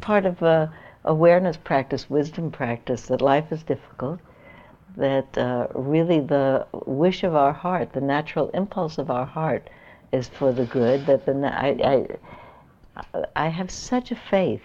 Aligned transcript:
part 0.00 0.26
of 0.26 0.42
a 0.42 0.72
awareness 1.04 1.56
practice, 1.56 2.10
wisdom 2.10 2.50
practice, 2.50 3.06
that 3.06 3.22
life 3.22 3.52
is 3.52 3.62
difficult, 3.62 4.20
that 4.96 5.38
uh, 5.38 5.66
really 5.74 6.20
the 6.20 6.66
wish 6.86 7.22
of 7.22 7.34
our 7.34 7.52
heart, 7.52 7.92
the 7.92 8.00
natural 8.00 8.48
impulse 8.50 8.98
of 8.98 9.10
our 9.10 9.26
heart, 9.26 9.68
is 10.12 10.28
for 10.28 10.52
the 10.52 10.64
good. 10.64 11.06
That 11.06 11.24
the 11.24 11.32
I, 11.46 12.06
I, 13.04 13.16
I 13.36 13.48
have 13.48 13.70
such 13.70 14.10
a 14.10 14.16
faith 14.16 14.62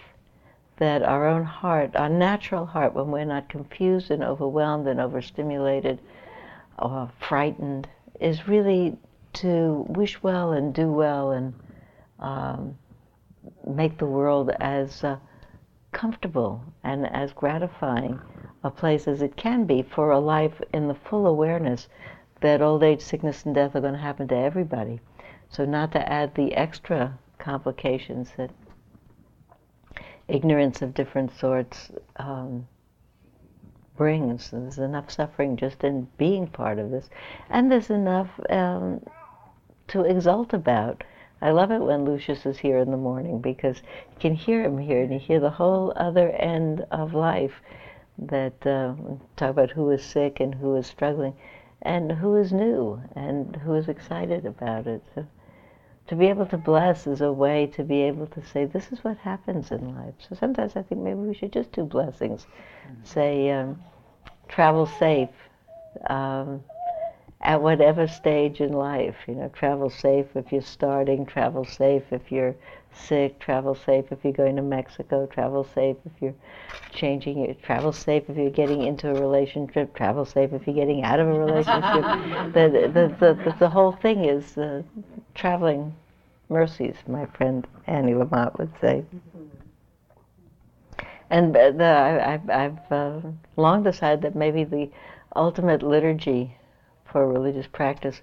that 0.78 1.04
our 1.04 1.28
own 1.28 1.44
heart, 1.44 1.96
our 1.96 2.10
natural 2.10 2.66
heart, 2.66 2.94
when 2.94 3.12
we're 3.12 3.26
not 3.26 3.48
confused 3.48 4.12
and 4.12 4.24
overwhelmed 4.24 4.88
and 4.88 5.00
overstimulated 5.00 6.00
or 6.80 7.10
frightened, 7.20 7.88
is 8.20 8.48
really 8.48 8.98
to 9.34 9.86
wish 9.90 10.22
well 10.22 10.52
and 10.52 10.74
do 10.74 10.92
well 10.92 11.32
and 11.32 11.54
um, 12.20 12.78
make 13.68 13.98
the 13.98 14.06
world 14.06 14.52
as 14.60 15.04
uh, 15.04 15.18
comfortable 15.92 16.64
and 16.84 17.08
as 17.08 17.34
gratifying 17.34 18.20
a 18.64 18.70
place 18.70 19.08
as 19.08 19.22
it 19.22 19.36
can 19.36 19.66
be 19.66 19.82
for 19.82 20.12
a 20.12 20.20
life 20.20 20.62
in 20.74 20.88
the 20.88 20.96
full 20.96 21.28
awareness 21.28 21.88
that 22.42 22.62
old 22.62 22.84
age, 22.84 23.02
sickness, 23.02 23.46
and 23.46 23.56
death 23.56 23.76
are 23.76 23.82
going 23.82 23.94
to 23.94 24.00
happen 24.00 24.28
to 24.28 24.36
everybody. 24.36 25.00
So, 25.50 25.66
not 25.66 25.92
to 25.94 26.12
add 26.12 26.36
the 26.36 26.54
extra 26.56 27.18
complications 27.40 28.32
that 28.38 28.52
ignorance 30.28 30.82
of 30.82 30.94
different 30.94 31.32
sorts 31.32 31.92
um, 32.18 32.68
brings. 33.96 34.52
There's 34.52 34.80
enough 34.80 35.10
suffering 35.12 35.56
just 35.56 35.84
in 35.84 36.08
being 36.18 36.48
part 36.48 36.80
of 36.80 36.92
this, 36.92 37.10
and 37.50 37.72
there's 37.72 37.90
enough 37.90 38.30
um, 38.50 39.06
to 39.88 40.02
exult 40.02 40.54
about. 40.54 41.04
I 41.42 41.52
love 41.52 41.72
it 41.72 41.82
when 41.82 42.06
Lucius 42.06 42.46
is 42.46 42.58
here 42.58 42.78
in 42.80 42.92
the 42.92 42.98
morning 42.98 43.40
because 43.40 43.78
you 43.78 44.20
can 44.20 44.36
hear 44.36 44.64
him 44.64 44.78
here 44.78 45.04
and 45.04 45.14
you 45.14 45.20
hear 45.20 45.40
the 45.40 45.50
whole 45.50 45.94
other 45.96 46.30
end 46.32 46.86
of 46.92 47.14
life 47.14 47.62
that 48.18 48.66
uh, 48.66 48.96
talk 49.36 49.50
about 49.50 49.72
who 49.72 49.90
is 49.92 50.04
sick 50.04 50.40
and 50.40 50.56
who 50.56 50.76
is 50.76 50.88
struggling 50.88 51.36
and 51.82 52.12
who 52.12 52.36
is 52.36 52.52
new 52.52 53.02
and 53.16 53.56
who 53.58 53.74
is 53.76 53.90
excited 53.90 54.46
about 54.46 54.88
it. 54.88 55.04
So 55.14 55.28
to 56.08 56.16
be 56.16 56.28
able 56.28 56.46
to 56.48 56.58
bless 56.58 57.08
is 57.08 57.22
a 57.22 57.32
way 57.32 57.68
to 57.68 57.84
be 57.84 58.02
able 58.04 58.28
to 58.28 58.46
say, 58.46 58.66
this 58.66 58.92
is 58.92 59.04
what 59.04 59.18
happens 59.18 59.72
in 59.72 59.96
life. 59.96 60.14
So 60.28 60.36
sometimes 60.36 60.76
I 60.76 60.84
think 60.84 61.02
maybe 61.02 61.20
we 61.20 61.34
should 61.34 61.52
just 61.52 61.72
do 61.72 61.84
blessings. 61.84 62.46
Mm-hmm. 62.88 63.04
Say, 63.04 63.52
um, 63.52 63.82
travel 64.48 64.86
safe. 64.86 65.30
Um, 66.08 66.64
at 67.42 67.62
whatever 67.62 68.08
stage 68.08 68.62
in 68.62 68.74
life. 68.74 69.16
You 69.28 69.36
know, 69.36 69.50
travel 69.50 69.90
safe 69.90 70.28
if 70.36 70.52
you're 70.52 70.62
starting, 70.62 71.26
travel 71.26 71.66
safe 71.66 72.04
if 72.12 72.32
you're 72.32 72.56
sick, 72.94 73.40
travel 73.40 73.76
safe 73.76 74.06
if 74.12 74.20
you're 74.24 74.34
going 74.34 74.56
to 74.56 74.62
Mexico, 74.62 75.26
travel 75.26 75.64
safe 75.64 75.98
if 76.06 76.12
you're 76.22 76.36
changing 76.92 77.40
it, 77.40 77.62
travel 77.62 77.92
safe 77.92 78.24
if 78.30 78.38
you're 78.38 78.50
getting 78.50 78.84
into 78.84 79.10
a 79.10 79.14
relationship, 79.14 79.94
travel 79.94 80.26
safe 80.26 80.54
if 80.54 80.66
you're 80.66 80.76
getting 80.76 81.04
out 81.04 81.20
of 81.20 81.28
a 81.28 81.34
relationship. 81.34 82.54
the, 82.54 82.90
the, 82.94 83.16
the, 83.20 83.44
the, 83.44 83.56
the 83.60 83.70
whole 83.70 83.92
thing 83.92 84.26
is 84.26 84.58
uh, 84.58 84.82
traveling 85.34 85.94
mercies, 86.50 86.96
my 87.08 87.26
friend 87.28 87.68
Annie 87.88 88.14
Lamott 88.14 88.58
would 88.58 88.72
say. 88.80 89.04
And 91.30 91.56
the, 91.56 91.84
I, 91.84 92.34
I've, 92.34 92.50
I've 92.50 92.92
uh, 92.92 93.20
long 93.58 93.84
decided 93.84 94.22
that 94.22 94.36
maybe 94.36 94.64
the 94.64 94.90
ultimate 95.36 95.82
liturgy 95.82 96.56
for 97.16 97.32
religious 97.32 97.68
practice 97.68 98.22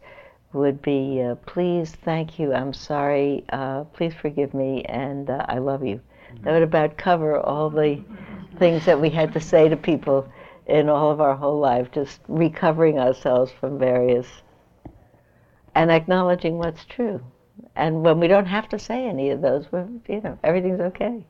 would 0.52 0.82
be 0.82 1.22
uh, 1.22 1.34
please, 1.46 1.92
thank 2.04 2.38
you, 2.38 2.52
I'm 2.52 2.74
sorry, 2.74 3.42
uh, 3.48 3.84
please 3.84 4.12
forgive 4.12 4.52
me, 4.52 4.84
and 4.84 5.30
uh, 5.30 5.46
I 5.48 5.56
love 5.56 5.82
you. 5.82 5.98
Mm-hmm. 6.34 6.44
That 6.44 6.52
would 6.52 6.62
about 6.62 6.98
cover 6.98 7.40
all 7.40 7.70
the 7.70 8.04
things 8.58 8.84
that 8.84 9.00
we 9.00 9.08
had 9.08 9.32
to 9.32 9.40
say 9.40 9.66
to 9.70 9.78
people 9.78 10.30
in 10.66 10.90
all 10.90 11.10
of 11.10 11.22
our 11.22 11.34
whole 11.34 11.58
life, 11.58 11.90
just 11.90 12.20
recovering 12.28 12.98
ourselves 12.98 13.50
from 13.58 13.78
various 13.78 14.26
and 15.75 15.91
acknowledging 15.91 16.58
what's 16.58 16.84
true. 16.84 17.19
And 17.75 18.02
when 18.02 18.20
we 18.20 18.28
don't 18.28 18.44
have 18.44 18.69
to 18.69 18.78
say 18.78 19.06
any 19.06 19.31
of 19.31 19.41
those, 19.41 19.72
we're, 19.72 19.88
you 20.06 20.20
know, 20.20 20.38
everything's 20.44 20.81
okay. 20.81 21.25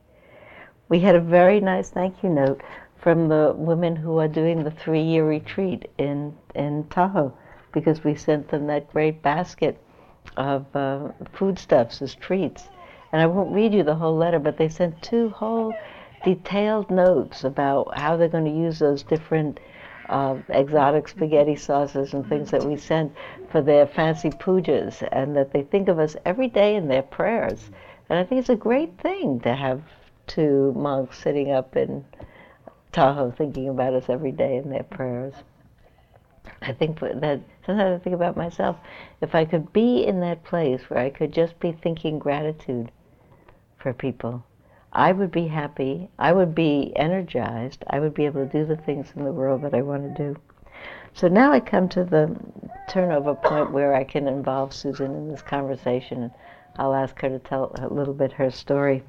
We 0.89 0.99
had 0.99 1.15
a 1.15 1.21
very 1.21 1.61
nice 1.61 1.89
thank 1.91 2.23
you 2.23 2.29
note 2.29 2.61
from 3.01 3.29
the 3.29 3.53
women 3.55 3.95
who 3.95 4.17
are 4.17 4.27
doing 4.27 4.65
the 4.65 4.71
three-year 4.71 5.25
retreat 5.25 5.89
in 5.97 6.35
in 6.55 6.83
Tahoe 6.89 7.37
because 7.73 8.03
we 8.03 8.15
sent 8.15 8.47
them 8.47 8.67
that 8.67 8.91
great 8.93 9.21
basket 9.21 9.77
of 10.37 10.65
uh, 10.75 11.09
foodstuffs 11.33 12.01
as 12.01 12.15
treats. 12.15 12.69
And 13.11 13.21
I 13.21 13.25
won't 13.25 13.53
read 13.53 13.73
you 13.73 13.83
the 13.83 13.95
whole 13.95 14.15
letter, 14.15 14.39
but 14.39 14.57
they 14.57 14.69
sent 14.69 15.01
two 15.01 15.29
whole 15.29 15.73
detailed 16.23 16.89
notes 16.89 17.43
about 17.43 17.97
how 17.97 18.15
they're 18.15 18.29
going 18.29 18.45
to 18.45 18.51
use 18.51 18.79
those 18.79 19.03
different 19.03 19.59
uh, 20.09 20.37
exotic 20.49 21.07
spaghetti 21.07 21.55
sauces 21.55 22.13
and 22.13 22.27
things 22.27 22.51
that 22.51 22.63
we 22.63 22.77
sent 22.77 23.13
for 23.51 23.61
their 23.61 23.85
fancy 23.85 24.29
pujas, 24.29 25.07
and 25.11 25.35
that 25.35 25.51
they 25.51 25.63
think 25.63 25.87
of 25.87 25.99
us 25.99 26.15
every 26.25 26.47
day 26.47 26.75
in 26.75 26.87
their 26.87 27.03
prayers. 27.03 27.71
And 28.09 28.19
I 28.19 28.23
think 28.23 28.39
it's 28.39 28.49
a 28.49 28.55
great 28.55 28.97
thing 28.99 29.39
to 29.41 29.55
have 29.55 29.81
two 30.27 30.73
monks 30.75 31.19
sitting 31.19 31.51
up 31.51 31.75
in 31.75 32.05
Tahoe 32.91 33.31
thinking 33.31 33.69
about 33.69 33.93
us 33.93 34.09
every 34.09 34.31
day 34.31 34.57
in 34.57 34.69
their 34.69 34.83
prayers. 34.83 35.33
I 36.61 36.73
think 36.73 36.99
that 36.99 37.39
sometimes 37.65 37.99
I 37.99 38.03
think 38.03 38.15
about 38.15 38.35
myself. 38.35 38.77
If 39.21 39.33
I 39.33 39.45
could 39.45 39.71
be 39.71 40.05
in 40.05 40.19
that 40.21 40.43
place 40.43 40.89
where 40.89 40.99
I 40.99 41.09
could 41.09 41.31
just 41.31 41.59
be 41.59 41.71
thinking 41.71 42.19
gratitude 42.19 42.91
for 43.77 43.93
people, 43.93 44.43
I 44.91 45.11
would 45.11 45.31
be 45.31 45.47
happy. 45.47 46.09
I 46.19 46.33
would 46.33 46.53
be 46.53 46.93
energized. 46.95 47.83
I 47.87 47.99
would 47.99 48.13
be 48.13 48.25
able 48.25 48.45
to 48.45 48.51
do 48.51 48.65
the 48.65 48.75
things 48.75 49.13
in 49.15 49.23
the 49.23 49.31
world 49.31 49.61
that 49.63 49.73
I 49.73 49.81
want 49.81 50.03
to 50.03 50.23
do. 50.23 50.39
So 51.13 51.27
now 51.27 51.51
I 51.51 51.59
come 51.59 51.87
to 51.89 52.03
the 52.03 52.35
turnover 52.89 53.35
point 53.35 53.71
where 53.71 53.93
I 53.93 54.03
can 54.03 54.27
involve 54.27 54.73
Susan 54.73 55.15
in 55.15 55.29
this 55.29 55.41
conversation. 55.41 56.31
I'll 56.77 56.93
ask 56.93 57.19
her 57.21 57.29
to 57.29 57.39
tell 57.39 57.71
a 57.75 57.87
little 57.87 58.13
bit 58.13 58.33
her 58.33 58.51
story. 58.51 59.03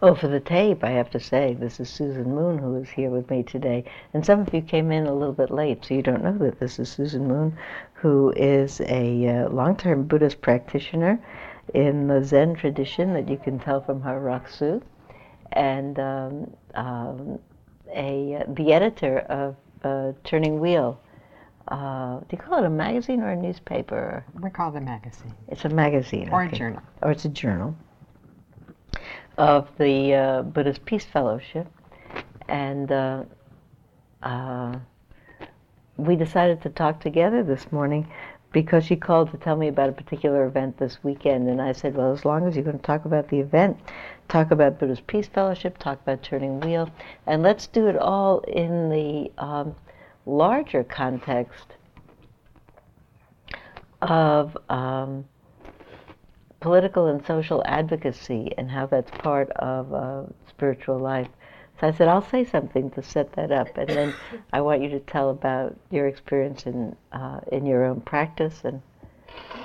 Oh, 0.00 0.14
for 0.14 0.28
the 0.28 0.38
tape, 0.38 0.84
I 0.84 0.90
have 0.90 1.10
to 1.10 1.18
say, 1.18 1.54
this 1.54 1.80
is 1.80 1.88
Susan 1.88 2.34
Moon 2.34 2.58
who 2.58 2.76
is 2.76 2.90
here 2.90 3.10
with 3.10 3.30
me 3.30 3.42
today. 3.42 3.84
And 4.12 4.24
some 4.24 4.40
of 4.40 4.52
you 4.52 4.60
came 4.60 4.92
in 4.92 5.06
a 5.06 5.14
little 5.14 5.32
bit 5.32 5.50
late, 5.50 5.84
so 5.84 5.94
you 5.94 6.02
don't 6.02 6.22
know 6.22 6.36
that 6.38 6.60
this 6.60 6.78
is 6.78 6.90
Susan 6.90 7.26
Moon, 7.26 7.56
who 7.94 8.32
is 8.36 8.80
a 8.82 9.26
uh, 9.26 9.48
long-term 9.48 10.04
Buddhist 10.04 10.40
practitioner 10.42 11.18
in 11.72 12.06
the 12.06 12.22
Zen 12.22 12.54
tradition 12.54 13.14
that 13.14 13.28
you 13.28 13.36
can 13.36 13.58
tell 13.58 13.80
from 13.80 14.00
her 14.02 14.20
Rakusu, 14.20 14.82
and 15.52 15.98
um, 15.98 16.54
um, 16.74 17.38
a 17.94 18.36
uh, 18.36 18.44
the 18.48 18.72
editor 18.72 19.20
of 19.20 19.56
uh, 19.82 20.12
Turning 20.22 20.60
Wheel. 20.60 21.00
Uh, 21.68 22.18
do 22.18 22.26
you 22.32 22.38
call 22.38 22.62
it 22.62 22.66
a 22.66 22.70
magazine 22.70 23.22
or 23.22 23.30
a 23.30 23.36
newspaper? 23.36 24.22
We 24.38 24.50
call 24.50 24.74
it 24.74 24.78
a 24.78 24.80
magazine. 24.82 25.34
It's 25.48 25.64
a 25.64 25.70
magazine. 25.70 26.28
Or 26.28 26.44
okay. 26.44 26.54
a 26.54 26.58
journal. 26.58 26.82
Or 27.00 27.10
it's 27.10 27.24
a 27.24 27.30
journal 27.30 27.74
of 29.36 29.68
the 29.78 30.14
uh, 30.14 30.42
Buddhist 30.42 30.84
Peace 30.84 31.04
Fellowship, 31.04 31.66
and 32.48 32.90
uh, 32.92 33.24
uh, 34.22 34.78
we 35.96 36.16
decided 36.16 36.62
to 36.62 36.68
talk 36.70 37.00
together 37.00 37.42
this 37.42 37.70
morning 37.72 38.08
because 38.52 38.84
she 38.84 38.94
called 38.94 39.32
to 39.32 39.36
tell 39.36 39.56
me 39.56 39.66
about 39.66 39.88
a 39.88 39.92
particular 39.92 40.46
event 40.46 40.78
this 40.78 40.98
weekend, 41.02 41.48
and 41.48 41.60
I 41.60 41.72
said, 41.72 41.96
well, 41.96 42.12
as 42.12 42.24
long 42.24 42.46
as 42.46 42.54
you're 42.54 42.64
going 42.64 42.78
to 42.78 42.84
talk 42.84 43.04
about 43.04 43.28
the 43.28 43.40
event, 43.40 43.76
talk 44.28 44.52
about 44.52 44.78
Buddhist 44.78 45.06
Peace 45.08 45.26
Fellowship, 45.26 45.76
talk 45.78 46.00
about 46.02 46.22
Turning 46.22 46.60
Wheel, 46.60 46.88
and 47.26 47.42
let's 47.42 47.66
do 47.66 47.88
it 47.88 47.96
all 47.96 48.38
in 48.40 48.88
the 48.90 49.32
um, 49.42 49.74
larger 50.24 50.84
context 50.84 51.74
of 54.00 54.56
um, 54.68 55.24
political 56.64 57.08
and 57.08 57.24
social 57.26 57.62
advocacy 57.66 58.50
and 58.56 58.70
how 58.70 58.86
that's 58.86 59.10
part 59.18 59.50
of 59.50 59.92
uh, 59.92 60.22
spiritual 60.48 60.98
life. 60.98 61.28
So 61.78 61.88
I 61.88 61.92
said, 61.92 62.08
I'll 62.08 62.26
say 62.30 62.42
something 62.42 62.90
to 62.92 63.02
set 63.02 63.30
that 63.32 63.52
up, 63.52 63.76
and 63.76 63.88
then 63.90 64.14
I 64.50 64.62
want 64.62 64.80
you 64.80 64.88
to 64.88 65.00
tell 65.00 65.28
about 65.28 65.76
your 65.90 66.06
experience 66.06 66.64
in 66.64 66.96
uh, 67.12 67.40
in 67.52 67.66
your 67.66 67.84
own 67.84 68.00
practice. 68.00 68.62
And 68.64 68.80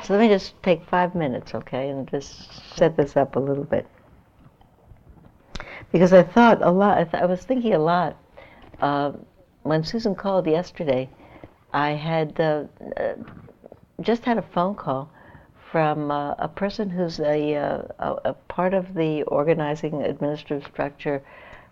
so 0.03 0.13
let 0.13 0.19
me 0.19 0.27
just 0.27 0.61
take 0.61 0.83
five 0.83 1.15
minutes, 1.15 1.55
okay, 1.55 1.89
and 1.89 2.05
just 2.09 2.75
set 2.75 2.97
this 2.97 3.15
up 3.15 3.37
a 3.37 3.39
little 3.39 3.63
bit, 3.63 3.87
because 5.93 6.11
I 6.11 6.23
thought 6.23 6.61
a 6.61 6.71
lot. 6.71 6.97
I, 6.97 7.03
th- 7.05 7.23
I 7.23 7.27
was 7.27 7.45
thinking 7.45 7.75
a 7.75 7.79
lot 7.79 8.17
uh, 8.81 9.13
when 9.63 9.83
Susan 9.85 10.15
called 10.15 10.47
yesterday. 10.47 11.09
I 11.71 11.91
had 11.91 12.37
uh, 12.39 12.63
uh, 12.97 13.13
just 14.01 14.25
had 14.25 14.37
a 14.37 14.41
phone 14.41 14.75
call 14.75 15.09
from 15.71 16.11
uh, 16.11 16.33
a 16.39 16.47
person 16.47 16.89
who's 16.89 17.19
a, 17.19 17.55
uh, 17.55 17.81
a, 17.99 18.29
a, 18.29 18.33
part 18.33 18.73
of 18.73 18.93
the 18.93 19.23
organizing 19.23 20.01
administrative 20.03 20.67
structure 20.67 21.21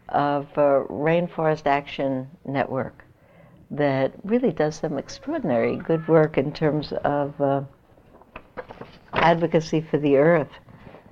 of 0.09 0.47
Rainforest 0.55 1.65
Action 1.65 2.29
Network 2.45 3.03
that 3.71 4.13
really 4.23 4.51
does 4.51 4.75
some 4.75 4.97
extraordinary 4.97 5.75
good 5.75 6.07
work 6.07 6.37
in 6.37 6.53
terms 6.53 6.93
of 7.03 7.39
uh, 7.41 7.61
advocacy 9.13 9.81
for 9.81 9.97
the 9.97 10.17
earth 10.17 10.51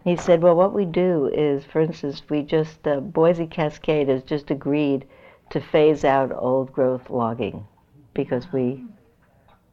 He 0.04 0.16
said, 0.16 0.42
well, 0.44 0.56
what 0.56 0.74
we 0.74 0.86
do 0.86 1.28
is, 1.34 1.66
for 1.66 1.82
instance, 1.82 2.22
we 2.30 2.44
just, 2.44 2.88
uh, 2.88 3.00
Boise 3.00 3.48
Cascade 3.48 4.08
has 4.08 4.24
just 4.24 4.52
agreed 4.52 5.06
to 5.50 5.60
phase 5.60 6.06
out 6.06 6.32
old 6.32 6.72
growth 6.72 7.10
logging 7.10 7.66
because 8.14 8.52
we 8.54 8.86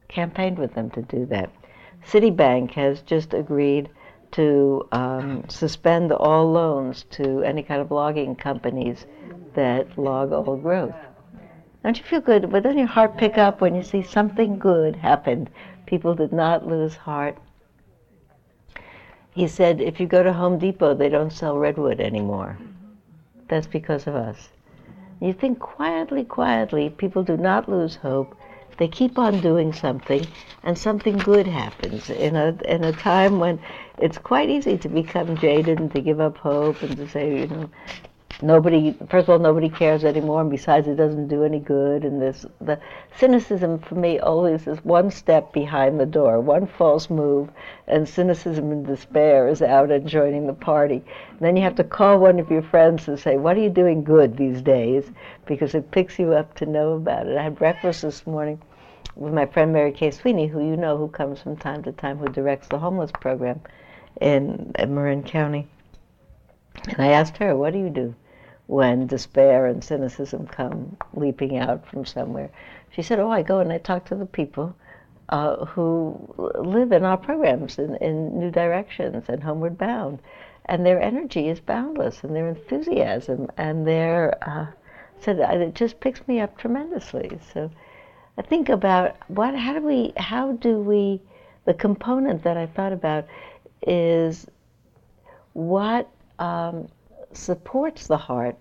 campaigned 0.07 0.57
with 0.57 0.73
them 0.73 0.89
to 0.91 1.01
do 1.03 1.25
that. 1.27 1.51
Citibank 2.05 2.71
has 2.71 3.01
just 3.01 3.33
agreed 3.33 3.89
to 4.31 4.87
um, 4.91 5.47
suspend 5.47 6.11
all 6.11 6.51
loans 6.51 7.05
to 7.11 7.43
any 7.43 7.63
kind 7.63 7.81
of 7.81 7.91
logging 7.91 8.35
companies 8.35 9.05
that 9.53 9.97
log 9.97 10.31
old 10.31 10.63
growth. 10.63 10.95
Don't 11.83 11.97
you 11.97 12.03
feel 12.03 12.21
good? 12.21 12.49
But 12.49 12.63
doesn't 12.63 12.77
your 12.77 12.87
heart 12.87 13.17
pick 13.17 13.37
up 13.37 13.61
when 13.61 13.75
you 13.75 13.83
see 13.83 14.01
something 14.01 14.57
good 14.57 14.95
happened? 14.95 15.49
People 15.85 16.15
did 16.15 16.31
not 16.31 16.65
lose 16.65 16.95
heart. 16.95 17.37
He 19.31 19.47
said, 19.47 19.81
if 19.81 19.99
you 19.99 20.07
go 20.07 20.23
to 20.23 20.33
Home 20.33 20.57
Depot, 20.57 20.93
they 20.93 21.09
don't 21.09 21.31
sell 21.31 21.57
redwood 21.57 21.99
anymore. 21.99 22.57
That's 23.47 23.67
because 23.67 24.07
of 24.07 24.15
us. 24.15 24.49
You 25.19 25.33
think 25.33 25.59
quietly, 25.59 26.23
quietly, 26.23 26.89
people 26.89 27.23
do 27.23 27.37
not 27.37 27.69
lose 27.69 27.95
hope. 27.95 28.35
They 28.77 28.87
keep 28.87 29.19
on 29.19 29.41
doing 29.41 29.73
something, 29.73 30.31
and 30.63 30.77
something 30.77 31.21
good 31.21 31.47
happens 31.47 32.09
in 32.09 32.35
a 32.35 32.57
in 32.65 32.83
a 32.83 32.93
time 32.93 33.39
when 33.39 33.59
it's 33.97 34.17
quite 34.17 34.49
easy 34.49 34.77
to 34.79 34.89
become 34.89 35.37
jaded 35.37 35.79
and 35.79 35.91
to 35.93 36.01
give 36.01 36.19
up 36.19 36.37
hope 36.37 36.83
and 36.83 36.97
to 36.97 37.07
say, 37.07 37.39
you 37.41 37.47
know, 37.47 37.69
nobody 38.43 38.91
first 39.09 39.23
of 39.23 39.29
all 39.29 39.39
nobody 39.39 39.69
cares 39.69 40.03
anymore 40.03 40.41
and 40.41 40.51
besides 40.51 40.87
it 40.87 40.95
doesn't 40.95 41.27
do 41.27 41.43
any 41.43 41.59
good 41.59 42.03
and 42.03 42.21
this 42.21 42.45
the 42.59 42.77
cynicism 43.17 43.79
for 43.79 43.95
me 43.95 44.19
always 44.19 44.67
is 44.67 44.83
one 44.83 45.09
step 45.09 45.53
behind 45.53 45.99
the 45.99 46.05
door 46.05 46.41
one 46.41 46.67
false 46.67 47.09
move 47.09 47.49
and 47.87 48.07
cynicism 48.07 48.71
and 48.71 48.85
despair 48.85 49.47
is 49.47 49.61
out 49.61 49.91
and 49.91 50.07
joining 50.07 50.47
the 50.47 50.53
party. 50.53 51.03
And 51.31 51.39
then 51.39 51.55
you 51.55 51.63
have 51.63 51.75
to 51.75 51.83
call 51.83 52.19
one 52.19 52.39
of 52.39 52.49
your 52.49 52.61
friends 52.61 53.07
and 53.07 53.19
say 53.19 53.37
what 53.37 53.57
are 53.57 53.61
you 53.61 53.69
doing 53.69 54.03
good 54.03 54.37
these 54.37 54.61
days? 54.61 55.11
Because 55.45 55.75
it 55.75 55.91
picks 55.91 56.19
you 56.19 56.33
up 56.33 56.53
to 56.55 56.65
know 56.65 56.93
about 56.93 57.27
it. 57.27 57.37
I 57.37 57.43
had 57.43 57.55
breakfast 57.55 58.01
this 58.01 58.25
morning 58.25 58.61
with 59.15 59.33
my 59.33 59.45
friend 59.45 59.71
mary 59.71 59.91
kay 59.91 60.09
sweeney 60.11 60.47
who 60.47 60.59
you 60.65 60.75
know 60.75 60.97
who 60.97 61.07
comes 61.07 61.39
from 61.41 61.55
time 61.55 61.83
to 61.83 61.91
time 61.91 62.17
who 62.17 62.27
directs 62.27 62.67
the 62.67 62.79
homeless 62.79 63.11
program 63.11 63.61
in, 64.19 64.71
in 64.79 64.95
marin 64.95 65.23
county. 65.23 65.67
And 66.87 66.99
i 66.99 67.07
asked 67.07 67.37
her 67.37 67.55
what 67.55 67.73
do 67.73 67.79
you 67.79 67.89
do 67.89 68.15
when 68.73 69.05
despair 69.05 69.67
and 69.67 69.83
cynicism 69.83 70.47
come 70.47 70.97
leaping 71.13 71.57
out 71.57 71.87
from 71.87 72.03
somewhere. 72.03 72.49
She 72.91 73.03
said, 73.03 73.19
Oh, 73.19 73.29
I 73.29 73.43
go 73.43 73.59
and 73.59 73.71
I 73.71 73.77
talk 73.77 74.05
to 74.05 74.15
the 74.15 74.25
people 74.25 74.75
uh, 75.29 75.65
who 75.65 76.17
live 76.55 76.91
in 76.91 77.05
our 77.05 77.17
programs 77.17 77.77
in, 77.77 77.95
in 77.97 78.39
New 78.39 78.49
Directions 78.49 79.29
and 79.29 79.43
Homeward 79.43 79.77
Bound. 79.77 80.19
And 80.65 80.85
their 80.85 80.99
energy 80.99 81.49
is 81.49 81.59
boundless, 81.59 82.23
and 82.23 82.33
their 82.33 82.47
enthusiasm, 82.47 83.49
and 83.57 83.85
their 83.85 84.37
uh, 84.41 84.67
so 85.19 85.31
it 85.31 85.75
just 85.75 85.99
picks 85.99 86.27
me 86.27 86.39
up 86.39 86.57
tremendously. 86.57 87.37
So 87.53 87.69
I 88.37 88.41
think 88.41 88.69
about 88.69 89.15
what, 89.29 89.55
how 89.55 89.73
do 89.73 89.81
we, 89.81 90.13
how 90.17 90.53
do 90.53 90.79
we, 90.79 91.21
the 91.65 91.73
component 91.73 92.43
that 92.43 92.57
I 92.57 92.65
thought 92.65 92.91
about 92.91 93.25
is 93.85 94.47
what 95.53 96.09
um, 96.39 96.87
supports 97.33 98.07
the 98.07 98.17
heart 98.17 98.57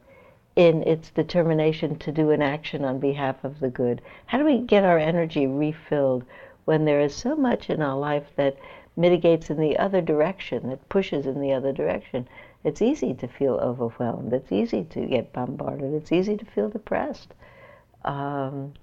in 0.57 0.83
its 0.83 1.11
determination 1.11 1.99
to 1.99 2.13
do 2.13 2.31
an 2.31 2.43
action 2.43 2.85
on 2.85 2.99
behalf 2.99 3.43
of 3.45 3.61
the 3.61 3.71
good? 3.71 4.03
How 4.27 4.39
do 4.39 4.45
we 4.45 4.59
get 4.59 4.85
our 4.85 4.99
energy 4.99 5.47
refilled 5.47 6.25
when 6.65 6.85
there 6.85 7.01
is 7.01 7.15
so 7.15 7.35
much 7.37 7.71
in 7.71 7.81
our 7.81 7.99
life 7.99 8.27
that 8.37 8.57
mitigates 8.97 9.51
in 9.51 9.59
the 9.59 9.79
other 9.79 10.01
direction, 10.01 10.69
that 10.69 10.89
pushes 10.89 11.27
in 11.27 11.41
the 11.41 11.53
other 11.53 11.73
direction? 11.73 12.29
It's 12.65 12.83
easy 12.83 13.15
to 13.15 13.27
feel 13.27 13.55
overwhelmed. 13.55 14.33
It's 14.33 14.53
easy 14.53 14.85
to 14.85 15.07
get 15.07 15.33
bombarded. 15.33 15.95
It's 15.95 16.13
easy 16.13 16.37
to 16.37 16.45
feel 16.45 16.69
depressed. 16.69 17.35
Um, 18.05 18.75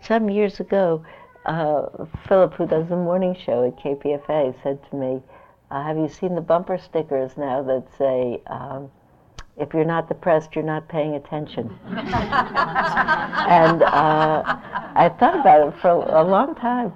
some 0.00 0.30
years 0.30 0.60
ago, 0.60 1.04
uh, 1.44 2.06
Philip, 2.28 2.54
who 2.54 2.66
does 2.66 2.88
the 2.88 2.96
morning 2.96 3.34
show 3.34 3.66
at 3.66 3.76
KPFA, 3.76 4.54
said 4.62 4.78
to 4.90 4.96
me, 4.96 5.22
uh, 5.70 5.82
have 5.82 5.96
you 5.96 6.08
seen 6.08 6.34
the 6.34 6.40
bumper 6.40 6.78
stickers 6.78 7.36
now 7.36 7.62
that 7.62 7.86
say, 7.98 8.40
um, 8.46 8.90
if 9.56 9.74
you're 9.74 9.84
not 9.84 10.08
depressed, 10.08 10.54
you're 10.54 10.64
not 10.64 10.88
paying 10.88 11.14
attention? 11.14 11.76
and 11.86 13.82
uh, 13.82 14.42
I 14.94 15.08
thought 15.18 15.40
about 15.40 15.68
it 15.68 15.80
for 15.80 15.90
a, 15.90 16.22
long 16.22 16.54
time 16.54 16.92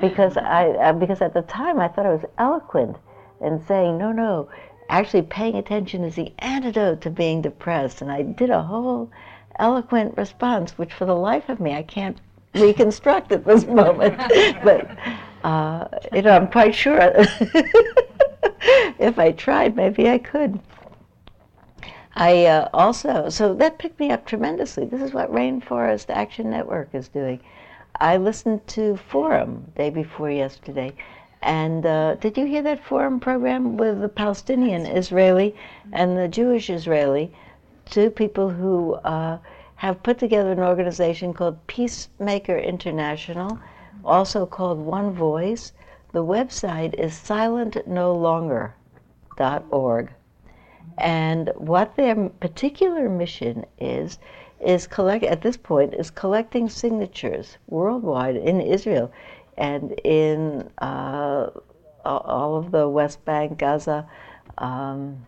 because 0.00 0.36
I 0.36 0.68
uh, 0.70 0.92
because 0.92 1.20
at 1.20 1.34
the 1.34 1.42
time 1.42 1.78
I 1.80 1.88
thought 1.88 2.06
I 2.06 2.10
was 2.10 2.24
eloquent 2.38 2.96
in 3.40 3.64
saying 3.66 3.98
no 3.98 4.12
no 4.12 4.48
actually 4.88 5.22
paying 5.22 5.56
attention 5.56 6.04
is 6.04 6.14
the 6.14 6.32
antidote 6.38 7.00
to 7.02 7.10
being 7.10 7.42
depressed 7.42 8.02
and 8.02 8.10
I 8.10 8.22
did 8.22 8.50
a 8.50 8.62
whole 8.62 9.10
eloquent 9.58 10.16
response 10.16 10.78
which 10.78 10.92
for 10.92 11.06
the 11.06 11.16
life 11.16 11.48
of 11.48 11.60
me 11.60 11.74
I 11.74 11.82
can't 11.82 12.18
reconstruct 12.54 13.32
at 13.32 13.44
this 13.44 13.66
moment 13.66 14.16
but 14.64 14.88
uh, 15.46 15.86
you 16.12 16.22
know 16.22 16.32
I'm 16.32 16.48
quite 16.48 16.74
sure 16.74 16.98
if 18.98 19.18
I 19.18 19.30
tried, 19.32 19.76
maybe 19.76 20.08
I 20.08 20.18
could. 20.18 20.58
I 22.16 22.46
uh, 22.46 22.68
also, 22.72 23.28
so 23.28 23.54
that 23.54 23.78
picked 23.78 24.00
me 24.00 24.10
up 24.10 24.26
tremendously. 24.26 24.86
This 24.86 25.02
is 25.02 25.12
what 25.12 25.30
Rainforest 25.30 26.06
Action 26.08 26.50
Network 26.50 26.88
is 26.94 27.08
doing. 27.08 27.38
I 28.00 28.16
listened 28.16 28.66
to 28.68 28.96
Forum 28.96 29.70
day 29.76 29.90
before 29.90 30.30
yesterday. 30.30 30.92
And 31.42 31.86
uh, 31.86 32.16
did 32.16 32.36
you 32.36 32.46
hear 32.46 32.62
that 32.62 32.82
Forum 32.82 33.20
program 33.20 33.76
with 33.76 34.00
the 34.00 34.08
Palestinian 34.08 34.84
Israeli 34.84 35.54
and 35.92 36.16
the 36.16 36.26
Jewish 36.26 36.70
Israeli, 36.70 37.32
two 37.84 38.10
people 38.10 38.50
who 38.50 38.94
uh, 38.94 39.38
have 39.76 40.02
put 40.02 40.18
together 40.18 40.50
an 40.50 40.58
organization 40.58 41.32
called 41.32 41.64
Peacemaker 41.68 42.58
International, 42.58 43.60
also 44.06 44.46
called 44.46 44.78
One 44.78 45.12
Voice, 45.12 45.72
the 46.12 46.24
website 46.24 46.94
is 46.94 47.12
silentnolonger.org. 47.12 50.10
And 50.98 51.52
what 51.56 51.96
their 51.96 52.28
particular 52.28 53.08
mission 53.08 53.66
is, 53.78 54.18
is 54.60 54.86
collect 54.86 55.24
at 55.24 55.42
this 55.42 55.56
point 55.56 55.94
is 55.94 56.10
collecting 56.10 56.68
signatures 56.68 57.58
worldwide 57.66 58.36
in 58.36 58.60
Israel 58.60 59.10
and 59.58 59.92
in 60.04 60.70
uh, 60.78 61.50
all 62.04 62.56
of 62.56 62.70
the 62.70 62.88
West 62.88 63.24
Bank, 63.24 63.58
Gaza, 63.58 64.08
um, 64.58 65.26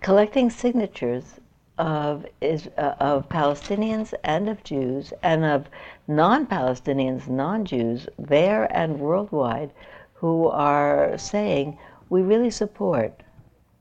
collecting 0.00 0.50
signatures 0.50 1.40
of, 1.76 2.26
is, 2.40 2.68
uh, 2.76 2.94
of 2.98 3.28
Palestinians 3.28 4.14
and 4.24 4.48
of 4.48 4.64
Jews 4.64 5.12
and 5.22 5.44
of 5.44 5.66
non-Palestinians, 6.08 7.28
non-Jews, 7.28 8.08
there 8.18 8.64
and 8.74 8.98
worldwide, 8.98 9.70
who 10.14 10.48
are 10.48 11.16
saying 11.18 11.78
we 12.08 12.22
really 12.22 12.50
support 12.50 13.22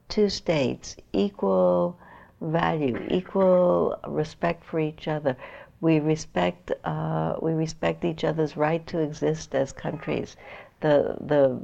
two 0.09 0.29
states, 0.29 0.95
equal 1.13 1.97
value, 2.41 3.01
equal 3.09 3.97
respect 4.07 4.63
for 4.63 4.79
each 4.79 5.07
other. 5.07 5.35
We 5.79 5.99
respect 5.99 6.71
uh, 6.83 7.35
we 7.41 7.53
respect 7.53 8.03
each 8.03 8.23
other's 8.23 8.57
right 8.57 8.85
to 8.87 8.99
exist 8.99 9.55
as 9.55 9.71
countries. 9.71 10.35
The 10.81 11.15
the 11.21 11.59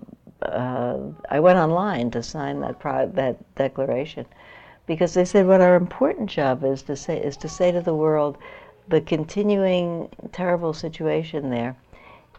uh, 0.48 0.98
I 1.30 1.40
went 1.40 1.60
online 1.60 2.12
to 2.12 2.24
sign 2.24 2.62
that 2.62 2.80
pro- 2.80 3.08
that 3.08 3.38
declaration 3.56 4.26
because 4.86 5.14
they 5.14 5.26
said 5.26 5.48
what 5.48 5.62
our 5.62 5.76
important 5.76 6.30
job 6.30 6.64
is 6.64 6.84
to 6.84 6.96
say 6.96 7.18
is 7.18 7.38
to 7.38 7.50
say 7.50 7.72
to 7.72 7.82
the 7.82 7.96
world 7.96 8.38
the 8.88 9.02
continuing 9.02 10.10
terrible 10.32 10.74
situation 10.74 11.50
there 11.50 11.76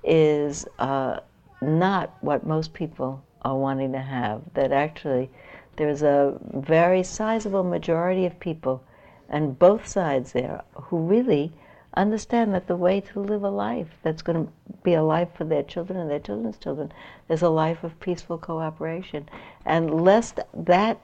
is 0.03 0.67
uh, 0.79 1.21
not 1.63 2.15
what 2.21 2.47
most 2.47 2.75
people 2.75 3.23
are 3.43 3.57
wanting 3.57 3.93
to 3.93 4.01
have. 4.01 4.43
That 4.55 4.73
actually 4.73 5.31
there's 5.77 6.03
a 6.03 6.39
very 6.53 7.03
sizable 7.03 7.65
majority 7.65 8.27
of 8.27 8.39
people, 8.39 8.83
and 9.29 9.59
both 9.59 9.87
sides 9.87 10.33
there, 10.33 10.63
who 10.75 10.99
really 10.99 11.53
understand 11.97 12.53
that 12.53 12.67
the 12.67 12.77
way 12.77 13.01
to 13.01 13.21
live 13.21 13.45
a 13.45 13.51
life 13.51 13.89
that's 14.03 14.23
going 14.23 14.47
to 14.47 14.53
be 14.83 14.95
a 14.95 15.03
life 15.03 15.29
for 15.35 15.45
their 15.45 15.63
children 15.63 15.99
and 15.99 16.11
their 16.11 16.19
children's 16.19 16.59
children 16.59 16.93
is 17.29 17.43
a 17.43 17.49
life 17.49 17.85
of 17.85 17.99
peaceful 18.01 18.37
cooperation. 18.37 19.29
And 19.65 20.03
lest 20.03 20.41
that 20.53 21.01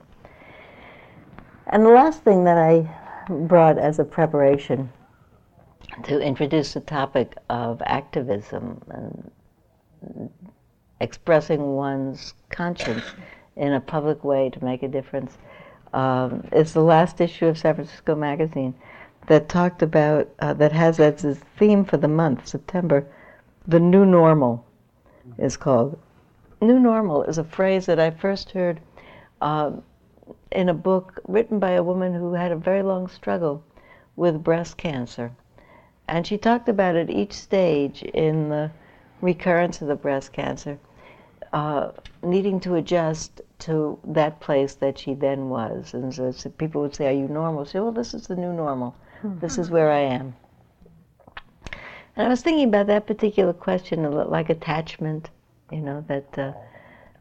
And 1.67 1.86
the 1.86 1.89
last 1.89 2.24
thing 2.24 2.44
that 2.46 2.58
I 2.58 2.89
brought 3.29 3.77
as 3.77 4.00
a 4.00 4.06
preparation 4.06 4.89
to 6.03 6.20
introduce 6.20 6.74
the 6.74 6.79
topic 6.82 7.36
of 7.50 7.82
activism 7.86 8.82
and 8.89 10.29
expressing 11.00 11.75
one's 11.75 12.34
conscience 12.50 13.03
in 13.56 13.74
a 13.74 13.79
public 13.79 14.24
way 14.24 14.50
to 14.50 14.63
make 14.63 14.84
a 14.84 14.88
difference 14.88 15.38
um, 15.94 16.48
is 16.51 16.74
the 16.74 16.82
last 16.82 17.20
issue 17.22 17.48
of 17.48 17.58
San 17.58 17.75
Francisco 17.75 18.15
Magazine 18.15 18.75
that 19.27 19.50
talked 19.50 19.81
about, 19.81 20.29
uh, 20.39 20.53
that 20.53 20.72
has 20.72 21.00
as 21.00 21.24
its 21.24 21.39
theme 21.57 21.86
for 21.86 21.98
the 21.98 22.07
month, 22.07 22.48
September, 22.48 23.05
the 23.67 23.79
new 23.79 24.05
normal 24.05 24.65
is 25.38 25.57
called. 25.57 25.98
New 26.62 26.79
normal 26.79 27.24
is 27.24 27.38
a 27.38 27.43
phrase 27.43 27.86
that 27.86 28.00
I 28.00 28.10
first 28.10 28.51
heard 28.51 28.79
um, 29.41 29.84
in 30.51 30.69
a 30.69 30.74
book 30.74 31.19
written 31.27 31.60
by 31.60 31.72
a 31.72 31.84
woman 31.84 32.13
who 32.13 32.34
had 32.34 32.51
a 32.51 32.55
very 32.55 32.81
long 32.81 33.07
struggle 33.07 33.62
with 34.15 34.43
breast 34.43 34.77
cancer. 34.77 35.31
And 36.07 36.25
she 36.25 36.38
talked 36.38 36.69
about 36.69 36.96
it 36.96 37.10
each 37.10 37.34
stage 37.34 38.01
in 38.01 38.50
the 38.50 38.72
recurrence 39.22 39.81
of 39.81 39.89
the 39.89 39.96
breast 39.96 40.31
cancer, 40.31 40.79
uh, 41.51 41.91
needing 42.24 42.62
to 42.62 42.75
adjust 42.75 43.41
to 43.60 44.00
that 44.05 44.39
place 44.39 44.75
that 44.75 44.98
she 44.98 45.13
then 45.13 45.50
was. 45.50 45.93
And 45.93 46.13
so, 46.13 46.50
people 46.51 46.81
would 46.81 46.96
say, 46.96 47.07
Are 47.07 47.19
you 47.19 47.27
normal? 47.27 47.65
Say, 47.65 47.79
Well, 47.81 47.91
this 47.91 48.13
is 48.13 48.27
the 48.27 48.36
new 48.36 48.53
normal. 48.53 48.96
This 49.24 49.57
is 49.57 49.69
where 49.69 49.91
I 49.91 50.00
am. 50.00 50.36
And 52.15 52.25
I 52.25 52.29
was 52.29 52.41
thinking 52.41 52.67
about 52.67 52.88
that 52.88 53.07
particular 53.07 53.53
question, 53.53 54.09
like 54.12 54.50
attachment, 54.50 55.29
you 55.71 55.81
know, 55.81 56.03
that 56.07 56.38
uh, 56.38 56.53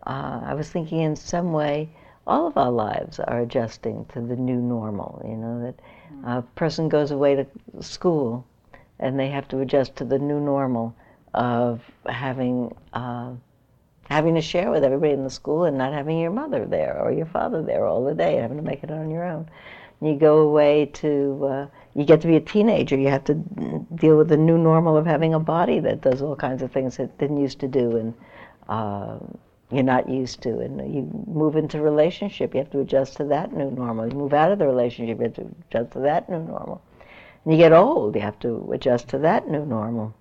uh, 0.07 0.41
I 0.45 0.55
was 0.55 0.71
thinking 0.71 1.01
in 1.01 1.17
some 1.17 1.53
way 1.53 1.91
all 2.27 2.47
of 2.47 2.57
our 2.57 2.71
lives 2.71 3.21
are 3.21 3.41
adjusting 3.41 4.05
to 4.07 4.21
the 4.21 4.37
new 4.37 4.61
normal, 4.61 5.23
you 5.25 5.37
know, 5.37 5.63
that 5.63 5.81
a 6.25 6.43
person 6.43 6.89
goes 6.89 7.11
away 7.11 7.35
to 7.35 7.47
school 7.83 8.47
and 8.99 9.19
they 9.19 9.29
have 9.29 9.47
to 9.49 9.61
adjust 9.61 9.97
to 9.97 10.05
the 10.05 10.19
new 10.19 10.41
normal 10.41 10.95
of 11.35 11.83
having 12.07 12.75
uh, 12.95 13.33
having 14.09 14.35
to 14.35 14.41
share 14.41 14.71
with 14.71 14.85
everybody 14.85 15.13
in 15.13 15.25
the 15.25 15.31
school 15.31 15.65
and 15.65 15.77
not 15.77 15.93
having 15.93 16.19
your 16.19 16.31
mother 16.31 16.65
there 16.65 16.99
or 17.01 17.13
your 17.13 17.27
father 17.27 17.63
there 17.63 17.87
all 17.87 18.05
the 18.05 18.15
day, 18.15 18.35
and 18.35 18.43
having 18.43 18.57
to 18.57 18.63
make 18.63 18.83
it 18.83 18.91
on 18.91 19.11
your 19.11 19.25
own. 19.25 19.49
And 20.01 20.09
you 20.09 20.17
go 20.17 20.39
away 20.39 20.87
to, 20.95 21.47
uh, 21.47 21.67
you 21.97 22.05
get 22.05 22.21
to 22.21 22.27
be 22.27 22.37
a 22.37 22.41
teenager, 22.41 22.97
you 22.97 23.09
have 23.09 23.25
to 23.25 23.35
deal 23.95 24.19
with 24.19 24.29
the 24.29 24.37
new 24.37 24.59
normal 24.59 24.99
of 24.99 25.07
having 25.07 25.33
a 25.33 25.41
body 25.41 25.81
that 25.81 26.03
does 26.03 26.21
all 26.21 26.37
kinds 26.37 26.61
of 26.61 26.71
things 26.71 26.99
it 26.99 27.17
didn't 27.17 27.39
used 27.39 27.59
to 27.61 27.69
do 27.69 27.97
and 27.97 28.15
uh, 28.69 29.19
you're 29.71 29.83
not 29.83 30.07
used 30.07 30.43
to. 30.43 30.61
And 30.61 30.95
you 30.95 31.11
move 31.27 31.57
into 31.57 31.81
relationship, 31.81 32.53
you 32.53 32.59
have 32.59 32.71
to 32.73 32.81
adjust 32.81 33.17
to 33.17 33.25
that 33.25 33.55
new 33.55 33.71
normal. 33.71 34.09
You 34.09 34.15
move 34.15 34.35
out 34.35 34.53
of 34.53 34.59
the 34.59 34.67
relationship, 34.67 35.17
you 35.19 35.25
have 35.25 35.35
to 35.35 35.49
adjust 35.71 35.93
to 35.93 36.01
that 36.01 36.29
new 36.29 36.41
normal. 36.41 36.83
And 37.45 37.55
you 37.55 37.59
get 37.59 37.73
old, 37.73 38.15
you 38.15 38.21
have 38.21 38.39
to 38.41 38.71
adjust 38.75 39.09
to 39.09 39.19
that 39.19 39.49
new 39.49 39.65
normal. 39.65 40.15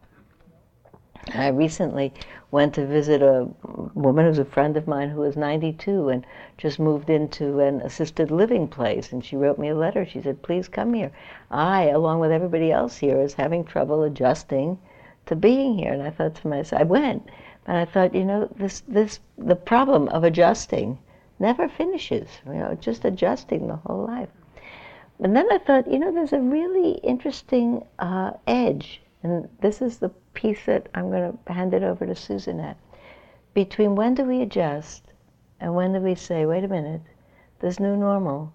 I 1.34 1.48
recently 1.48 2.14
went 2.52 2.74
to 2.76 2.86
visit 2.86 3.22
a 3.22 3.48
woman 3.94 4.26
who's 4.26 4.40
a 4.40 4.46
friend 4.46 4.78
of 4.78 4.88
mine 4.88 5.10
who 5.10 5.24
is 5.24 5.36
92 5.36 6.10
and 6.10 6.26
just 6.58 6.80
moved 6.80 7.10
into 7.10 7.60
an 7.60 7.82
assisted 7.82 8.32
living 8.32 8.68
place. 8.68 9.12
And 9.12 9.24
she 9.24 9.36
wrote 9.36 9.58
me 9.58 9.70
a 9.70 9.76
letter. 9.76 10.06
She 10.06 10.22
said, 10.22 10.42
Please 10.42 10.68
come 10.68 10.94
here. 10.94 11.12
I, 11.50 11.86
along 11.86 12.20
with 12.20 12.32
everybody 12.32 12.72
else 12.72 12.98
here, 12.98 13.20
is 13.20 13.34
having 13.34 13.64
trouble 13.64 14.04
adjusting 14.04 14.78
to 15.26 15.36
being 15.36 15.78
here. 15.78 15.94
And 15.94 16.04
I 16.04 16.10
thought 16.10 16.36
to 16.36 16.48
myself, 16.48 16.82
I 16.82 16.86
went, 16.86 17.30
and 17.66 17.78
I 17.78 17.86
thought, 17.86 18.14
you 18.14 18.26
know, 18.26 18.48
this, 18.56 18.82
this, 18.88 19.20
the 19.38 19.56
problem 19.56 20.08
of 20.10 20.24
adjusting 20.24 20.98
never 21.40 21.68
finishes, 21.68 22.30
you 22.46 22.54
know, 22.54 22.78
just 22.80 23.06
adjusting 23.06 23.68
the 23.68 23.76
whole 23.78 24.06
life. 24.06 24.30
And 25.20 25.36
then 25.36 25.48
I 25.52 25.58
thought, 25.58 25.92
you 25.92 25.98
know, 25.98 26.12
there's 26.12 26.34
a 26.34 26.40
really 26.40 26.92
interesting 27.04 27.86
uh, 28.00 28.32
edge, 28.48 29.02
and 29.26 29.50
this 29.60 29.82
is 29.82 29.98
the 29.98 30.10
piece 30.36 30.66
that 30.68 30.88
I'm 30.94 31.10
going 31.10 31.36
to 31.48 31.52
hand 31.52 31.74
it 31.74 31.82
over 31.82 32.06
to 32.06 32.14
Susan 32.14 32.60
at. 32.60 32.78
Between 33.56 33.96
when 33.96 34.14
do 34.14 34.24
we 34.24 34.44
adjust 34.44 35.14
and 35.60 35.74
when 35.74 35.94
do 35.94 36.00
we 36.00 36.14
say, 36.14 36.46
wait 36.46 36.64
a 36.64 36.68
minute, 36.68 37.02
this 37.60 37.80
new 37.80 37.98
normal 37.98 38.54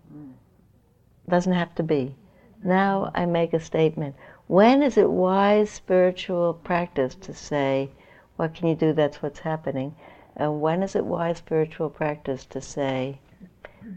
doesn't 1.28 1.54
have 1.54 1.74
to 1.74 1.82
be. 1.82 2.14
Now 2.62 3.10
I 3.16 3.26
make 3.26 3.52
a 3.52 3.58
statement. 3.58 4.14
When 4.46 4.80
is 4.80 4.96
it 4.96 5.10
wise 5.10 5.70
spiritual 5.70 6.54
practice 6.54 7.16
to 7.16 7.34
say, 7.34 7.90
what 8.36 8.54
can 8.54 8.68
you 8.68 8.76
do? 8.76 8.92
That's 8.92 9.20
what's 9.20 9.40
happening. 9.40 9.96
And 10.36 10.60
when 10.60 10.84
is 10.84 10.94
it 10.94 11.04
wise 11.04 11.38
spiritual 11.38 11.90
practice 11.90 12.46
to 12.46 12.60
say, 12.60 13.18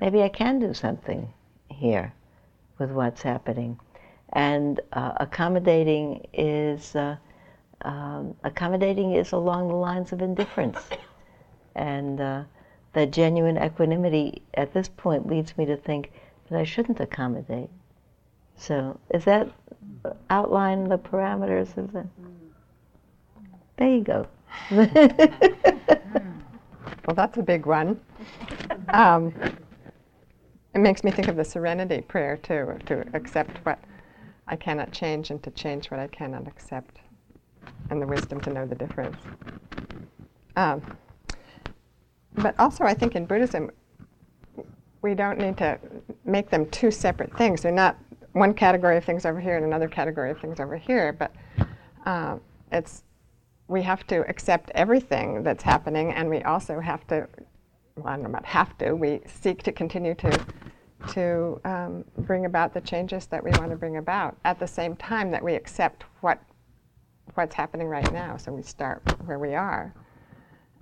maybe 0.01 0.23
I 0.23 0.29
can 0.29 0.57
do 0.57 0.73
something 0.73 1.31
here 1.69 2.13
with 2.79 2.89
what's 2.89 3.21
happening? 3.21 3.79
And 4.33 4.79
uh, 4.93 5.13
accommodating 5.17 6.25
is 6.33 6.95
uh, 6.95 7.15
um, 7.83 8.35
accommodating 8.43 9.13
is 9.13 9.31
along 9.31 9.67
the 9.67 9.75
lines 9.75 10.11
of 10.11 10.21
indifference. 10.21 10.79
And 11.75 12.19
uh, 12.21 12.43
that 12.93 13.11
genuine 13.11 13.57
equanimity 13.57 14.41
at 14.53 14.73
this 14.73 14.87
point 14.87 15.27
leads 15.27 15.57
me 15.57 15.65
to 15.65 15.77
think 15.77 16.11
that 16.49 16.59
I 16.59 16.63
shouldn't 16.63 16.99
accommodate. 16.99 17.69
So, 18.55 18.99
is 19.09 19.25
that 19.25 19.49
outline 20.29 20.87
the 20.87 20.97
parameters 20.97 21.75
of 21.77 21.91
the? 21.91 22.05
There 23.77 23.89
you 23.89 24.01
go. 24.01 24.27
well, 24.71 24.85
that's 27.15 27.37
a 27.37 27.41
big 27.41 27.65
one. 27.65 27.99
Um, 28.89 29.33
it 30.75 30.79
makes 30.79 31.03
me 31.03 31.11
think 31.11 31.27
of 31.27 31.35
the 31.35 31.43
serenity 31.43 32.01
prayer 32.01 32.37
too, 32.37 32.77
to 32.85 33.05
accept 33.13 33.57
what 33.65 33.79
I 34.47 34.55
cannot 34.55 34.91
change 34.91 35.31
and 35.31 35.41
to 35.43 35.51
change 35.51 35.89
what 35.89 35.99
I 35.99 36.07
cannot 36.07 36.47
accept 36.47 36.99
and 37.89 38.01
the 38.01 38.07
wisdom 38.07 38.41
to 38.41 38.51
know 38.51 38.65
the 38.65 38.75
difference. 38.75 39.17
Um, 40.55 40.97
but 42.35 42.59
also, 42.59 42.83
I 42.83 42.93
think 42.93 43.15
in 43.15 43.25
Buddhism, 43.25 43.71
we 45.01 45.13
don't 45.13 45.37
need 45.37 45.57
to 45.57 45.79
make 46.25 46.49
them 46.49 46.69
two 46.69 46.91
separate 46.91 47.35
things. 47.37 47.61
They're 47.61 47.71
not 47.71 47.97
one 48.31 48.53
category 48.53 48.97
of 48.97 49.05
things 49.05 49.25
over 49.25 49.39
here 49.39 49.55
and 49.55 49.65
another 49.65 49.87
category 49.87 50.31
of 50.31 50.39
things 50.39 50.59
over 50.59 50.75
here, 50.75 51.13
but 51.13 51.31
uh, 52.05 52.37
it's 52.71 53.03
we 53.67 53.81
have 53.81 54.05
to 54.07 54.27
accept 54.29 54.71
everything 54.75 55.41
that's 55.43 55.63
happening, 55.63 56.11
and 56.13 56.29
we 56.29 56.43
also 56.43 56.79
have 56.79 57.07
to, 57.07 57.27
well, 57.95 58.07
I 58.07 58.15
don't 58.15 58.23
know 58.23 58.29
about 58.29 58.45
have 58.45 58.77
to, 58.79 58.93
we 58.93 59.21
seek 59.25 59.63
to 59.63 59.71
continue 59.71 60.13
to, 60.15 60.45
to 61.09 61.59
um, 61.65 62.05
bring 62.19 62.45
about 62.45 62.73
the 62.73 62.81
changes 62.81 63.25
that 63.27 63.43
we 63.43 63.51
want 63.51 63.69
to 63.71 63.75
bring 63.75 63.97
about 63.97 64.37
at 64.45 64.59
the 64.59 64.67
same 64.67 64.95
time 64.95 65.31
that 65.31 65.43
we 65.43 65.55
accept 65.55 66.03
what 66.21 66.39
what's 67.35 67.55
happening 67.55 67.87
right 67.87 68.11
now. 68.11 68.37
So 68.37 68.51
we 68.51 68.61
start 68.61 69.01
where 69.25 69.39
we 69.39 69.55
are. 69.55 69.93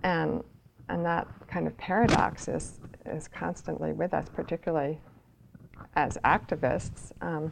And, 0.03 0.43
and 0.89 1.05
that 1.05 1.27
kind 1.47 1.67
of 1.67 1.77
paradox 1.77 2.47
is, 2.47 2.79
is 3.05 3.27
constantly 3.27 3.93
with 3.93 4.13
us, 4.13 4.25
particularly 4.33 4.99
as 5.95 6.17
activists. 6.25 7.11
Um, 7.21 7.51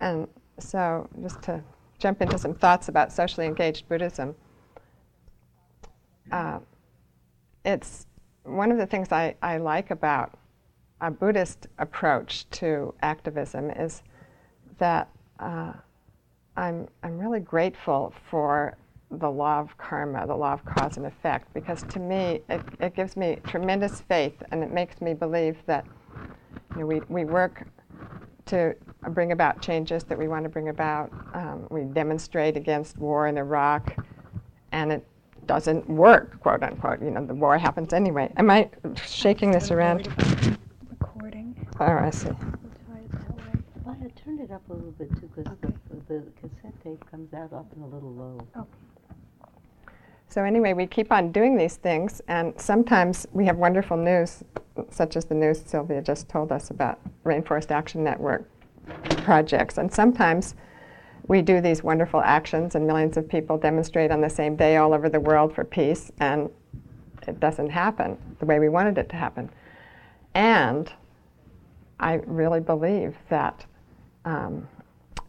and 0.00 0.28
so, 0.58 1.08
just 1.22 1.40
to 1.42 1.62
jump 1.98 2.20
into 2.20 2.38
some 2.38 2.54
thoughts 2.54 2.88
about 2.88 3.12
socially 3.12 3.46
engaged 3.46 3.88
Buddhism, 3.88 4.34
uh, 6.30 6.58
it's 7.64 8.06
one 8.44 8.70
of 8.70 8.78
the 8.78 8.86
things 8.86 9.12
I, 9.12 9.34
I 9.42 9.58
like 9.58 9.90
about 9.90 10.38
a 11.00 11.10
Buddhist 11.10 11.66
approach 11.78 12.48
to 12.50 12.94
activism 13.02 13.70
is 13.70 14.02
that 14.78 15.08
uh, 15.38 15.72
I'm, 16.56 16.88
I'm 17.02 17.18
really 17.18 17.40
grateful 17.40 18.12
for 18.30 18.76
the 19.10 19.30
law 19.30 19.60
of 19.60 19.76
karma, 19.78 20.26
the 20.26 20.34
law 20.34 20.52
of 20.52 20.64
cause 20.64 20.96
and 20.96 21.06
effect, 21.06 21.52
because 21.54 21.82
to 21.84 21.98
me 21.98 22.40
it, 22.48 22.60
it 22.80 22.94
gives 22.94 23.16
me 23.16 23.38
tremendous 23.46 24.00
faith 24.02 24.34
and 24.50 24.62
it 24.62 24.72
makes 24.72 25.00
me 25.00 25.14
believe 25.14 25.56
that 25.66 25.86
you 26.74 26.80
know, 26.80 26.86
we, 26.86 27.00
we 27.08 27.24
work 27.24 27.66
to 28.46 28.74
bring 29.10 29.32
about 29.32 29.62
changes 29.62 30.04
that 30.04 30.18
we 30.18 30.26
want 30.28 30.42
to 30.42 30.48
bring 30.48 30.68
about. 30.68 31.12
Um, 31.34 31.66
we 31.70 31.82
demonstrate 31.82 32.56
against 32.56 32.98
war 32.98 33.28
in 33.28 33.38
Iraq 33.38 33.96
and 34.72 34.92
it 34.92 35.06
doesn't 35.46 35.88
work, 35.88 36.40
quote 36.40 36.62
unquote. 36.62 37.00
You 37.00 37.10
know, 37.10 37.24
the 37.24 37.34
war 37.34 37.56
happens 37.56 37.92
anyway. 37.92 38.32
Am 38.36 38.50
I 38.50 38.68
shaking 39.06 39.50
this 39.50 39.70
around? 39.70 40.57
Recording. 41.78 42.04
Oh, 42.04 42.06
I 42.06 42.10
see. 42.10 42.28
Well, 43.84 43.96
I 44.02 44.08
turned 44.20 44.40
it 44.40 44.50
up 44.50 44.62
a 44.68 44.72
little 44.72 44.90
bit 44.92 45.10
too 45.20 45.30
because 45.34 45.50
okay. 45.52 45.74
the, 46.08 46.14
the 46.14 46.24
cassette 46.40 46.74
tape 46.82 47.08
comes 47.10 47.32
out 47.32 47.52
often 47.52 47.82
a 47.82 47.86
little 47.86 48.12
low. 48.12 48.38
Okay. 48.56 48.68
so 50.28 50.42
anyway, 50.44 50.72
we 50.72 50.86
keep 50.86 51.12
on 51.12 51.30
doing 51.32 51.56
these 51.56 51.76
things, 51.76 52.20
and 52.28 52.52
sometimes 52.60 53.26
we 53.32 53.46
have 53.46 53.56
wonderful 53.56 53.96
news, 53.96 54.42
such 54.90 55.16
as 55.16 55.24
the 55.24 55.34
news 55.34 55.62
Sylvia 55.64 56.02
just 56.02 56.28
told 56.28 56.52
us 56.52 56.70
about 56.70 56.98
Rainforest 57.24 57.70
Action 57.70 58.02
Network 58.02 58.48
projects. 59.18 59.78
And 59.78 59.92
sometimes 59.92 60.54
we 61.28 61.42
do 61.42 61.60
these 61.60 61.82
wonderful 61.82 62.20
actions, 62.20 62.74
and 62.74 62.86
millions 62.86 63.16
of 63.16 63.28
people 63.28 63.56
demonstrate 63.56 64.10
on 64.10 64.20
the 64.20 64.30
same 64.30 64.56
day 64.56 64.76
all 64.76 64.92
over 64.92 65.08
the 65.08 65.20
world 65.20 65.54
for 65.54 65.64
peace, 65.64 66.10
and 66.18 66.50
it 67.26 67.38
doesn't 67.38 67.70
happen 67.70 68.18
the 68.40 68.46
way 68.46 68.58
we 68.58 68.68
wanted 68.68 68.98
it 68.98 69.08
to 69.10 69.16
happen. 69.16 69.48
And 70.34 70.92
I 72.00 72.14
really 72.26 72.60
believe 72.60 73.16
that 73.28 73.64
um, 74.24 74.68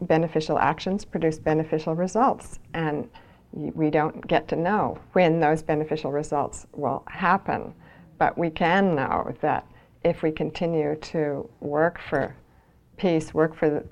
beneficial 0.02 0.58
actions 0.58 1.04
produce 1.04 1.38
beneficial 1.38 1.94
results. 1.94 2.58
And 2.74 3.08
we 3.52 3.90
don't 3.90 4.26
get 4.26 4.48
to 4.48 4.56
know 4.56 4.98
when 5.12 5.40
those 5.40 5.62
beneficial 5.62 6.12
results 6.12 6.66
will 6.72 7.02
happen. 7.08 7.74
But 8.18 8.38
we 8.38 8.50
can 8.50 8.94
know 8.94 9.34
that 9.40 9.66
if 10.04 10.22
we 10.22 10.30
continue 10.30 10.96
to 10.96 11.48
work 11.60 12.00
for 12.08 12.34
peace, 12.96 13.34
work 13.34 13.54
for 13.54 13.84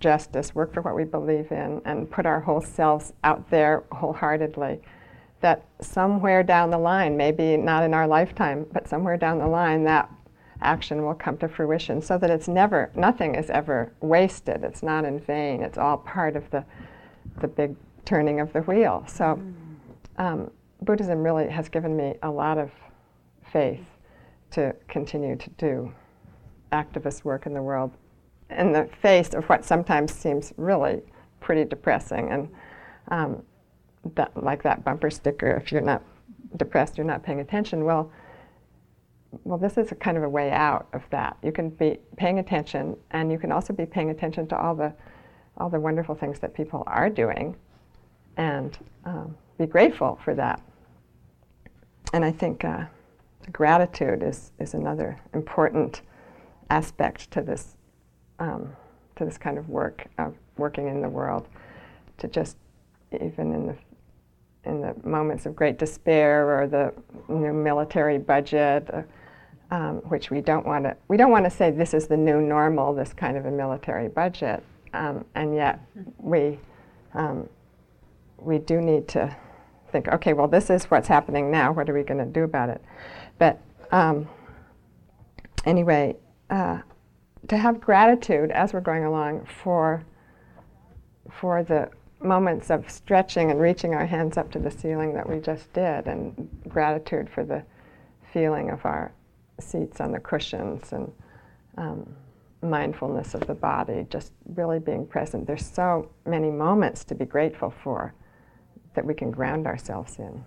justice, 0.00 0.54
work 0.54 0.74
for 0.74 0.82
what 0.82 0.94
we 0.94 1.04
believe 1.04 1.50
in, 1.52 1.80
and 1.84 2.10
put 2.10 2.26
our 2.26 2.40
whole 2.40 2.60
selves 2.60 3.12
out 3.24 3.48
there 3.50 3.84
wholeheartedly, 3.92 4.80
that 5.40 5.64
somewhere 5.80 6.42
down 6.42 6.70
the 6.70 6.78
line, 6.78 7.16
maybe 7.16 7.56
not 7.56 7.84
in 7.84 7.94
our 7.94 8.06
lifetime, 8.06 8.66
but 8.72 8.88
somewhere 8.88 9.16
down 9.16 9.38
the 9.38 9.46
line, 9.46 9.84
that 9.84 10.10
action 10.62 11.04
will 11.04 11.14
come 11.14 11.36
to 11.38 11.48
fruition 11.48 12.00
so 12.00 12.18
that 12.18 12.30
it's 12.30 12.48
never, 12.48 12.90
nothing 12.94 13.34
is 13.34 13.50
ever 13.50 13.92
wasted. 14.00 14.64
It's 14.64 14.82
not 14.82 15.04
in 15.04 15.20
vain. 15.20 15.62
It's 15.62 15.78
all 15.78 15.98
part 15.98 16.36
of 16.36 16.50
the, 16.50 16.64
the 17.40 17.48
big 17.48 17.76
turning 18.04 18.40
of 18.40 18.52
the 18.52 18.60
wheel. 18.62 19.04
So 19.06 19.40
um, 20.18 20.50
Buddhism 20.82 21.22
really 21.22 21.48
has 21.48 21.68
given 21.68 21.96
me 21.96 22.14
a 22.22 22.30
lot 22.30 22.58
of 22.58 22.70
faith 23.52 23.84
to 24.52 24.74
continue 24.88 25.36
to 25.36 25.50
do 25.50 25.92
activist 26.72 27.24
work 27.24 27.46
in 27.46 27.54
the 27.54 27.62
world 27.62 27.92
in 28.50 28.72
the 28.72 28.88
face 29.02 29.34
of 29.34 29.44
what 29.46 29.64
sometimes 29.64 30.12
seems 30.12 30.52
really 30.56 31.02
pretty 31.40 31.64
depressing. 31.64 32.30
And 32.30 32.48
um, 33.08 33.42
that, 34.14 34.42
like 34.42 34.62
that 34.62 34.84
bumper 34.84 35.10
sticker, 35.10 35.50
if 35.50 35.72
you're 35.72 35.80
not 35.80 36.02
depressed, 36.56 36.96
you're 36.96 37.06
not 37.06 37.22
paying 37.22 37.40
attention. 37.40 37.84
Well, 37.84 38.10
well, 39.44 39.58
this 39.58 39.78
is 39.78 39.92
a 39.92 39.94
kind 39.94 40.16
of 40.16 40.22
a 40.22 40.28
way 40.28 40.50
out 40.50 40.86
of 40.92 41.02
that. 41.10 41.36
You 41.42 41.52
can 41.52 41.70
be 41.70 41.98
paying 42.16 42.38
attention, 42.38 42.96
and 43.10 43.30
you 43.30 43.38
can 43.38 43.52
also 43.52 43.72
be 43.72 43.86
paying 43.86 44.10
attention 44.10 44.46
to 44.48 44.58
all 44.58 44.74
the 44.74 44.92
all 45.58 45.70
the 45.70 45.80
wonderful 45.80 46.14
things 46.14 46.38
that 46.40 46.52
people 46.52 46.82
are 46.86 47.08
doing, 47.08 47.56
and 48.36 48.78
um, 49.04 49.36
be 49.58 49.66
grateful 49.66 50.18
for 50.22 50.34
that. 50.34 50.60
And 52.12 52.24
I 52.24 52.30
think 52.30 52.64
uh, 52.64 52.84
gratitude 53.52 54.22
is 54.22 54.52
is 54.58 54.74
another 54.74 55.18
important 55.34 56.02
aspect 56.70 57.30
to 57.32 57.42
this 57.42 57.76
um, 58.38 58.74
to 59.16 59.24
this 59.24 59.38
kind 59.38 59.58
of 59.58 59.68
work 59.68 60.06
of 60.18 60.34
working 60.56 60.88
in 60.88 61.00
the 61.00 61.08
world. 61.08 61.48
To 62.18 62.28
just 62.28 62.56
even 63.12 63.52
in 63.52 63.66
the 63.66 63.76
in 64.66 64.80
the 64.80 64.94
moments 65.08 65.46
of 65.46 65.54
great 65.54 65.78
despair 65.78 66.60
or 66.60 66.66
the 66.66 66.92
you 67.28 67.36
know, 67.36 67.52
military 67.52 68.18
budget, 68.18 68.88
uh, 68.92 69.02
um, 69.70 69.96
which 70.08 70.30
we 70.30 70.40
don't 70.40 70.66
want 70.66 70.84
to. 70.84 70.96
We 71.08 71.16
don't 71.16 71.30
want 71.30 71.44
to 71.44 71.50
say 71.50 71.70
this 71.70 71.94
is 71.94 72.06
the 72.06 72.16
new 72.16 72.40
normal, 72.40 72.94
this 72.94 73.12
kind 73.12 73.36
of 73.36 73.46
a 73.46 73.50
military 73.50 74.08
budget, 74.08 74.62
um, 74.94 75.24
and 75.34 75.54
yet 75.54 75.80
we 76.18 76.58
um, 77.14 77.48
we 78.38 78.58
do 78.58 78.80
need 78.80 79.08
to 79.08 79.34
think. 79.90 80.08
Okay, 80.08 80.32
well, 80.32 80.48
this 80.48 80.70
is 80.70 80.84
what's 80.84 81.08
happening 81.08 81.50
now. 81.50 81.72
What 81.72 81.88
are 81.90 81.94
we 81.94 82.02
going 82.02 82.24
to 82.24 82.30
do 82.30 82.44
about 82.44 82.68
it? 82.68 82.82
But 83.38 83.60
um, 83.90 84.28
anyway, 85.64 86.16
uh, 86.50 86.80
to 87.48 87.56
have 87.56 87.80
gratitude 87.80 88.50
as 88.50 88.72
we're 88.72 88.80
going 88.80 89.04
along 89.04 89.46
for 89.62 90.04
for 91.30 91.64
the 91.64 91.90
moments 92.20 92.70
of 92.70 92.88
stretching 92.90 93.50
and 93.50 93.60
reaching 93.60 93.94
our 93.94 94.06
hands 94.06 94.36
up 94.36 94.50
to 94.50 94.58
the 94.58 94.70
ceiling 94.70 95.12
that 95.14 95.28
we 95.28 95.40
just 95.40 95.72
did, 95.72 96.06
and 96.06 96.48
gratitude 96.68 97.28
for 97.28 97.44
the 97.44 97.64
feeling 98.32 98.70
of 98.70 98.84
our 98.84 99.12
seats 99.58 100.00
on 100.00 100.12
the 100.12 100.20
cushions 100.20 100.92
and 100.92 101.12
um, 101.76 102.16
mindfulness 102.62 103.34
of 103.34 103.46
the 103.46 103.54
body, 103.54 104.06
just 104.10 104.32
really 104.54 104.78
being 104.78 105.06
present. 105.06 105.46
There's 105.46 105.64
so 105.64 106.10
many 106.26 106.50
moments 106.50 107.04
to 107.04 107.14
be 107.14 107.24
grateful 107.24 107.70
for 107.82 108.14
that 108.94 109.04
we 109.04 109.14
can 109.14 109.30
ground 109.30 109.66
ourselves 109.66 110.18
in. 110.18 110.44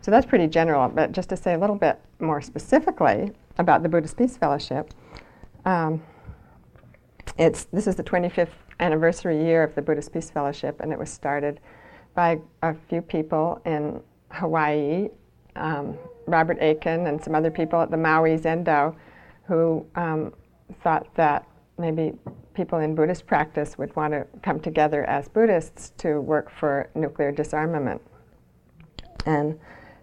So 0.00 0.10
that's 0.10 0.26
pretty 0.26 0.46
general, 0.46 0.88
but 0.88 1.12
just 1.12 1.28
to 1.30 1.36
say 1.36 1.54
a 1.54 1.58
little 1.58 1.76
bit 1.76 2.00
more 2.20 2.40
specifically 2.40 3.32
about 3.58 3.82
the 3.82 3.88
Buddhist 3.88 4.16
Peace 4.16 4.36
Fellowship, 4.36 4.92
um, 5.64 6.02
it's, 7.36 7.64
this 7.64 7.86
is 7.86 7.96
the 7.96 8.04
25th 8.04 8.48
anniversary 8.80 9.42
year 9.42 9.62
of 9.62 9.74
the 9.74 9.82
Buddhist 9.82 10.12
Peace 10.12 10.30
Fellowship, 10.30 10.80
and 10.80 10.92
it 10.92 10.98
was 10.98 11.10
started 11.10 11.60
by 12.14 12.40
a 12.62 12.74
few 12.88 13.02
people 13.02 13.60
in 13.64 14.00
Hawaii 14.30 15.08
um, 15.56 15.96
Robert 16.28 16.58
Aitken 16.60 17.06
and 17.06 17.22
some 17.22 17.34
other 17.34 17.50
people 17.50 17.80
at 17.80 17.90
the 17.90 17.96
Maui 17.96 18.38
Zendo 18.38 18.94
who 19.44 19.84
um, 19.96 20.32
thought 20.82 21.12
that 21.14 21.46
maybe 21.78 22.12
people 22.54 22.78
in 22.80 22.94
Buddhist 22.94 23.26
practice 23.26 23.78
would 23.78 23.94
want 23.96 24.12
to 24.12 24.26
come 24.42 24.60
together 24.60 25.04
as 25.04 25.28
Buddhists 25.28 25.92
to 25.98 26.20
work 26.20 26.50
for 26.50 26.90
nuclear 26.94 27.32
disarmament. 27.32 28.02
And 29.26 29.58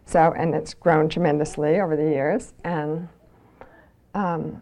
so, 0.05 0.33
and 0.38 0.55
it's 0.55 0.73
grown 0.73 1.09
tremendously 1.09 1.79
over 1.79 1.95
the 1.95 2.03
years. 2.03 2.53
And 2.63 3.07
um, 4.13 4.61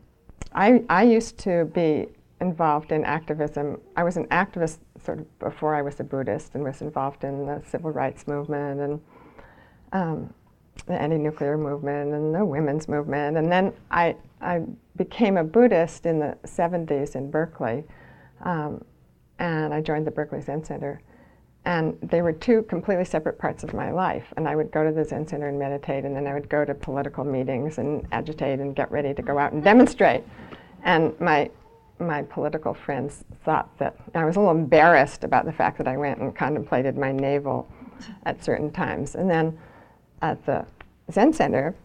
I, 0.54 0.84
I 0.90 1.04
used 1.04 1.38
to 1.40 1.66
be 1.66 2.08
involved 2.42 2.92
in 2.92 3.06
activism. 3.06 3.80
I 3.96 4.04
was 4.04 4.18
an 4.18 4.26
activist 4.28 4.80
sort 5.04 5.20
of 5.20 5.40
before 5.40 5.76
I 5.76 5.82
was 5.82 6.00
a 6.00 6.04
Buddhist 6.04 6.56
and 6.56 6.64
was 6.64 6.82
involved 6.82 7.24
in 7.24 7.46
the 7.46 7.62
civil 7.68 7.92
rights 7.92 8.28
movement 8.28 8.80
and 8.80 9.02
um, 9.94 10.34
the 10.86 10.94
anti-nuclear 10.94 11.58
movement 11.58 12.14
and 12.14 12.34
the 12.34 12.44
women's 12.46 12.88
movement. 12.88 13.38
And 13.38 13.52
then 13.52 13.74
I, 13.92 14.16
I 14.42 14.62
became 14.96 15.38
a 15.38 15.44
Buddhist 15.44 16.06
in 16.06 16.20
the 16.20 16.38
70s 16.44 17.16
in 17.16 17.32
Berkeley, 17.32 17.84
um, 18.42 18.84
and 19.40 19.74
I 19.74 19.82
joined 19.82 20.06
the 20.06 20.12
Berkeley 20.12 20.42
Zen 20.42 20.64
Center. 20.64 21.02
And 21.66 21.98
they 22.02 22.22
were 22.22 22.34
two 22.34 22.64
completely 22.64 23.06
separate 23.06 23.40
parts 23.40 23.64
of 23.64 23.74
my 23.74 23.90
life. 23.90 24.34
And 24.36 24.50
I 24.50 24.56
would 24.56 24.70
go 24.70 24.84
to 24.84 24.92
the 24.92 25.06
Zen 25.06 25.26
Center 25.26 25.48
and 25.48 25.58
meditate, 25.58 26.04
and 26.04 26.14
then 26.14 26.28
I 26.28 26.34
would 26.34 26.50
go 26.50 26.66
to 26.66 26.74
political 26.76 27.24
meetings 27.24 27.78
and 27.78 28.06
agitate 28.12 28.60
and 28.60 28.76
get 28.76 28.92
ready 28.92 29.14
to 29.14 29.22
go 29.22 29.38
out 29.38 29.54
and 29.54 29.64
demonstrate. 29.64 30.24
And 30.84 31.18
my 31.20 31.50
my 32.00 32.24
political 32.24 32.74
friends 32.74 33.24
thought 33.46 33.70
that 33.78 33.96
I 34.14 34.26
was 34.26 34.36
a 34.36 34.40
little 34.40 34.54
embarrassed 34.54 35.24
about 35.24 35.46
the 35.46 35.54
fact 35.54 35.78
that 35.78 35.88
I 35.88 35.96
went 35.96 36.20
and 36.20 36.36
contemplated 36.36 36.98
my 36.98 37.12
navel 37.12 37.68
at 38.26 38.44
certain 38.44 38.72
times. 38.72 39.16
And 39.16 39.30
then 39.30 39.58
at 40.24 40.44
the 40.46 40.66
Zen 41.12 41.34
Center, 41.34 41.76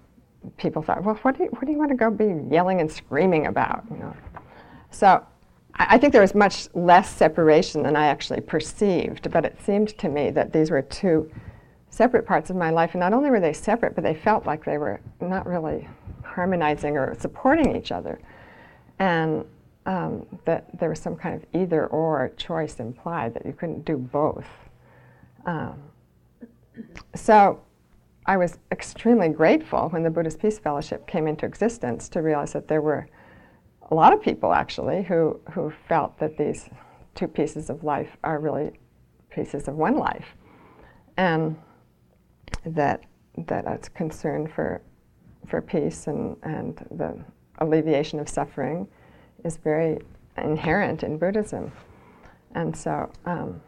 people 0.57 0.81
thought, 0.81 1.03
well, 1.03 1.17
what 1.17 1.37
do 1.37 1.45
you, 1.45 1.51
what 1.51 1.67
do 1.67 1.73
you 1.73 1.79
want 1.79 1.91
to 1.91 1.97
go 1.97 2.11
be 2.11 2.35
yelling 2.51 2.81
and 2.81 2.91
screaming 2.91 3.47
about? 3.47 3.85
You 3.91 3.97
know? 3.99 4.17
So 4.91 5.27
I, 5.75 5.97
I 5.97 5.99
think 5.99 6.13
there 6.13 6.23
was 6.23 6.35
much 6.35 6.69
less 6.75 7.11
separation 7.15 7.83
than 7.83 7.97
I 7.97 8.07
actually 8.07 8.41
perceived, 8.41 9.31
but 9.31 9.45
it 9.45 9.59
seemed 9.61 9.99
to 9.99 10.09
me 10.09 10.31
that 10.31 10.53
these 10.53 10.71
were 10.71 10.83
two 10.83 11.31
separate 11.91 12.25
parts 12.25 12.49
of 12.49 12.57
my 12.57 12.71
life, 12.71 12.95
and 12.95 13.01
not 13.01 13.13
only 13.13 13.29
were 13.29 13.41
they 13.41 13.53
separate, 13.53 13.95
but 13.95 14.05
they 14.05 14.15
felt 14.15 14.47
like 14.47 14.65
they 14.65 14.79
were 14.79 15.01
not 15.21 15.45
really 15.47 15.89
harmonizing 16.25 16.97
or 16.97 17.19
supporting 17.19 17.75
each 17.75 17.91
other, 17.91 18.21
and 19.01 19.45
um, 19.87 20.25
that 20.45 20.79
there 20.79 20.91
was 20.91 21.01
some 21.01 21.17
kind 21.17 21.35
of 21.35 21.61
either 21.61 21.87
or 21.89 22.31
choice 22.37 22.79
implied 22.79 23.35
that 23.35 23.45
you 23.45 23.53
couldn't 23.53 23.85
do 23.85 23.97
both. 23.97 24.47
Um, 25.47 25.83
so 27.15 27.61
I 28.29 28.37
was 28.37 28.59
extremely 28.71 29.31
grateful 29.31 29.89
when 29.89 30.03
the 30.03 30.11
Buddhist 30.11 30.39
Peace 30.39 30.59
Fellowship 30.59 31.07
came 31.07 31.27
into 31.27 31.47
existence 31.47 32.11
to 32.11 32.21
realize 32.21 32.53
that 32.53 32.69
there 32.69 32.83
were 32.83 33.09
a 33.91 33.95
lot 33.95 34.13
of 34.13 34.21
people 34.21 34.53
actually 34.53 35.03
who, 35.03 35.41
who 35.53 35.73
felt 35.89 36.19
that 36.19 36.37
these 36.37 36.69
two 37.15 37.27
pieces 37.27 37.71
of 37.71 37.85
life 37.85 38.19
are 38.23 38.39
really 38.39 38.73
pieces 39.31 39.67
of 39.67 39.77
one 39.77 39.97
life. 39.97 40.27
And 41.17 41.57
that, 42.67 43.05
that 43.47 43.65
it's 43.67 43.89
concern 43.89 44.47
for, 44.47 44.83
for 45.47 45.63
peace 45.63 46.07
and, 46.07 46.37
and 46.43 46.77
the 46.91 47.19
alleviation 47.61 48.21
of 48.21 48.29
suffering 48.29 48.87
is 49.43 49.57
very 49.57 50.01
inherent 50.37 51.03
in 51.03 51.17
Buddhism. 51.17 51.73
And 52.55 52.77
so 52.77 53.11
um, 53.25 53.63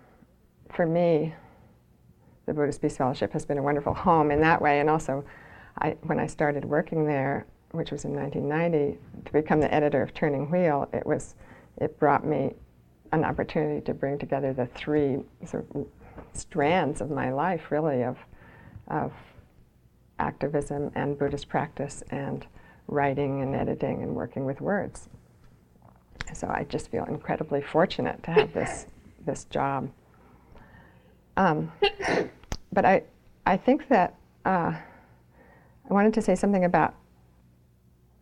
for 0.69 0.85
me, 0.85 1.35
the 2.51 2.55
Buddhist 2.55 2.83
Peace 2.83 2.97
Fellowship 2.97 3.33
has 3.33 3.47
been 3.47 3.59
a 3.59 3.63
wonderful 3.63 3.95
home 3.95 4.33
in 4.33 4.41
that 4.41 4.61
way. 4.61 4.81
And 4.81 4.91
also, 4.91 5.25
I, 5.79 5.91
when 6.03 6.19
I 6.19 6.27
started 6.27 6.65
working 6.65 7.07
there, 7.07 7.47
which 7.71 7.93
was 7.93 8.05
in 8.05 8.13
1990, 8.13 8.99
to 9.27 9.33
become 9.33 9.61
the 9.61 9.73
editor 9.73 10.03
of 10.03 10.13
Turning 10.13 10.51
Wheel, 10.51 10.89
it 10.93 11.07
was 11.07 11.37
it 11.77 11.97
brought 12.01 12.27
me 12.27 12.55
an 13.13 13.25
opportunity 13.25 13.81
to 13.83 13.95
bring 13.95 14.19
together 14.19 14.53
the 14.53 14.67
three 14.67 15.21
sort 15.45 15.65
of 15.77 15.87
strands 16.33 17.01
of 17.01 17.09
my 17.09 17.31
life, 17.31 17.71
really, 17.71 18.03
of 18.03 18.19
of 18.89 19.13
activism 20.19 20.91
and 20.97 21.17
Buddhist 21.17 21.49
practice 21.49 22.03
and 22.11 22.45
writing 22.89 23.43
and 23.43 23.55
editing 23.55 24.03
and 24.03 24.13
working 24.17 24.45
with 24.45 24.61
words. 24.61 25.09
So 26.35 26.49
I 26.49 26.65
just 26.69 26.91
feel 26.91 27.05
incredibly 27.05 27.63
fortunate 27.63 28.21
to 28.25 28.33
have 28.33 28.53
this 28.53 28.87
this 29.25 29.45
job. 29.45 29.89
Um, 31.37 31.71
but 32.73 32.85
I 32.85 33.03
I 33.47 33.57
think 33.57 33.89
that 33.89 34.15
uh, 34.45 34.73
I 35.91 35.93
wanted 35.93 36.15
to 36.15 36.23
say 36.23 36.35
something 36.35 36.65
about 36.65 36.95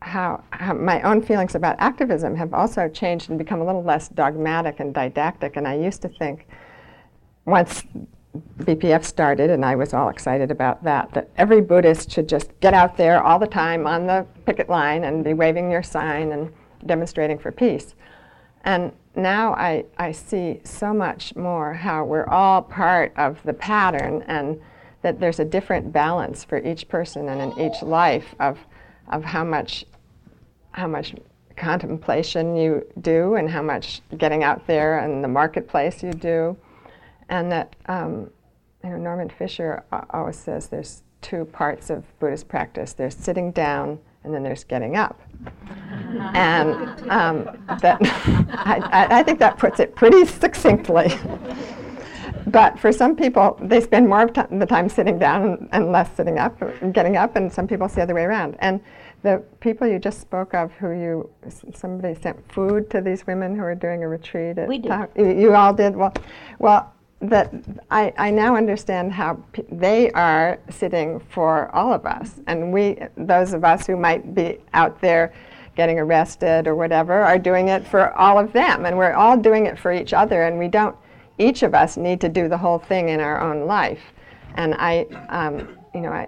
how, 0.00 0.42
how, 0.50 0.74
my 0.74 1.02
own 1.02 1.22
feelings 1.22 1.54
about 1.54 1.76
activism 1.78 2.34
have 2.36 2.54
also 2.54 2.88
changed 2.88 3.30
and 3.30 3.38
become 3.38 3.60
a 3.60 3.64
little 3.64 3.82
less 3.82 4.08
dogmatic 4.08 4.80
and 4.80 4.94
didactic. 4.94 5.56
And 5.56 5.66
I 5.66 5.74
used 5.74 6.02
to 6.02 6.08
think, 6.08 6.46
once 7.44 7.82
BPF 8.60 9.04
started, 9.04 9.50
and 9.50 9.64
I 9.64 9.74
was 9.74 9.92
all 9.92 10.08
excited 10.08 10.50
about 10.50 10.84
that, 10.84 11.12
that 11.14 11.30
every 11.36 11.60
Buddhist 11.60 12.10
should 12.10 12.28
just 12.28 12.58
get 12.60 12.74
out 12.74 12.96
there 12.96 13.22
all 13.22 13.38
the 13.38 13.46
time 13.46 13.86
on 13.86 14.06
the 14.06 14.26
picket 14.46 14.68
line 14.68 15.04
and 15.04 15.24
be 15.24 15.34
waving 15.34 15.70
your 15.70 15.82
sign 15.82 16.32
and 16.32 16.52
demonstrating 16.86 17.38
for 17.38 17.50
peace. 17.50 17.94
And 18.64 18.92
now 19.16 19.54
I, 19.54 19.84
I 19.98 20.12
see 20.12 20.60
so 20.64 20.92
much 20.92 21.34
more 21.34 21.74
how 21.74 22.04
we're 22.04 22.26
all 22.26 22.62
part 22.62 23.12
of 23.16 23.42
the 23.44 23.52
pattern 23.52 24.22
and 24.26 24.60
that 25.02 25.20
there's 25.20 25.38
a 25.38 25.44
different 25.44 25.92
balance 25.92 26.44
for 26.44 26.58
each 26.58 26.88
person 26.88 27.28
and 27.28 27.40
in 27.40 27.58
each 27.60 27.82
life 27.82 28.34
of, 28.40 28.58
of 29.08 29.24
how 29.24 29.44
much 29.44 29.84
how 30.72 30.86
much 30.86 31.14
contemplation 31.56 32.56
you 32.56 32.86
do 33.00 33.34
and 33.34 33.50
how 33.50 33.62
much 33.62 34.00
getting 34.16 34.44
out 34.44 34.66
there 34.66 35.00
in 35.00 35.22
the 35.22 35.28
marketplace 35.28 36.02
you 36.02 36.12
do. 36.12 36.56
And 37.28 37.50
that, 37.52 37.74
um, 37.86 38.30
you 38.84 38.90
know, 38.90 38.96
Norman 38.96 39.28
Fischer 39.28 39.82
always 40.10 40.36
says 40.36 40.68
there's 40.68 41.02
two 41.20 41.44
parts 41.46 41.90
of 41.90 42.04
Buddhist 42.20 42.48
practice 42.48 42.92
there's 42.92 43.16
sitting 43.16 43.50
down 43.50 43.98
and 44.22 44.32
then 44.32 44.42
there's 44.42 44.64
getting 44.64 44.96
up. 44.96 45.20
And 46.34 47.10
um, 47.10 47.44
that 47.80 47.98
I, 48.02 49.06
I 49.10 49.22
think 49.22 49.38
that 49.38 49.58
puts 49.58 49.80
it 49.80 49.94
pretty 49.94 50.24
succinctly. 50.24 51.12
but 52.46 52.78
for 52.78 52.92
some 52.92 53.14
people, 53.14 53.58
they 53.60 53.80
spend 53.80 54.08
more 54.08 54.22
of 54.22 54.32
t- 54.32 54.42
the 54.50 54.66
time 54.66 54.88
sitting 54.88 55.18
down 55.18 55.68
and 55.72 55.92
less 55.92 56.14
sitting 56.16 56.38
up, 56.38 56.58
getting 56.92 57.16
up, 57.16 57.36
and 57.36 57.52
some 57.52 57.66
people 57.66 57.86
it's 57.86 57.94
the 57.94 58.02
other 58.02 58.14
way 58.14 58.24
around. 58.24 58.56
And 58.60 58.80
the 59.22 59.42
people 59.60 59.86
you 59.86 59.98
just 59.98 60.20
spoke 60.20 60.54
of, 60.54 60.72
who 60.72 60.90
you 60.92 61.30
somebody 61.74 62.14
sent 62.14 62.52
food 62.52 62.88
to 62.90 63.00
these 63.00 63.26
women 63.26 63.54
who 63.56 63.62
are 63.62 63.74
doing 63.74 64.04
a 64.04 64.08
retreat. 64.08 64.58
At 64.58 64.68
we 64.68 64.78
did. 64.78 64.92
you, 65.16 65.30
you, 65.30 65.54
all 65.54 65.72
did. 65.72 65.96
Well, 65.96 66.12
well, 66.58 66.94
that 67.20 67.52
I, 67.90 68.12
I 68.16 68.30
now 68.30 68.54
understand 68.54 69.12
how 69.12 69.42
p- 69.52 69.64
they 69.72 70.10
are 70.12 70.60
sitting 70.70 71.18
for 71.18 71.74
all 71.74 71.92
of 71.92 72.06
us, 72.06 72.40
and 72.46 72.72
we, 72.72 72.98
those 73.16 73.52
of 73.54 73.64
us 73.64 73.86
who 73.86 73.96
might 73.96 74.34
be 74.34 74.58
out 74.72 75.00
there 75.00 75.32
getting 75.78 76.00
arrested 76.00 76.66
or 76.66 76.74
whatever, 76.74 77.14
are 77.22 77.38
doing 77.38 77.68
it 77.68 77.86
for 77.86 78.12
all 78.18 78.36
of 78.36 78.52
them, 78.52 78.84
and 78.84 78.98
we're 78.98 79.12
all 79.12 79.36
doing 79.36 79.66
it 79.66 79.78
for 79.78 79.92
each 79.92 80.12
other, 80.12 80.42
and 80.42 80.58
we 80.58 80.66
don't. 80.66 80.96
Each 81.38 81.62
of 81.62 81.72
us 81.72 81.96
need 81.96 82.20
to 82.22 82.28
do 82.28 82.48
the 82.48 82.58
whole 82.58 82.80
thing 82.80 83.10
in 83.10 83.20
our 83.20 83.40
own 83.40 83.64
life, 83.64 84.00
and 84.56 84.74
I, 84.74 85.06
um, 85.28 85.78
you 85.94 86.00
know, 86.00 86.10
I, 86.10 86.26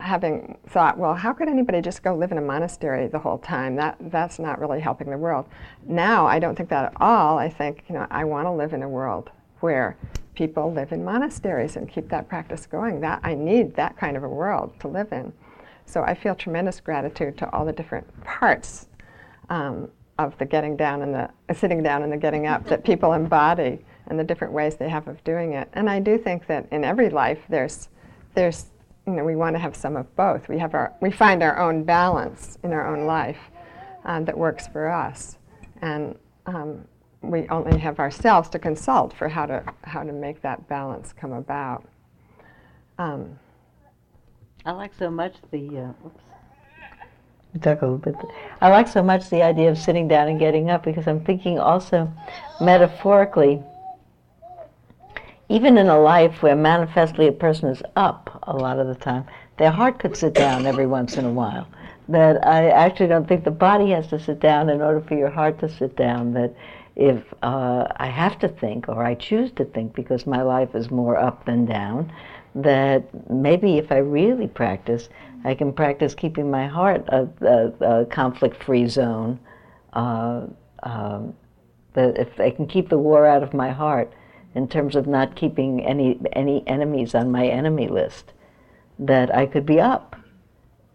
having 0.00 0.58
thought, 0.68 0.98
well, 0.98 1.14
how 1.14 1.32
could 1.32 1.48
anybody 1.48 1.80
just 1.80 2.02
go 2.02 2.14
live 2.14 2.30
in 2.30 2.36
a 2.36 2.42
monastery 2.42 3.08
the 3.08 3.18
whole 3.18 3.38
time? 3.38 3.74
That 3.74 3.96
that's 4.10 4.38
not 4.38 4.60
really 4.60 4.80
helping 4.80 5.08
the 5.08 5.16
world. 5.16 5.46
Now 5.86 6.26
I 6.26 6.38
don't 6.38 6.54
think 6.54 6.68
that 6.68 6.84
at 6.84 6.92
all. 7.00 7.38
I 7.38 7.48
think 7.48 7.84
you 7.88 7.94
know 7.94 8.06
I 8.10 8.24
want 8.24 8.44
to 8.44 8.52
live 8.52 8.74
in 8.74 8.82
a 8.82 8.88
world 8.88 9.30
where 9.60 9.96
people 10.34 10.70
live 10.70 10.92
in 10.92 11.02
monasteries 11.02 11.76
and 11.76 11.88
keep 11.88 12.10
that 12.10 12.28
practice 12.28 12.66
going. 12.66 13.00
That 13.00 13.20
I 13.22 13.34
need 13.34 13.74
that 13.76 13.96
kind 13.96 14.14
of 14.14 14.24
a 14.24 14.28
world 14.28 14.78
to 14.80 14.88
live 14.88 15.10
in. 15.10 15.32
So 15.88 16.02
I 16.02 16.14
feel 16.14 16.34
tremendous 16.34 16.80
gratitude 16.80 17.38
to 17.38 17.50
all 17.50 17.64
the 17.64 17.72
different 17.72 18.06
parts 18.22 18.88
um, 19.48 19.90
of 20.18 20.36
the 20.36 20.44
getting 20.44 20.76
down 20.76 21.00
and 21.00 21.14
the 21.14 21.30
uh, 21.48 21.54
sitting 21.54 21.82
down 21.82 22.02
and 22.02 22.12
the 22.12 22.16
getting 22.16 22.46
up 22.46 22.66
that 22.66 22.84
people 22.84 23.14
embody 23.14 23.78
and 24.06 24.18
the 24.18 24.24
different 24.24 24.52
ways 24.52 24.76
they 24.76 24.90
have 24.90 25.08
of 25.08 25.24
doing 25.24 25.54
it. 25.54 25.68
And 25.72 25.88
I 25.88 25.98
do 25.98 26.18
think 26.18 26.46
that 26.48 26.66
in 26.70 26.84
every 26.84 27.08
life 27.08 27.38
there's 27.48 27.88
there's 28.34 28.66
you 29.06 29.14
know, 29.14 29.24
we 29.24 29.36
want 29.36 29.56
to 29.56 29.58
have 29.58 29.74
some 29.74 29.96
of 29.96 30.14
both. 30.16 30.50
We 30.50 30.58
have 30.58 30.74
our, 30.74 30.92
we 31.00 31.10
find 31.10 31.42
our 31.42 31.58
own 31.58 31.82
balance 31.82 32.58
in 32.62 32.74
our 32.74 32.86
own 32.86 33.06
life 33.06 33.38
um, 34.04 34.26
that 34.26 34.36
works 34.36 34.68
for 34.68 34.90
us, 34.90 35.38
and 35.80 36.14
um, 36.44 36.84
we 37.22 37.48
only 37.48 37.78
have 37.78 37.98
ourselves 37.98 38.50
to 38.50 38.58
consult 38.58 39.14
for 39.14 39.30
how 39.30 39.46
to 39.46 39.64
how 39.84 40.02
to 40.02 40.12
make 40.12 40.42
that 40.42 40.68
balance 40.68 41.14
come 41.14 41.32
about. 41.32 41.86
Um, 42.98 43.38
I 44.64 44.72
like 44.72 44.92
so 44.98 45.10
much 45.10 45.34
the. 45.50 45.78
Uh, 45.78 46.06
oops. 46.06 46.20
Talk 47.62 47.82
a 47.82 47.86
little 47.86 47.98
bit. 47.98 48.14
I 48.60 48.68
like 48.68 48.88
so 48.88 49.02
much 49.02 49.30
the 49.30 49.42
idea 49.42 49.70
of 49.70 49.78
sitting 49.78 50.06
down 50.06 50.28
and 50.28 50.38
getting 50.38 50.70
up 50.70 50.84
because 50.84 51.08
I'm 51.08 51.24
thinking 51.24 51.58
also 51.58 52.12
metaphorically 52.60 53.62
even 55.48 55.78
in 55.78 55.88
a 55.88 55.98
life 55.98 56.42
where 56.42 56.56
manifestly 56.56 57.26
a 57.26 57.32
person 57.32 57.70
is 57.70 57.82
up 57.96 58.38
a 58.46 58.54
lot 58.54 58.78
of 58.78 58.86
the 58.86 58.94
time, 58.94 59.24
their 59.56 59.70
heart 59.70 59.98
could 59.98 60.16
sit 60.16 60.34
down 60.34 60.66
every 60.66 60.86
once 60.86 61.16
in 61.16 61.24
a 61.24 61.30
while. 61.30 61.66
That 62.08 62.46
I 62.46 62.68
actually 62.70 63.08
don't 63.08 63.26
think 63.26 63.44
the 63.44 63.50
body 63.50 63.90
has 63.90 64.08
to 64.08 64.18
sit 64.18 64.40
down 64.40 64.68
in 64.68 64.80
order 64.80 65.00
for 65.00 65.14
your 65.14 65.30
heart 65.30 65.58
to 65.60 65.68
sit 65.68 65.96
down. 65.96 66.34
That 66.34 66.54
if 66.96 67.22
uh, 67.42 67.86
I 67.96 68.06
have 68.06 68.38
to 68.40 68.48
think 68.48 68.88
or 68.88 69.04
I 69.04 69.14
choose 69.14 69.50
to 69.52 69.64
think 69.64 69.94
because 69.94 70.26
my 70.26 70.42
life 70.42 70.74
is 70.74 70.90
more 70.90 71.16
up 71.16 71.44
than 71.44 71.64
down, 71.64 72.12
that 72.62 73.30
maybe 73.30 73.78
if 73.78 73.92
I 73.92 73.98
really 73.98 74.48
practice, 74.48 75.08
I 75.44 75.54
can 75.54 75.72
practice 75.72 76.14
keeping 76.14 76.50
my 76.50 76.66
heart 76.66 77.04
a, 77.08 77.28
a, 77.40 78.00
a 78.00 78.06
conflict-free 78.06 78.88
zone. 78.88 79.38
Uh, 79.92 80.46
um, 80.82 81.34
that 81.94 82.18
if 82.18 82.38
I 82.38 82.50
can 82.50 82.66
keep 82.66 82.88
the 82.88 82.98
war 82.98 83.26
out 83.26 83.42
of 83.42 83.54
my 83.54 83.70
heart, 83.70 84.12
in 84.54 84.68
terms 84.68 84.96
of 84.96 85.06
not 85.06 85.36
keeping 85.36 85.84
any 85.84 86.18
any 86.32 86.66
enemies 86.66 87.14
on 87.14 87.30
my 87.30 87.46
enemy 87.46 87.88
list, 87.88 88.32
that 88.98 89.34
I 89.34 89.46
could 89.46 89.66
be 89.66 89.80
up 89.80 90.16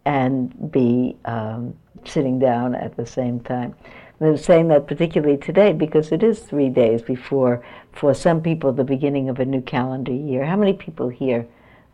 and 0.06 0.72
be 0.72 1.18
um, 1.26 1.74
sitting 2.06 2.40
down 2.40 2.76
at 2.76 2.98
the 2.98 3.06
same 3.06 3.40
time. 3.40 3.76
I'm 4.22 4.38
saying 4.38 4.70
that 4.70 4.88
particularly 4.88 5.38
today 5.38 5.74
because 5.74 6.12
it 6.12 6.24
is 6.24 6.40
three 6.40 6.70
days 6.70 7.02
before, 7.02 7.64
for 7.92 8.14
some 8.14 8.42
people, 8.42 8.72
the 8.72 8.84
beginning 8.84 9.30
of 9.30 9.40
a 9.40 9.46
new 9.46 9.62
calendar 9.62 10.14
year. 10.14 10.46
How 10.46 10.56
many 10.56 10.74
people 10.74 11.10
here 11.10 11.48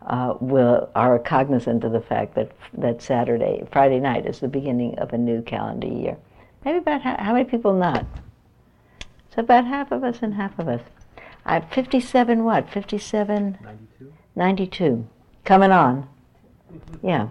uh, 0.06 0.34
will 0.40 0.88
are 0.94 1.18
cognizant 1.18 1.84
of 1.84 1.92
the 1.92 2.00
fact 2.00 2.34
that 2.34 2.52
that 2.74 3.02
Saturday, 3.02 3.66
Friday 3.70 4.00
night, 4.00 4.26
is 4.26 4.40
the 4.40 4.48
beginning 4.48 4.98
of 4.98 5.12
a 5.12 5.18
new 5.18 5.42
calendar 5.42 5.86
year? 5.88 6.16
Maybe 6.64 6.78
about 6.78 7.02
ha- 7.02 7.16
how 7.18 7.32
many 7.32 7.44
people 7.44 7.74
not? 7.74 8.06
So 9.34 9.40
about 9.40 9.66
half 9.66 9.92
of 9.92 10.04
us 10.04 10.18
and 10.22 10.34
half 10.34 10.58
of 10.58 10.68
us. 10.68 10.82
I'm 11.44 11.66
57 11.68 12.44
what? 12.44 12.70
57? 12.70 13.58
92. 13.62 14.12
92. 14.36 15.06
Coming 15.44 15.72
on. 15.72 16.08
Yeah. 17.02 17.28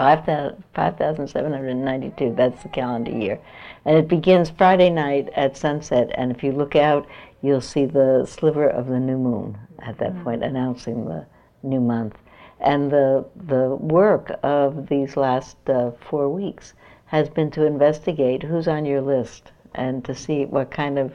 5,792. 0.00 2.34
That's 2.34 2.62
the 2.62 2.70
calendar 2.70 3.10
year. 3.10 3.38
And 3.84 3.98
it 3.98 4.08
begins 4.08 4.48
Friday 4.48 4.88
night 4.88 5.28
at 5.36 5.58
sunset. 5.58 6.10
And 6.14 6.32
if 6.32 6.42
you 6.42 6.52
look 6.52 6.74
out, 6.74 7.06
you'll 7.42 7.60
see 7.60 7.84
the 7.84 8.24
sliver 8.26 8.66
of 8.66 8.86
the 8.86 8.98
new 8.98 9.18
moon 9.18 9.58
at 9.80 9.98
that 9.98 10.14
mm. 10.14 10.24
point, 10.24 10.42
announcing 10.42 11.04
the 11.04 11.26
new 11.62 11.82
month. 11.82 12.16
And 12.60 12.90
the, 12.90 13.26
the 13.36 13.76
work 13.76 14.40
of 14.42 14.88
these 14.88 15.18
last 15.18 15.58
uh, 15.68 15.90
four 16.00 16.30
weeks 16.30 16.72
has 17.04 17.28
been 17.28 17.50
to 17.50 17.66
investigate 17.66 18.42
who's 18.42 18.68
on 18.68 18.86
your 18.86 19.02
list 19.02 19.52
and 19.74 20.02
to 20.06 20.14
see 20.14 20.46
what 20.46 20.70
kind 20.70 20.98
of 20.98 21.12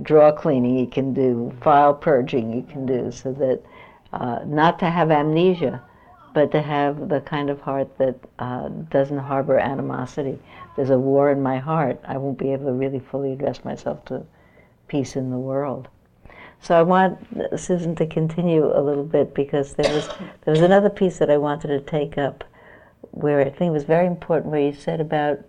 draw 0.00 0.30
cleaning 0.30 0.78
you 0.78 0.86
can 0.86 1.12
do, 1.12 1.52
file 1.60 1.94
purging 1.94 2.52
you 2.52 2.62
can 2.62 2.86
do, 2.86 3.10
so 3.10 3.32
that 3.32 3.60
uh, 4.12 4.44
not 4.46 4.78
to 4.78 4.88
have 4.88 5.10
amnesia, 5.10 5.82
but 6.34 6.50
to 6.52 6.62
have 6.62 7.08
the 7.08 7.20
kind 7.20 7.50
of 7.50 7.60
heart 7.60 7.96
that 7.98 8.16
uh, 8.38 8.68
doesn't 8.68 9.18
harbor 9.18 9.58
animosity. 9.58 10.38
There's 10.76 10.90
a 10.90 10.98
war 10.98 11.30
in 11.30 11.42
my 11.42 11.58
heart. 11.58 12.00
I 12.04 12.16
won't 12.16 12.38
be 12.38 12.52
able 12.52 12.66
to 12.66 12.72
really 12.72 12.98
fully 12.98 13.32
address 13.32 13.64
myself 13.64 14.04
to 14.06 14.24
peace 14.88 15.16
in 15.16 15.30
the 15.30 15.38
world. 15.38 15.88
So 16.60 16.78
I 16.78 16.82
want 16.82 17.18
Susan 17.56 17.96
to 17.96 18.06
continue 18.06 18.64
a 18.64 18.80
little 18.80 19.04
bit 19.04 19.34
because 19.34 19.74
there 19.74 19.92
was 19.92 20.08
there 20.44 20.52
was 20.52 20.60
another 20.60 20.90
piece 20.90 21.18
that 21.18 21.28
I 21.28 21.36
wanted 21.36 21.68
to 21.68 21.80
take 21.80 22.16
up 22.16 22.44
where 23.10 23.40
I 23.40 23.50
think 23.50 23.72
was 23.72 23.84
very 23.84 24.06
important, 24.06 24.52
where 24.52 24.60
you 24.60 24.72
said 24.72 25.00
about 25.00 25.40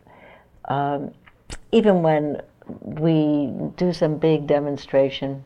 um, 0.66 1.12
even 1.72 2.02
when 2.02 2.42
we 2.82 3.52
do 3.78 3.94
some 3.94 4.18
big 4.18 4.48
demonstration 4.48 5.44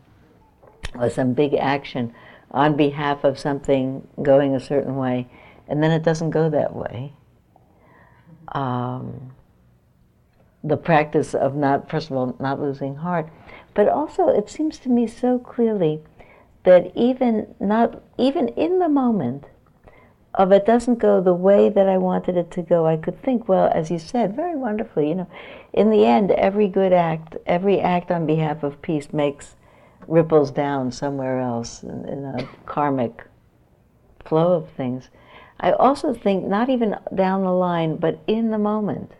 or 0.95 1.10
some 1.10 1.34
big 1.34 1.54
action 1.54 2.13
on 2.52 2.76
behalf 2.76 3.24
of 3.24 3.38
something 3.38 4.08
going 4.22 4.56
a 4.56 4.60
certain 4.60 4.96
way, 4.96 5.28
and 5.68 5.84
then 5.84 5.92
it 5.92 6.04
doesn't 6.04 6.32
go 6.32 6.50
that 6.50 6.76
way. 6.76 7.14
Um, 8.50 9.34
the 10.64 10.78
practice 10.78 11.34
of 11.34 11.56
not, 11.56 11.90
first 11.90 12.10
of 12.10 12.18
all, 12.18 12.36
not 12.40 12.62
losing 12.62 12.96
heart, 12.96 13.30
but 13.74 13.88
also 13.88 14.30
it 14.30 14.50
seems 14.50 14.80
to 14.80 14.90
me 14.90 15.08
so 15.08 15.40
clearly 15.40 16.02
that 16.64 16.92
even 16.96 17.56
not 17.60 18.02
even 18.18 18.48
in 18.50 18.80
the 18.80 18.90
moment 18.90 19.46
of 20.34 20.52
it 20.52 20.66
doesn't 20.66 21.00
go 21.00 21.20
the 21.20 21.34
way 21.34 21.68
that 21.68 21.90
I 21.90 21.98
wanted 21.98 22.38
it 22.38 22.52
to 22.52 22.62
go, 22.62 22.86
I 22.86 22.96
could 22.96 23.22
think, 23.22 23.50
well, 23.50 23.72
as 23.74 23.90
you 23.90 23.98
said, 23.98 24.36
very 24.36 24.56
wonderfully, 24.56 25.10
you 25.10 25.16
know, 25.16 25.28
in 25.74 25.90
the 25.90 26.06
end, 26.06 26.32
every 26.32 26.68
good 26.68 26.94
act, 26.94 27.38
every 27.46 27.80
act 27.82 28.12
on 28.12 28.26
behalf 28.26 28.64
of 28.64 28.82
peace 28.82 29.12
makes 29.12 29.56
ripples 30.08 30.52
down 30.52 30.91
somewhere 30.91 31.39
else 31.39 31.84
in, 31.84 32.08
in 32.08 32.26
a 32.26 32.48
karmic 32.65 33.26
flow 34.26 34.54
of 34.54 34.70
things. 34.72 35.10
I 35.60 35.72
also 35.72 36.13
think, 36.13 36.46
not 36.46 36.70
even 36.70 36.96
down 37.15 37.43
the 37.43 37.52
line, 37.52 37.98
but 37.98 38.20
in 38.28 38.52
the 38.52 38.58
moment, 38.58 39.12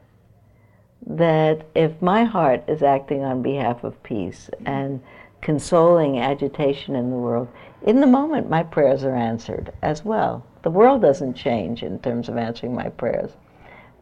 that 1.06 1.66
if 1.74 2.02
my 2.02 2.24
heart 2.26 2.64
is 2.68 2.84
acting 2.84 3.24
on 3.24 3.42
behalf 3.42 3.84
of 3.84 4.02
peace 4.04 4.50
and 4.66 5.02
consoling 5.42 6.20
agitation 6.20 6.96
in 6.96 7.10
the 7.10 7.16
world, 7.16 7.48
in 7.84 8.02
the 8.02 8.08
moment 8.08 8.50
my 8.50 8.64
prayers 8.64 9.04
are 9.04 9.16
answered 9.16 9.72
as 9.82 10.04
well. 10.04 10.46
The 10.64 10.72
world 10.72 11.02
doesn't 11.02 11.36
change 11.36 11.84
in 11.84 12.00
terms 12.00 12.28
of 12.28 12.38
answering 12.38 12.76
my 12.76 12.90
prayers, 12.90 13.32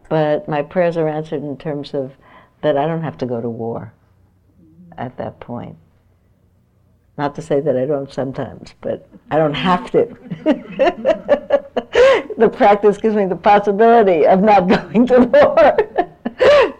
but 0.09 0.47
my 0.47 0.61
prayers 0.61 0.97
are 0.97 1.07
answered 1.07 1.43
in 1.43 1.57
terms 1.57 1.93
of 1.93 2.13
that 2.61 2.77
I 2.77 2.87
don't 2.87 3.03
have 3.03 3.17
to 3.19 3.25
go 3.25 3.41
to 3.41 3.49
war 3.49 3.93
at 4.97 5.17
that 5.17 5.39
point. 5.39 5.77
Not 7.17 7.33
to 7.35 7.41
say 7.41 7.61
that 7.61 7.77
I 7.77 7.85
don't 7.85 8.11
sometimes, 8.11 8.73
but 8.81 9.07
I 9.31 9.37
don't 9.37 9.53
have 9.53 9.89
to. 9.91 10.05
the 12.37 12.49
practice 12.49 12.97
gives 12.97 13.15
me 13.15 13.25
the 13.25 13.37
possibility 13.37 14.27
of 14.27 14.41
not 14.41 14.67
going 14.67 15.07
to 15.07 15.19
war, 15.19 15.77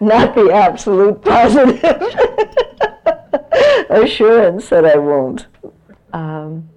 not 0.00 0.34
the 0.34 0.50
absolute 0.52 1.22
positive 1.22 1.82
assurance 3.90 4.68
that 4.68 4.84
I 4.84 4.98
won't. 4.98 5.46
Um, 6.12 6.68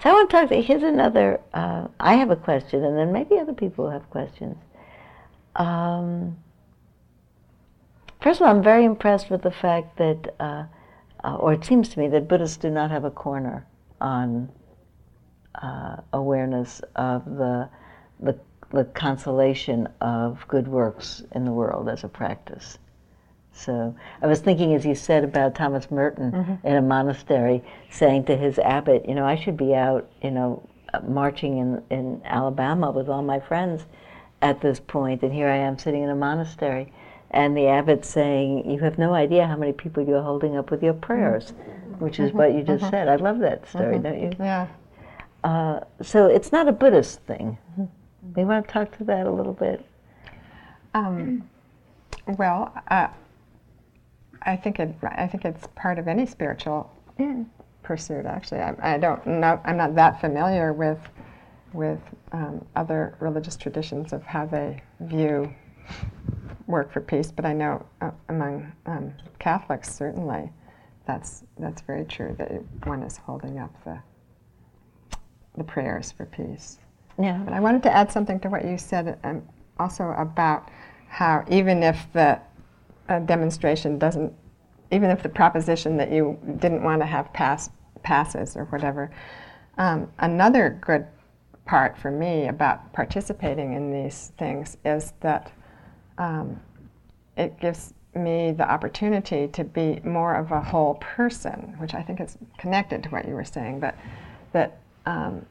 so 0.00 0.10
I 0.10 0.12
want 0.12 0.30
to 0.30 0.36
talk 0.36 0.48
to, 0.50 0.62
here's 0.62 0.84
another, 0.84 1.40
uh, 1.52 1.88
I 1.98 2.14
have 2.14 2.30
a 2.30 2.36
question, 2.36 2.84
and 2.84 2.96
then 2.96 3.12
maybe 3.12 3.36
other 3.38 3.52
people 3.52 3.90
have 3.90 4.08
questions. 4.10 4.56
Um, 5.56 6.36
first 8.22 8.40
of 8.40 8.46
all, 8.46 8.54
I'm 8.54 8.62
very 8.62 8.84
impressed 8.84 9.28
with 9.28 9.42
the 9.42 9.50
fact 9.50 9.98
that, 9.98 10.36
uh, 10.38 10.66
uh, 11.24 11.36
or 11.36 11.52
it 11.52 11.64
seems 11.64 11.88
to 11.90 11.98
me 11.98 12.08
that 12.08 12.28
Buddhists 12.28 12.56
do 12.56 12.70
not 12.70 12.90
have 12.90 13.04
a 13.04 13.10
corner 13.10 13.66
on 14.00 14.48
uh, 15.54 15.96
awareness 16.12 16.80
of 16.96 17.24
the, 17.24 17.68
the, 18.20 18.38
the 18.72 18.84
consolation 18.84 19.88
of 20.00 20.46
good 20.48 20.68
works 20.68 21.22
in 21.34 21.44
the 21.44 21.52
world 21.52 21.88
as 21.88 22.04
a 22.04 22.08
practice. 22.08 22.78
So 23.52 23.96
I 24.22 24.26
was 24.28 24.38
thinking, 24.38 24.74
as 24.74 24.86
you 24.86 24.94
said 24.94 25.24
about 25.24 25.56
Thomas 25.56 25.90
Merton 25.90 26.30
mm-hmm. 26.30 26.66
in 26.66 26.76
a 26.76 26.82
monastery, 26.82 27.64
saying 27.90 28.24
to 28.26 28.36
his 28.36 28.58
abbot, 28.60 29.08
you 29.08 29.16
know, 29.16 29.26
I 29.26 29.34
should 29.34 29.56
be 29.56 29.74
out, 29.74 30.08
you 30.22 30.30
know, 30.30 30.62
marching 31.02 31.58
in, 31.58 31.82
in 31.90 32.22
Alabama 32.24 32.92
with 32.92 33.08
all 33.08 33.22
my 33.22 33.40
friends 33.40 33.84
at 34.40 34.60
this 34.60 34.78
point, 34.78 35.22
and 35.22 35.32
here 35.32 35.48
I 35.48 35.56
am 35.56 35.76
sitting 35.76 36.02
in 36.02 36.10
a 36.10 36.14
monastery. 36.14 36.92
And 37.30 37.56
the 37.56 37.66
abbot 37.66 38.04
saying, 38.04 38.70
You 38.70 38.78
have 38.80 38.98
no 38.98 39.14
idea 39.14 39.46
how 39.46 39.56
many 39.56 39.72
people 39.72 40.06
you're 40.06 40.22
holding 40.22 40.56
up 40.56 40.70
with 40.70 40.82
your 40.82 40.94
prayers, 40.94 41.52
which 41.98 42.18
is 42.18 42.30
mm-hmm. 42.30 42.38
what 42.38 42.54
you 42.54 42.62
just 42.62 42.82
mm-hmm. 42.82 42.90
said. 42.90 43.08
I 43.08 43.16
love 43.16 43.38
that 43.40 43.68
story, 43.68 43.94
mm-hmm. 43.94 44.02
don't 44.02 44.20
you? 44.20 44.32
Yeah. 44.38 44.68
Uh, 45.44 45.80
so 46.02 46.26
it's 46.26 46.52
not 46.52 46.68
a 46.68 46.72
Buddhist 46.72 47.20
thing. 47.22 47.58
Do 47.76 48.40
you 48.40 48.46
want 48.46 48.66
to 48.66 48.72
talk 48.72 48.96
to 48.98 49.04
that 49.04 49.26
a 49.26 49.30
little 49.30 49.52
bit? 49.52 49.84
Um, 50.94 51.48
well, 52.26 52.72
uh, 52.88 53.08
I 54.42 54.56
think 54.56 54.78
it. 54.78 54.94
I 55.02 55.26
think 55.26 55.44
it's 55.44 55.66
part 55.74 55.98
of 55.98 56.08
any 56.08 56.26
spiritual 56.26 56.90
pursuit. 57.82 58.26
Actually, 58.26 58.60
I, 58.60 58.94
I, 58.94 58.98
don't 58.98 59.26
know. 59.26 59.60
I'm 59.64 59.76
not 59.76 59.94
that 59.94 60.20
familiar 60.20 60.72
with 60.72 60.98
with 61.72 62.00
um, 62.32 62.64
other 62.76 63.16
religious 63.20 63.56
traditions 63.56 64.12
of 64.12 64.22
how 64.22 64.46
they 64.46 64.82
view 65.00 65.52
work 66.68 66.92
for 66.92 67.00
peace, 67.00 67.32
but 67.32 67.44
I 67.44 67.52
know 67.52 67.84
uh, 68.00 68.10
among 68.28 68.70
um, 68.86 69.12
Catholics 69.40 69.92
certainly 69.92 70.52
that's 71.06 71.42
that's 71.58 71.80
very 71.82 72.04
true. 72.04 72.36
That 72.38 72.62
one 72.86 73.02
is 73.02 73.16
holding 73.16 73.58
up 73.58 73.72
the 73.84 73.98
the 75.56 75.64
prayers 75.64 76.12
for 76.12 76.26
peace. 76.26 76.78
Yeah. 77.20 77.38
But 77.38 77.54
I 77.54 77.60
wanted 77.60 77.82
to 77.84 77.90
add 77.92 78.12
something 78.12 78.38
to 78.40 78.48
what 78.48 78.64
you 78.64 78.78
said, 78.78 79.18
um, 79.24 79.42
also 79.80 80.10
about 80.10 80.68
how 81.08 81.44
even 81.48 81.82
if 81.82 82.06
the 82.12 82.38
a 83.08 83.20
demonstration 83.20 83.98
doesn't, 83.98 84.32
even 84.92 85.10
if 85.10 85.22
the 85.22 85.28
proposition 85.30 85.96
that 85.96 86.12
you 86.12 86.38
didn't 86.58 86.82
want 86.82 87.00
to 87.00 87.06
have 87.06 87.32
pass 87.32 87.70
passes 88.02 88.56
or 88.56 88.64
whatever. 88.66 89.10
Um, 89.78 90.10
another 90.18 90.78
good 90.84 91.06
part 91.64 91.96
for 91.96 92.10
me 92.10 92.48
about 92.48 92.92
participating 92.92 93.74
in 93.74 93.90
these 93.90 94.32
things 94.38 94.76
is 94.84 95.14
that 95.20 95.52
um, 96.18 96.60
it 97.36 97.58
gives 97.60 97.94
me 98.14 98.52
the 98.52 98.68
opportunity 98.68 99.48
to 99.48 99.64
be 99.64 100.00
more 100.04 100.34
of 100.34 100.50
a 100.50 100.60
whole 100.60 100.94
person, 100.96 101.74
which 101.78 101.94
I 101.94 102.02
think 102.02 102.20
is 102.20 102.36
connected 102.58 103.02
to 103.04 103.08
what 103.10 103.26
you 103.26 103.34
were 103.34 103.44
saying. 103.44 103.80
But 103.80 103.96
that 104.52 104.78
um, 105.06 105.46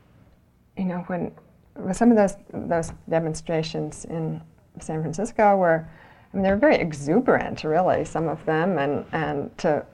you 0.78 0.86
know 0.86 1.04
when 1.08 1.32
with 1.76 1.98
some 1.98 2.12
of 2.12 2.18
those 2.18 2.36
those 2.54 2.92
demonstrations 3.10 4.06
in 4.06 4.42
San 4.80 5.02
Francisco 5.02 5.58
where 5.58 5.90
I 6.34 6.38
mean, 6.38 6.44
they 6.44 6.52
were 6.52 6.58
very 6.58 6.76
exuberant, 6.76 7.64
really, 7.64 8.04
some 8.04 8.28
of 8.28 8.44
them, 8.46 8.78
and, 8.78 9.06
and 9.14 9.58
to 9.60 9.86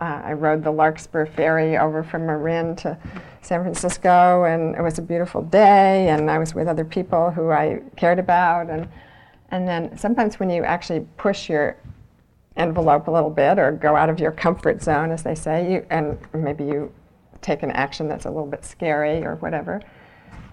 uh, 0.00 0.22
I 0.24 0.32
rode 0.32 0.64
the 0.64 0.70
Larkspur 0.70 1.26
ferry 1.26 1.76
over 1.76 2.02
from 2.02 2.26
Marin 2.26 2.74
to 2.76 2.98
San 3.42 3.62
Francisco, 3.62 4.44
and 4.44 4.74
it 4.74 4.82
was 4.82 4.98
a 4.98 5.02
beautiful 5.02 5.42
day, 5.42 6.08
and 6.08 6.30
I 6.30 6.38
was 6.38 6.54
with 6.54 6.68
other 6.68 6.84
people 6.84 7.30
who 7.30 7.50
I 7.50 7.82
cared 7.96 8.18
about, 8.18 8.70
and 8.70 8.88
and 9.50 9.66
then 9.66 9.96
sometimes 9.96 10.38
when 10.38 10.50
you 10.50 10.64
actually 10.64 11.06
push 11.16 11.48
your 11.48 11.76
envelope 12.56 13.08
a 13.08 13.10
little 13.10 13.30
bit 13.30 13.58
or 13.58 13.72
go 13.72 13.96
out 13.96 14.08
of 14.08 14.20
your 14.20 14.32
comfort 14.32 14.82
zone, 14.82 15.10
as 15.10 15.22
they 15.22 15.34
say, 15.34 15.72
you 15.72 15.86
and 15.90 16.18
maybe 16.32 16.64
you 16.64 16.92
take 17.40 17.62
an 17.62 17.70
action 17.70 18.06
that's 18.08 18.26
a 18.26 18.30
little 18.30 18.46
bit 18.46 18.64
scary 18.64 19.24
or 19.24 19.36
whatever. 19.36 19.80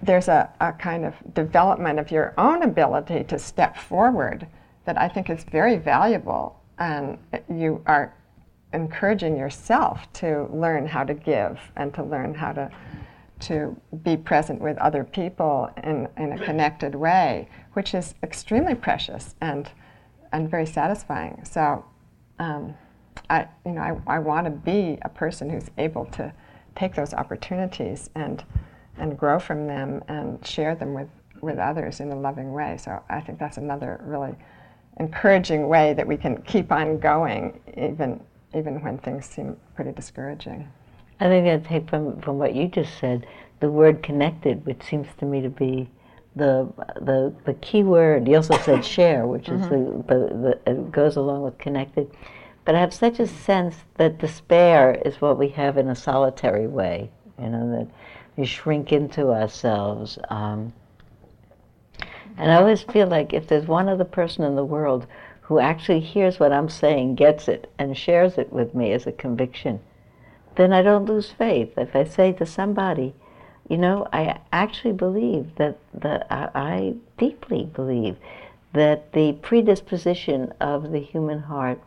There's 0.01 0.27
a, 0.27 0.49
a 0.62 0.73
kind 0.73 1.05
of 1.05 1.15
development 1.33 1.99
of 1.99 2.12
your 2.12 2.33
own 2.38 2.63
ability 2.63 3.23
to 3.25 3.39
step 3.39 3.77
forward 3.77 4.47
that 4.86 4.97
I 4.97 5.07
think 5.10 5.29
is 5.29 5.43
very 5.43 5.77
valuable. 5.77 6.62
And 6.79 7.17
you 7.49 7.83
are 7.88 8.13
encouraging 8.73 9.36
yourself 9.36 10.12
to 10.13 10.47
learn 10.53 10.86
how 10.86 11.03
to 11.03 11.13
give 11.13 11.60
and 11.75 11.93
to 11.95 12.03
learn 12.03 12.33
how 12.33 12.53
to 12.53 12.69
to 13.39 13.79
be 14.03 14.17
present 14.17 14.60
with 14.60 14.77
other 14.79 15.03
people 15.03 15.69
in, 15.83 16.07
in 16.17 16.31
a 16.33 16.43
connected 16.43 16.95
way, 16.95 17.47
which 17.77 17.93
is 17.93 18.15
extremely 18.23 18.73
precious 18.73 19.35
and 19.39 19.69
and 20.31 20.49
very 20.49 20.65
satisfying. 20.65 21.39
So, 21.45 21.85
um, 22.39 22.73
I 23.29 23.47
you 23.67 23.73
know 23.73 24.01
I, 24.07 24.15
I 24.15 24.19
want 24.19 24.45
to 24.45 24.51
be 24.51 24.97
a 25.03 25.09
person 25.09 25.47
who's 25.47 25.69
able 25.77 26.05
to 26.05 26.33
take 26.75 26.95
those 26.95 27.13
opportunities 27.13 28.09
and 28.15 28.43
and 28.97 29.15
grow 29.15 29.37
from 29.37 29.67
them 29.67 30.03
and 30.07 30.43
share 30.43 30.73
them 30.73 30.95
with 30.95 31.07
with 31.39 31.59
others 31.59 31.99
in 31.99 32.11
a 32.11 32.19
loving 32.19 32.51
way. 32.51 32.77
So 32.77 32.99
I 33.11 33.21
think 33.21 33.37
that's 33.37 33.57
another 33.57 34.01
really 34.03 34.33
encouraging 34.99 35.67
way 35.67 35.93
that 35.93 36.07
we 36.07 36.17
can 36.17 36.41
keep 36.41 36.71
on 36.71 36.97
going 36.97 37.59
even 37.77 38.19
even 38.55 38.81
when 38.81 38.97
things 38.97 39.27
seem 39.27 39.55
pretty 39.75 39.91
discouraging. 39.91 40.67
I 41.19 41.25
think 41.25 41.47
I 41.47 41.57
take 41.69 41.87
from 41.91 42.19
from 42.21 42.39
what 42.39 42.55
you 42.55 42.69
just 42.69 42.97
said, 42.97 43.27
the 43.59 43.69
word 43.69 44.01
connected, 44.01 44.65
which 44.65 44.81
seems 44.81 45.07
to 45.19 45.25
me 45.25 45.41
to 45.41 45.49
be 45.49 45.91
the 46.38 46.67
the 47.02 47.34
the 47.45 47.54
key 47.56 47.84
word. 47.84 48.28
You 48.28 48.38
also 48.38 48.58
said 48.60 48.86
share, 48.95 49.26
which 49.26 49.45
mm-hmm. 49.45 49.63
is 49.63 49.69
the, 49.69 50.13
the, 50.13 50.60
the 50.65 50.71
it 50.71 50.91
goes 50.91 51.15
along 51.15 51.43
with 51.43 51.58
connected. 51.58 52.10
But 52.65 52.76
I 52.76 52.80
have 52.80 52.93
such 52.93 53.19
a 53.19 53.28
sense 53.28 53.76
that 53.95 54.17
despair 54.17 55.02
is 55.06 55.21
what 55.21 55.38
we 55.38 55.50
have 55.50 55.78
in 55.78 55.88
a 55.88 55.95
solitary 55.95 56.67
way. 56.67 57.10
You 57.39 57.50
know 57.50 57.71
that 57.71 57.88
we 58.36 58.45
shrink 58.45 58.91
into 58.91 59.32
ourselves. 59.32 60.17
Um, 60.30 60.73
and 62.38 62.52
I 62.52 62.56
always 62.56 62.84
feel 62.84 63.08
like 63.08 63.34
if 63.34 63.47
there's 63.47 63.67
one 63.67 63.89
other 63.89 64.06
person 64.06 64.43
in 64.43 64.56
the 64.56 64.65
world 64.65 65.08
who 65.41 65.60
actually 65.60 66.02
hears 66.02 66.39
what 66.39 66.52
I'm 66.52 66.69
saying, 66.69 67.15
gets 67.15 67.47
it, 67.47 67.71
and 67.80 67.97
shares 67.97 68.38
it 68.38 68.52
with 68.52 68.76
me 68.76 68.91
as 68.91 69.08
a 69.08 69.12
conviction, 69.12 69.80
then 70.56 70.73
I 70.73 70.82
don't 70.82 71.06
lose 71.06 71.32
faith. 71.32 71.78
If 71.78 71.95
I 71.95 72.04
say 72.04 72.34
to 72.34 72.45
somebody, 72.45 73.15
you 73.69 73.77
know, 73.77 74.08
I 74.13 74.39
actually 74.51 74.93
believe 74.93 75.56
that, 75.56 75.77
that 75.93 76.27
I, 76.30 76.49
I 76.56 76.93
deeply 77.17 77.65
believe 77.65 78.17
that 78.73 79.12
the 79.13 79.34
predisposition 79.41 80.53
of 80.62 80.91
the 80.91 80.99
human 80.99 81.39
heart, 81.39 81.82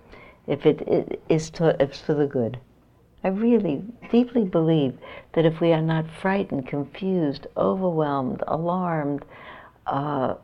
if 0.47 0.67
it 0.67 1.21
is 1.29 1.51
to, 1.51 1.77
it's 1.81 2.01
for 2.01 2.15
the 2.15 2.27
good. 2.27 2.59
I 3.23 3.29
really 3.29 3.83
deeply 4.11 4.45
believe 4.45 4.97
that 5.33 5.45
if 5.45 5.61
we 5.61 5.73
are 5.73 5.83
not 5.83 6.11
frightened, 6.11 6.67
confused, 6.67 7.47
overwhelmed, 7.57 8.43
alarmed, 8.47 9.25
uh, 9.87 10.35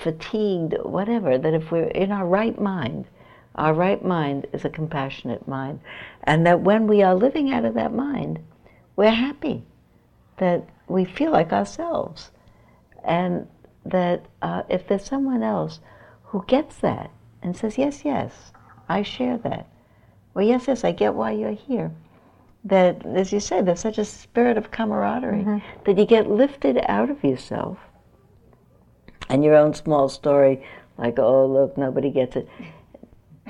fatigued, 0.00 0.74
whatever, 0.82 1.38
that 1.38 1.54
if 1.54 1.70
we're 1.70 1.84
in 1.84 2.12
our 2.12 2.26
right 2.26 2.60
mind, 2.60 3.06
our 3.54 3.72
right 3.72 4.04
mind 4.04 4.46
is 4.52 4.64
a 4.64 4.70
compassionate 4.70 5.46
mind, 5.46 5.80
and 6.24 6.46
that 6.46 6.60
when 6.60 6.86
we 6.86 7.02
are 7.02 7.14
living 7.14 7.52
out 7.52 7.64
of 7.64 7.74
that 7.74 7.94
mind, 7.94 8.38
we're 8.96 9.10
happy, 9.10 9.62
that 10.38 10.68
we 10.88 11.04
feel 11.04 11.30
like 11.30 11.52
ourselves, 11.52 12.30
and 13.04 13.46
that 13.84 14.24
uh, 14.42 14.62
if 14.68 14.86
there's 14.86 15.04
someone 15.04 15.42
else 15.42 15.80
who 16.22 16.44
gets 16.46 16.78
that 16.78 17.10
and 17.42 17.56
says, 17.56 17.78
yes, 17.78 18.04
yes, 18.04 18.52
I 18.88 19.02
share 19.02 19.38
that, 19.38 19.68
or 20.34 20.42
yes, 20.42 20.66
yes, 20.68 20.84
I 20.84 20.92
get 20.92 21.14
why 21.14 21.32
you're 21.32 21.52
here, 21.52 21.92
that, 22.64 23.04
as 23.04 23.32
you 23.32 23.40
say, 23.40 23.60
there's 23.60 23.80
such 23.80 23.98
a 23.98 24.04
spirit 24.04 24.56
of 24.56 24.70
camaraderie 24.70 25.42
mm-hmm. 25.42 25.84
that 25.84 25.98
you 25.98 26.06
get 26.06 26.30
lifted 26.30 26.78
out 26.88 27.10
of 27.10 27.22
yourself 27.22 27.78
and 29.28 29.44
your 29.44 29.54
own 29.54 29.74
small 29.74 30.08
story, 30.08 30.62
like, 30.96 31.18
oh, 31.18 31.46
look, 31.46 31.76
nobody 31.76 32.10
gets 32.10 32.36
it. 32.36 32.48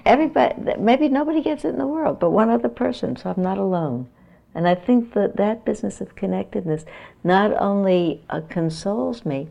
Everybody, 0.05 0.75
maybe 0.79 1.09
nobody 1.09 1.43
gets 1.43 1.65
it 1.65 1.69
in 1.69 1.79
the 1.79 1.87
world, 1.87 2.19
but 2.19 2.31
one 2.31 2.51
other 2.51 2.69
person, 2.69 3.17
so 3.17 3.33
I'm 3.35 3.43
not 3.43 3.59
alone. 3.59 4.09
And 4.55 4.69
I 4.69 4.75
think 4.75 5.15
that 5.15 5.37
that 5.37 5.65
business 5.65 6.01
of 6.01 6.15
connectedness 6.15 6.85
not 7.25 7.53
only 7.61 8.23
uh, 8.31 8.41
consoles 8.49 9.25
me, 9.25 9.49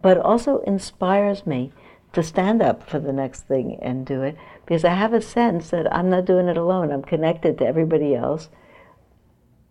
but 0.00 0.18
also 0.18 0.58
inspires 0.60 1.46
me 1.46 1.72
to 2.12 2.22
stand 2.22 2.62
up 2.62 2.88
for 2.88 2.98
the 2.98 3.12
next 3.12 3.42
thing 3.42 3.78
and 3.80 4.06
do 4.06 4.22
it 4.22 4.36
because 4.64 4.84
I 4.84 4.94
have 4.94 5.12
a 5.12 5.20
sense 5.20 5.70
that 5.70 5.92
I'm 5.94 6.10
not 6.10 6.24
doing 6.24 6.48
it 6.48 6.56
alone. 6.56 6.90
I'm 6.90 7.02
connected 7.02 7.58
to 7.58 7.66
everybody 7.66 8.14
else, 8.14 8.48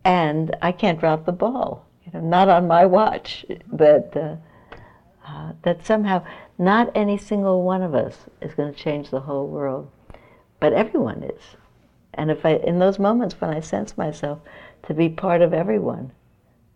and 0.04 0.56
I 0.62 0.72
can't 0.72 0.98
drop 0.98 1.26
the 1.26 1.32
ball. 1.32 1.86
You 2.04 2.12
know, 2.12 2.20
not 2.20 2.48
on 2.48 2.66
my 2.66 2.86
watch. 2.86 3.44
That 3.72 4.16
uh, 4.16 4.36
uh, 5.28 5.52
that 5.62 5.84
somehow 5.84 6.24
not 6.56 6.90
any 6.94 7.18
single 7.18 7.62
one 7.62 7.82
of 7.82 7.94
us 7.94 8.26
is 8.40 8.54
going 8.54 8.72
to 8.72 8.78
change 8.78 9.10
the 9.10 9.20
whole 9.20 9.48
world, 9.48 9.90
but 10.60 10.72
everyone 10.72 11.24
is. 11.24 11.56
And 12.16 12.30
if 12.30 12.44
I, 12.44 12.54
in 12.56 12.78
those 12.78 12.98
moments 12.98 13.40
when 13.40 13.50
I 13.50 13.60
sense 13.60 13.96
myself 13.96 14.40
to 14.84 14.94
be 14.94 15.08
part 15.08 15.42
of 15.42 15.52
everyone, 15.52 16.12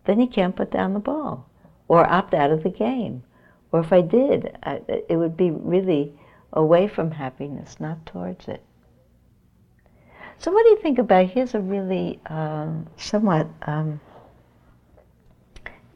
then 0.05 0.19
you 0.19 0.27
can't 0.27 0.55
put 0.55 0.71
down 0.71 0.93
the 0.93 0.99
ball 0.99 1.49
or 1.87 2.05
opt 2.09 2.33
out 2.33 2.51
of 2.51 2.63
the 2.63 2.69
game. 2.69 3.23
Or 3.71 3.79
if 3.79 3.91
I 3.91 4.01
did, 4.01 4.57
I, 4.63 4.81
it 5.09 5.17
would 5.17 5.37
be 5.37 5.51
really 5.51 6.13
away 6.53 6.87
from 6.87 7.11
happiness, 7.11 7.79
not 7.79 8.05
towards 8.05 8.47
it. 8.47 8.63
So, 10.37 10.51
what 10.51 10.63
do 10.63 10.69
you 10.69 10.79
think 10.81 10.97
about? 10.97 11.27
Here's 11.27 11.53
a 11.53 11.59
really 11.59 12.19
um, 12.25 12.87
somewhat 12.97 13.47
um, 13.63 14.01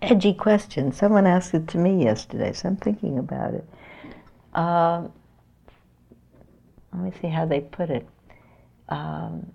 edgy 0.02 0.34
question. 0.34 0.92
Someone 0.92 1.26
asked 1.26 1.54
it 1.54 1.68
to 1.70 1.78
me 1.78 2.04
yesterday, 2.04 2.54
so 2.54 2.70
I'm 2.70 2.78
thinking 2.78 3.18
about 3.18 3.56
it. 3.56 3.68
Uh, 4.54 5.08
let 6.94 7.04
me 7.04 7.12
see 7.22 7.28
how 7.28 7.46
they 7.46 7.62
put 7.62 7.90
it. 7.90 8.08
Um, 8.90 9.52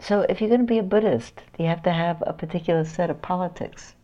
so, 0.00 0.22
if 0.22 0.40
you're 0.40 0.48
going 0.48 0.62
to 0.62 0.66
be 0.66 0.78
a 0.78 0.82
Buddhist, 0.82 1.42
you 1.58 1.66
have 1.66 1.82
to 1.84 1.92
have 1.92 2.22
a 2.26 2.32
particular 2.32 2.84
set 2.84 3.10
of 3.10 3.22
politics. 3.22 3.94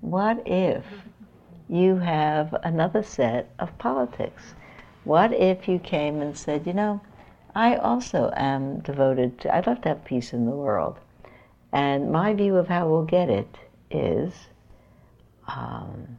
What 0.00 0.46
if 0.46 0.84
you 1.68 1.96
have 1.96 2.54
another 2.62 3.02
set 3.02 3.50
of 3.58 3.76
politics? 3.78 4.54
What 5.04 5.32
if 5.32 5.68
you 5.68 5.78
came 5.78 6.22
and 6.22 6.36
said, 6.36 6.66
you 6.66 6.72
know, 6.72 7.00
I 7.54 7.76
also 7.76 8.32
am 8.36 8.80
devoted 8.80 9.40
to, 9.40 9.54
I'd 9.54 9.66
love 9.66 9.82
to 9.82 9.90
have 9.90 10.04
peace 10.04 10.32
in 10.32 10.46
the 10.46 10.52
world. 10.52 10.98
And 11.72 12.10
my 12.10 12.32
view 12.32 12.56
of 12.56 12.68
how 12.68 12.88
we'll 12.88 13.04
get 13.04 13.28
it 13.28 13.58
is, 13.90 14.32
um, 15.48 16.18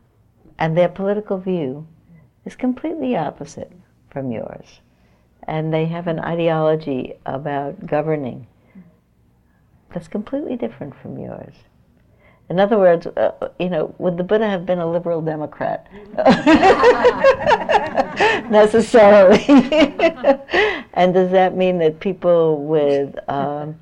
and 0.58 0.78
their 0.78 0.89
political 0.89 1.38
view 1.38 1.88
is 2.45 2.56
completely 2.56 3.15
opposite 3.15 3.71
from 4.10 4.32
yours 4.32 4.82
and 5.50 5.74
they 5.74 5.88
have 5.88 6.08
an 6.08 6.20
ideology 6.20 7.16
about 7.26 7.86
governing 7.86 8.48
that's 9.92 10.08
completely 10.08 10.56
different 10.56 10.94
from 11.02 11.18
yours. 11.18 11.54
In 12.50 12.60
other 12.60 12.78
words, 12.78 13.08
uh, 13.08 13.50
you 13.60 13.70
know, 13.70 13.94
would 13.98 14.18
the 14.18 14.24
Buddha 14.24 14.48
have 14.48 14.66
been 14.66 14.80
a 14.80 14.90
liberal 14.90 15.22
Democrat? 15.22 15.88
Necessarily. 18.52 19.44
and 20.94 21.14
does 21.14 21.32
that 21.32 21.56
mean 21.56 21.80
that 21.80 22.00
people 22.00 22.66
with 22.66 23.16
um, 23.30 23.76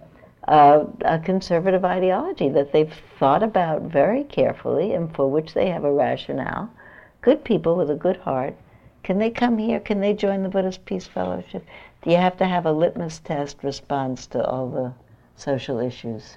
uh, 0.48 0.86
a 1.02 1.20
conservative 1.20 1.84
ideology 1.84 2.50
that 2.50 2.72
they've 2.72 2.94
thought 3.20 3.44
about 3.44 3.84
very 3.84 4.24
carefully 4.24 4.94
and 4.94 5.14
for 5.14 5.30
which 5.30 5.54
they 5.54 5.70
have 5.70 5.84
a 5.84 5.92
rationale, 5.92 6.70
good 7.22 7.44
people 7.44 7.76
with 7.76 7.90
a 7.90 7.96
good 7.96 8.18
heart, 8.18 8.56
can 9.08 9.20
they 9.20 9.30
come 9.30 9.58
here? 9.58 9.80
Can 9.80 10.02
they 10.02 10.14
join 10.14 10.44
the 10.44 10.50
Buddhist 10.50 10.84
Peace 10.84 11.08
Fellowship? 11.08 11.66
Do 12.02 12.12
you 12.12 12.18
have 12.18 12.36
to 12.40 12.46
have 12.46 12.66
a 12.66 12.72
litmus 12.74 13.20
test 13.20 13.64
response 13.64 14.28
to 14.28 14.46
all 14.46 14.70
the 14.70 14.92
social 15.38 15.80
issues? 15.80 16.36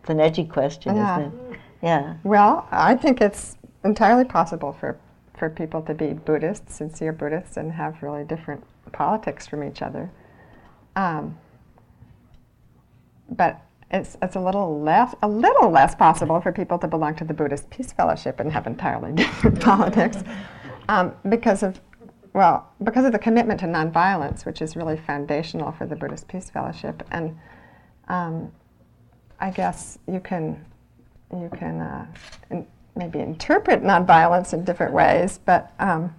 It's 0.00 0.10
an 0.10 0.18
edgy 0.18 0.46
question, 0.46 0.96
yeah. 0.96 1.20
isn't 1.20 1.52
it? 1.52 1.60
Yeah. 1.82 2.16
Well, 2.24 2.66
I 2.72 2.96
think 2.96 3.20
it's 3.20 3.56
entirely 3.84 4.24
possible 4.24 4.72
for, 4.72 4.98
for 5.38 5.48
people 5.48 5.80
to 5.82 5.94
be 5.94 6.12
Buddhists, 6.12 6.74
sincere 6.74 7.12
Buddhists, 7.12 7.56
and 7.56 7.70
have 7.70 8.02
really 8.02 8.24
different 8.24 8.64
politics 8.90 9.46
from 9.46 9.62
each 9.62 9.80
other. 9.80 10.10
Um, 10.96 11.38
but 13.30 13.60
it's, 13.92 14.16
it's 14.20 14.34
a 14.34 14.40
little 14.40 14.80
less 14.80 15.14
a 15.22 15.28
little 15.28 15.70
less 15.70 15.94
possible 15.94 16.40
for 16.40 16.50
people 16.50 16.80
to 16.80 16.88
belong 16.88 17.14
to 17.14 17.24
the 17.24 17.34
Buddhist 17.34 17.70
Peace 17.70 17.92
Fellowship 17.92 18.40
and 18.40 18.50
have 18.50 18.66
entirely 18.66 19.12
different 19.14 19.60
politics 19.60 20.24
um, 20.88 21.14
because 21.28 21.62
of 21.62 21.80
well, 22.32 22.70
because 22.82 23.06
of 23.06 23.12
the 23.12 23.18
commitment 23.18 23.60
to 23.60 23.66
nonviolence, 23.66 24.44
which 24.44 24.60
is 24.60 24.76
really 24.76 24.98
foundational 24.98 25.72
for 25.72 25.86
the 25.86 25.96
Buddhist 25.96 26.28
Peace 26.28 26.50
Fellowship, 26.50 27.02
and 27.10 27.38
um, 28.08 28.52
I 29.40 29.50
guess 29.50 29.98
you 30.06 30.20
can 30.20 30.64
you 31.32 31.50
can 31.56 31.80
uh, 31.80 32.06
in, 32.50 32.66
maybe 32.94 33.20
interpret 33.20 33.82
nonviolence 33.82 34.52
in 34.52 34.64
different 34.64 34.92
ways, 34.92 35.40
but 35.44 35.72
um, 35.78 36.14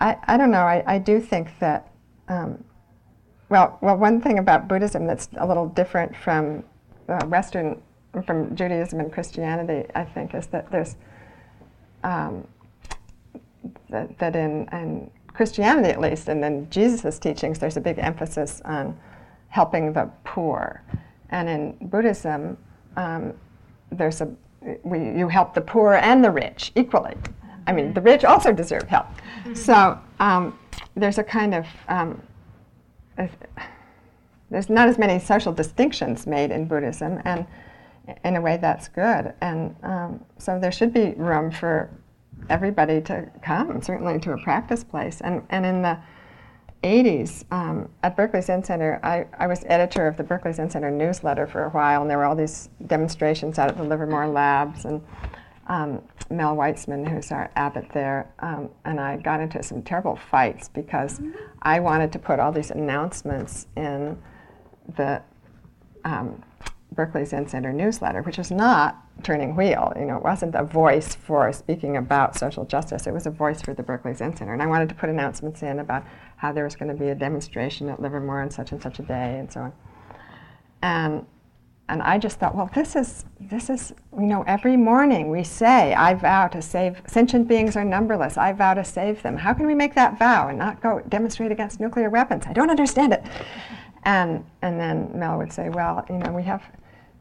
I, 0.00 0.16
I 0.24 0.36
don't 0.36 0.50
know. 0.50 0.62
I, 0.62 0.82
I 0.86 0.98
do 0.98 1.20
think 1.20 1.58
that 1.60 1.88
um, 2.28 2.64
well, 3.48 3.78
well, 3.80 3.96
one 3.96 4.20
thing 4.20 4.38
about 4.38 4.66
Buddhism 4.66 5.06
that's 5.06 5.28
a 5.36 5.46
little 5.46 5.68
different 5.68 6.16
from 6.16 6.64
uh, 7.08 7.24
Western 7.26 7.80
from 8.24 8.56
Judaism 8.56 8.98
and 8.98 9.12
Christianity, 9.12 9.88
I 9.94 10.04
think, 10.04 10.34
is 10.34 10.46
that 10.48 10.70
there's 10.70 10.96
um, 12.02 12.46
that, 13.90 14.18
that 14.18 14.36
in, 14.36 14.68
in 14.72 15.10
Christianity 15.32 15.90
at 15.90 16.00
least, 16.00 16.28
and 16.28 16.44
in 16.44 16.68
Jesus' 16.70 17.18
teachings, 17.18 17.58
there's 17.58 17.76
a 17.76 17.80
big 17.80 17.98
emphasis 17.98 18.62
on 18.64 18.98
helping 19.48 19.92
the 19.92 20.10
poor. 20.24 20.82
And 21.30 21.48
in 21.48 21.88
Buddhism, 21.88 22.56
um, 22.96 23.32
there's 23.90 24.20
a, 24.20 24.28
we, 24.82 24.98
you 24.98 25.28
help 25.28 25.54
the 25.54 25.60
poor 25.60 25.94
and 25.94 26.24
the 26.24 26.30
rich 26.30 26.72
equally. 26.74 27.14
I 27.66 27.72
mean, 27.72 27.92
the 27.92 28.00
rich 28.00 28.24
also 28.24 28.52
deserve 28.52 28.84
help. 28.88 29.06
Mm-hmm. 29.06 29.54
So 29.54 29.98
um, 30.20 30.58
there's 30.94 31.18
a 31.18 31.24
kind 31.24 31.54
of, 31.54 31.66
um, 31.88 32.22
a, 33.18 33.28
there's 34.50 34.70
not 34.70 34.88
as 34.88 34.98
many 34.98 35.18
social 35.18 35.52
distinctions 35.52 36.26
made 36.26 36.50
in 36.50 36.66
Buddhism, 36.66 37.20
and 37.24 37.46
in 38.24 38.36
a 38.36 38.40
way 38.40 38.56
that's 38.56 38.88
good. 38.88 39.34
And 39.40 39.74
um, 39.82 40.24
so 40.38 40.60
there 40.60 40.70
should 40.70 40.92
be 40.92 41.14
room 41.16 41.50
for 41.50 41.90
everybody 42.48 43.00
to 43.02 43.30
come, 43.42 43.80
certainly 43.82 44.18
to 44.20 44.32
a 44.32 44.38
practice 44.38 44.84
place. 44.84 45.20
And, 45.20 45.42
and 45.50 45.66
in 45.66 45.82
the 45.82 45.98
80s, 46.82 47.44
um, 47.50 47.88
at 48.02 48.16
Berkeley 48.16 48.42
Zen 48.42 48.62
Center, 48.62 49.00
I, 49.02 49.26
I 49.38 49.46
was 49.46 49.64
editor 49.66 50.06
of 50.06 50.16
the 50.16 50.22
Berkeley 50.22 50.52
Zen 50.52 50.70
Center 50.70 50.90
newsletter 50.90 51.46
for 51.46 51.64
a 51.64 51.70
while, 51.70 52.02
and 52.02 52.10
there 52.10 52.18
were 52.18 52.24
all 52.24 52.36
these 52.36 52.68
demonstrations 52.86 53.58
out 53.58 53.68
at 53.68 53.76
the 53.76 53.84
Livermore 53.84 54.28
Labs. 54.28 54.84
And 54.84 55.02
um, 55.68 56.02
Mel 56.30 56.54
Weitsman, 56.54 57.08
who's 57.08 57.32
our 57.32 57.50
abbot 57.56 57.86
there, 57.92 58.32
um, 58.38 58.70
and 58.84 59.00
I 59.00 59.16
got 59.16 59.40
into 59.40 59.62
some 59.62 59.82
terrible 59.82 60.16
fights 60.16 60.68
because 60.68 61.20
I 61.62 61.80
wanted 61.80 62.12
to 62.12 62.18
put 62.18 62.38
all 62.38 62.52
these 62.52 62.70
announcements 62.70 63.66
in 63.76 64.16
the 64.96 65.22
um, 66.04 66.42
Berkeley 66.96 67.24
Zen 67.26 67.46
Center 67.46 67.72
newsletter, 67.72 68.22
which 68.22 68.38
was 68.38 68.50
not 68.50 69.02
turning 69.22 69.54
wheel. 69.54 69.92
You 69.96 70.06
know, 70.06 70.16
it 70.16 70.22
wasn't 70.22 70.54
a 70.54 70.64
voice 70.64 71.14
for 71.14 71.52
speaking 71.52 71.96
about 71.98 72.36
social 72.36 72.64
justice. 72.64 73.06
It 73.06 73.12
was 73.12 73.26
a 73.26 73.30
voice 73.30 73.60
for 73.60 73.74
the 73.74 73.82
Berkeley 73.82 74.14
Zen 74.14 74.34
Center. 74.34 74.54
And 74.54 74.62
I 74.62 74.66
wanted 74.66 74.88
to 74.88 74.94
put 74.94 75.10
announcements 75.10 75.62
in 75.62 75.78
about 75.78 76.04
how 76.36 76.52
there 76.52 76.64
was 76.64 76.74
going 76.74 76.88
to 76.88 76.98
be 76.98 77.10
a 77.10 77.14
demonstration 77.14 77.88
at 77.90 78.00
Livermore 78.00 78.40
on 78.40 78.50
such 78.50 78.72
and 78.72 78.82
such 78.82 78.98
a 78.98 79.02
day 79.02 79.38
and 79.38 79.52
so 79.52 79.60
on. 79.60 79.72
And 80.82 81.26
and 81.88 82.02
I 82.02 82.18
just 82.18 82.40
thought, 82.40 82.56
well, 82.56 82.68
this 82.74 82.96
is 82.96 83.24
this 83.40 83.70
is 83.70 83.92
you 84.18 84.26
know 84.26 84.42
every 84.46 84.76
morning 84.76 85.30
we 85.30 85.44
say, 85.44 85.94
I 85.94 86.14
vow 86.14 86.48
to 86.48 86.60
save 86.60 87.00
sentient 87.06 87.46
beings 87.46 87.76
are 87.76 87.84
numberless. 87.84 88.36
I 88.36 88.52
vow 88.52 88.74
to 88.74 88.84
save 88.84 89.22
them. 89.22 89.36
How 89.36 89.54
can 89.54 89.66
we 89.66 89.74
make 89.74 89.94
that 89.94 90.18
vow 90.18 90.48
and 90.48 90.58
not 90.58 90.82
go 90.82 91.00
demonstrate 91.08 91.52
against 91.52 91.78
nuclear 91.78 92.10
weapons? 92.10 92.44
I 92.46 92.52
don't 92.52 92.70
understand 92.70 93.12
it. 93.12 93.22
And 94.02 94.44
and 94.62 94.80
then 94.80 95.10
Mel 95.14 95.38
would 95.38 95.52
say, 95.52 95.68
well, 95.68 96.04
you 96.08 96.18
know, 96.18 96.32
we 96.32 96.42
have 96.42 96.62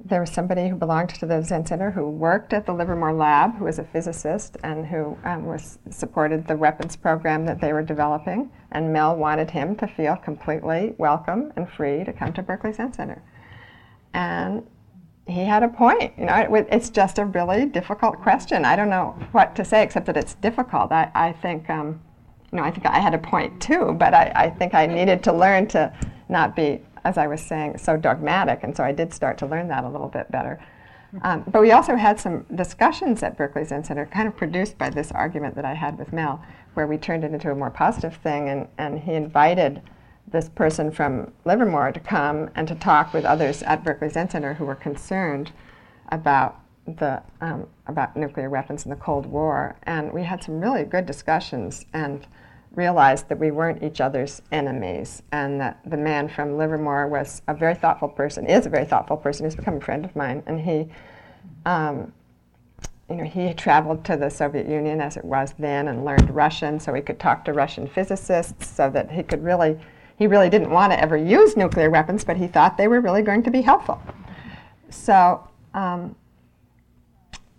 there 0.05 0.19
was 0.19 0.29
somebody 0.29 0.69
who 0.69 0.75
belonged 0.75 1.09
to 1.09 1.25
the 1.25 1.41
Zen 1.41 1.65
Center 1.65 1.89
who 1.89 2.07
worked 2.07 2.53
at 2.53 2.67
the 2.67 2.73
Livermore 2.73 3.11
Lab, 3.11 3.55
who 3.57 3.65
was 3.65 3.79
a 3.79 3.83
physicist 3.83 4.55
and 4.63 4.85
who 4.85 5.17
um, 5.23 5.45
was 5.45 5.79
supported 5.89 6.45
the 6.47 6.55
weapons 6.55 6.95
program 6.95 7.43
that 7.47 7.59
they 7.59 7.73
were 7.73 7.81
developing. 7.81 8.51
And 8.71 8.93
Mel 8.93 9.15
wanted 9.15 9.49
him 9.49 9.75
to 9.77 9.87
feel 9.87 10.15
completely 10.15 10.93
welcome 10.99 11.51
and 11.55 11.67
free 11.67 12.03
to 12.03 12.13
come 12.13 12.33
to 12.33 12.43
Berkeley 12.43 12.71
Zen 12.71 12.93
Center. 12.93 13.23
And 14.13 14.67
he 15.25 15.43
had 15.43 15.63
a 15.63 15.67
point. 15.69 16.13
You 16.19 16.25
know, 16.25 16.35
it, 16.35 16.67
it's 16.71 16.91
just 16.91 17.17
a 17.17 17.25
really 17.25 17.65
difficult 17.65 18.21
question. 18.21 18.63
I 18.63 18.75
don't 18.75 18.91
know 18.91 19.17
what 19.31 19.55
to 19.55 19.65
say 19.65 19.81
except 19.81 20.05
that 20.05 20.17
it's 20.17 20.35
difficult. 20.35 20.91
I, 20.91 21.09
I 21.15 21.31
think, 21.31 21.67
um, 21.71 21.99
you 22.51 22.57
know, 22.57 22.63
I 22.63 22.69
think 22.69 22.85
I 22.85 22.99
had 22.99 23.15
a 23.15 23.17
point 23.17 23.59
too, 23.59 23.95
but 23.97 24.13
I, 24.13 24.31
I 24.35 24.49
think 24.51 24.75
I 24.75 24.85
needed 24.85 25.23
to 25.23 25.33
learn 25.33 25.65
to 25.69 25.91
not 26.29 26.55
be, 26.55 26.81
as 27.05 27.17
I 27.17 27.27
was 27.27 27.39
saying, 27.39 27.77
so 27.77 27.95
dogmatic, 27.95 28.63
and 28.63 28.75
so 28.75 28.83
I 28.83 28.91
did 28.91 29.13
start 29.13 29.37
to 29.37 29.45
learn 29.45 29.67
that 29.69 29.83
a 29.83 29.89
little 29.89 30.09
bit 30.09 30.29
better. 30.31 30.59
Um, 31.21 31.45
but 31.47 31.61
we 31.61 31.71
also 31.71 31.95
had 31.95 32.19
some 32.19 32.45
discussions 32.55 33.23
at 33.23 33.37
Berkeley 33.37 33.63
Zen 33.63 33.85
Center, 33.85 34.05
kind 34.07 34.27
of 34.27 34.35
produced 34.35 34.77
by 34.77 34.89
this 34.89 35.11
argument 35.11 35.55
that 35.55 35.63
I 35.63 35.75
had 35.75 35.97
with 35.97 36.11
Mel, 36.11 36.43
where 36.73 36.87
we 36.87 36.97
turned 36.97 37.23
it 37.23 37.31
into 37.31 37.51
a 37.51 37.55
more 37.55 37.69
positive 37.69 38.15
thing, 38.17 38.49
and, 38.49 38.67
and 38.77 38.99
he 38.99 39.13
invited 39.13 39.81
this 40.27 40.49
person 40.49 40.91
from 40.91 41.31
Livermore 41.45 41.91
to 41.91 41.99
come 41.99 42.49
and 42.55 42.67
to 42.67 42.75
talk 42.75 43.13
with 43.13 43.23
others 43.23 43.61
at 43.63 43.83
Berkeley 43.83 44.09
Zen 44.09 44.29
Center 44.29 44.55
who 44.55 44.65
were 44.65 44.75
concerned 44.75 45.51
about 46.09 46.59
the 46.87 47.21
um, 47.41 47.67
about 47.87 48.15
nuclear 48.17 48.49
weapons 48.49 48.83
in 48.83 48.89
the 48.89 48.95
Cold 48.95 49.25
War, 49.25 49.75
and 49.83 50.11
we 50.11 50.23
had 50.23 50.43
some 50.43 50.59
really 50.59 50.83
good 50.83 51.05
discussions 51.05 51.85
and 51.93 52.27
realized 52.75 53.29
that 53.29 53.39
we 53.39 53.51
weren't 53.51 53.83
each 53.83 54.01
other's 54.01 54.41
enemies, 54.51 55.23
and 55.31 55.59
that 55.61 55.79
the 55.85 55.97
man 55.97 56.27
from 56.27 56.57
Livermore 56.57 57.07
was 57.07 57.41
a 57.47 57.53
very 57.53 57.75
thoughtful 57.75 58.09
person, 58.09 58.45
is 58.47 58.65
a 58.65 58.69
very 58.69 58.85
thoughtful 58.85 59.17
person. 59.17 59.45
He's 59.45 59.55
become 59.55 59.77
a 59.77 59.81
friend 59.81 60.05
of 60.05 60.15
mine, 60.15 60.43
and 60.45 60.59
he. 60.59 60.87
Um, 61.65 62.13
you 63.09 63.17
know, 63.17 63.23
he 63.23 63.53
traveled 63.53 64.03
to 64.05 64.17
the 64.17 64.29
Soviet 64.29 64.67
Union 64.67 64.99
as 64.99 65.15
it 65.15 65.23
was 65.23 65.53
then 65.59 65.89
and 65.89 66.03
learned 66.03 66.27
Russian 66.31 66.79
so 66.79 66.91
he 66.91 67.03
could 67.03 67.19
talk 67.19 67.45
to 67.45 67.53
Russian 67.53 67.85
physicists 67.85 68.67
so 68.67 68.89
that 68.89 69.11
he 69.11 69.21
could 69.21 69.43
really 69.43 69.77
he 70.17 70.27
really 70.27 70.49
didn't 70.49 70.69
want 70.69 70.93
to 70.93 70.99
ever 70.99 71.17
use 71.17 71.57
nuclear 71.57 71.89
weapons, 71.89 72.23
but 72.23 72.37
he 72.37 72.47
thought 72.47 72.77
they 72.77 72.87
were 72.87 73.01
really 73.01 73.21
going 73.21 73.43
to 73.43 73.51
be 73.51 73.61
helpful. 73.61 74.01
So, 74.89 75.45
um, 75.73 76.15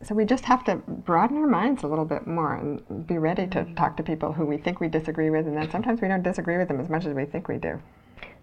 so 0.07 0.14
we 0.14 0.24
just 0.24 0.44
have 0.44 0.62
to 0.64 0.76
broaden 0.76 1.38
our 1.38 1.46
minds 1.46 1.82
a 1.82 1.86
little 1.86 2.04
bit 2.04 2.26
more 2.26 2.54
and 2.54 3.07
be 3.07 3.18
ready 3.18 3.46
to 3.48 3.64
talk 3.74 3.96
to 3.96 4.02
people 4.02 4.32
who 4.32 4.46
we 4.46 4.57
think 4.57 4.80
we 4.80 4.88
disagree 4.88 5.30
with, 5.30 5.46
and 5.46 5.57
then 5.57 5.70
sometimes 5.70 6.00
we 6.00 6.09
don't 6.09 6.22
disagree 6.22 6.59
with 6.59 6.68
them 6.68 6.80
as 6.80 6.88
much 6.88 7.04
as 7.04 7.14
we 7.14 7.24
think 7.24 7.48
we 7.48 7.57
do. 7.57 7.80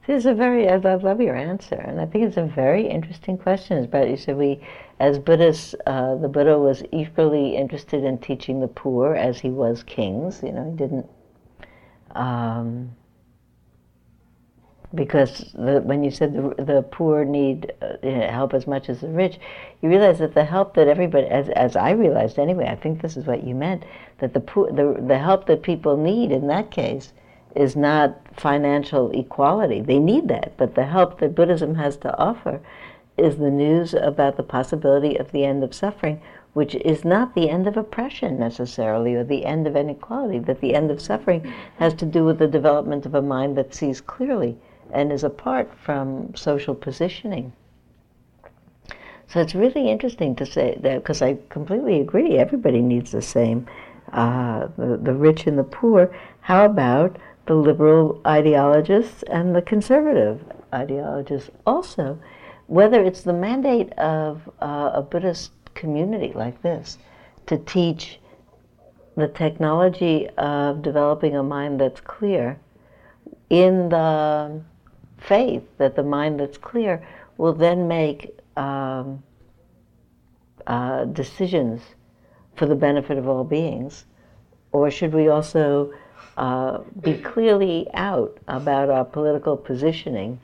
This 0.05 0.19
is 0.19 0.25
a 0.25 0.33
very, 0.33 0.67
I 0.67 0.75
love 0.75 1.21
your 1.21 1.35
answer, 1.35 1.75
and 1.75 2.01
I 2.01 2.05
think 2.05 2.25
it's 2.25 2.35
a 2.35 2.43
very 2.43 2.85
interesting 2.85 3.37
question. 3.37 3.87
But 3.89 4.09
you 4.09 4.17
said 4.17 4.35
we, 4.35 4.59
as 4.99 5.17
Buddhists, 5.17 5.75
uh, 5.87 6.15
the 6.15 6.27
Buddha 6.27 6.59
was 6.59 6.83
equally 6.91 7.55
interested 7.55 8.03
in 8.03 8.17
teaching 8.17 8.59
the 8.59 8.67
poor 8.67 9.15
as 9.15 9.39
he 9.39 9.49
was 9.49 9.81
kings. 9.83 10.43
You 10.43 10.51
know, 10.51 10.69
he 10.69 10.75
didn't. 10.75 11.09
Um, 12.11 12.93
because 14.95 15.51
the, 15.53 15.81
when 15.83 16.03
you 16.03 16.11
said 16.11 16.33
the, 16.33 16.63
the 16.63 16.83
poor 16.91 17.25
need 17.25 17.73
uh, 17.81 17.97
help 18.03 18.53
as 18.53 18.67
much 18.67 18.89
as 18.89 19.01
the 19.01 19.07
rich, 19.07 19.39
you 19.81 19.89
realize 19.89 20.19
that 20.19 20.35
the 20.35 20.43
help 20.43 20.75
that 20.75 20.87
everybody, 20.87 21.27
as, 21.27 21.49
as 21.49 21.75
I 21.75 21.91
realized 21.91 22.37
anyway, 22.37 22.67
I 22.67 22.75
think 22.75 23.01
this 23.01 23.17
is 23.17 23.25
what 23.25 23.43
you 23.43 23.55
meant, 23.55 23.83
that 24.19 24.33
the, 24.33 24.39
poor, 24.39 24.71
the, 24.71 25.01
the 25.07 25.17
help 25.17 25.47
that 25.47 25.63
people 25.63 25.97
need 25.97 26.31
in 26.31 26.47
that 26.47 26.69
case 26.69 27.13
is 27.55 27.75
not 27.75 28.19
financial 28.35 29.11
equality. 29.11 29.81
They 29.81 29.99
need 29.99 30.27
that, 30.27 30.53
but 30.57 30.75
the 30.75 30.85
help 30.85 31.19
that 31.19 31.35
Buddhism 31.35 31.75
has 31.75 31.97
to 31.97 32.15
offer 32.17 32.59
is 33.17 33.37
the 33.37 33.51
news 33.51 33.93
about 33.93 34.37
the 34.37 34.43
possibility 34.43 35.17
of 35.17 35.31
the 35.31 35.45
end 35.45 35.63
of 35.63 35.73
suffering, 35.73 36.19
which 36.53 36.75
is 36.75 37.03
not 37.03 37.33
the 37.33 37.49
end 37.49 37.67
of 37.67 37.77
oppression 37.77 38.39
necessarily 38.39 39.15
or 39.15 39.23
the 39.23 39.45
end 39.45 39.65
of 39.67 39.75
inequality, 39.75 40.39
that 40.39 40.61
the 40.61 40.73
end 40.75 40.91
of 40.91 41.01
suffering 41.01 41.51
has 41.77 41.93
to 41.95 42.05
do 42.05 42.23
with 42.23 42.39
the 42.39 42.47
development 42.47 43.05
of 43.05 43.15
a 43.15 43.21
mind 43.21 43.55
that 43.57 43.73
sees 43.73 44.01
clearly 44.01 44.57
and 44.93 45.11
is 45.11 45.23
apart 45.23 45.71
from 45.75 46.33
social 46.35 46.75
positioning. 46.75 47.51
So 49.27 49.41
it's 49.41 49.55
really 49.55 49.89
interesting 49.89 50.35
to 50.35 50.45
say 50.45 50.77
that 50.81 50.99
because 50.99 51.21
I 51.21 51.37
completely 51.49 51.99
agree. 51.99 52.37
Everybody 52.37 52.81
needs 52.81 53.11
the 53.11 53.21
same, 53.21 53.67
uh, 54.11 54.67
the, 54.77 54.97
the 54.97 55.13
rich 55.13 55.47
and 55.47 55.57
the 55.57 55.63
poor. 55.63 56.15
How 56.41 56.65
about 56.65 57.17
the 57.47 57.55
liberal 57.55 58.21
ideologists 58.27 59.23
and 59.23 59.55
the 59.55 59.61
conservative 59.61 60.43
ideologists 60.73 61.49
also? 61.65 62.19
Whether 62.67 63.03
it's 63.03 63.23
the 63.23 63.33
mandate 63.33 63.91
of 63.93 64.47
uh, 64.61 64.91
a 64.93 65.01
Buddhist 65.01 65.51
community 65.73 66.31
like 66.35 66.61
this 66.61 66.99
to 67.47 67.57
teach 67.57 68.19
the 69.15 69.27
technology 69.27 70.29
of 70.37 70.81
developing 70.81 71.35
a 71.35 71.43
mind 71.43 71.79
that's 71.79 72.01
clear 72.01 72.59
in 73.49 73.89
the 73.89 74.61
faith 75.27 75.63
that 75.77 75.95
the 75.95 76.03
mind 76.03 76.39
that's 76.39 76.57
clear 76.57 77.05
will 77.37 77.53
then 77.53 77.87
make 77.87 78.37
um, 78.57 79.23
uh, 80.67 81.05
decisions 81.05 81.81
for 82.55 82.65
the 82.65 82.75
benefit 82.75 83.17
of 83.17 83.27
all 83.27 83.43
beings? 83.43 84.05
Or 84.71 84.89
should 84.91 85.13
we 85.13 85.27
also 85.27 85.93
uh, 86.37 86.79
be 87.01 87.17
clearly 87.17 87.87
out 87.93 88.37
about 88.47 88.89
our 88.89 89.05
political 89.05 89.55
positioning 89.55 90.39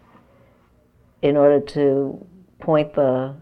in 1.21 1.35
order 1.35 1.59
to 1.59 2.25
point 2.59 2.93
the 2.93 3.35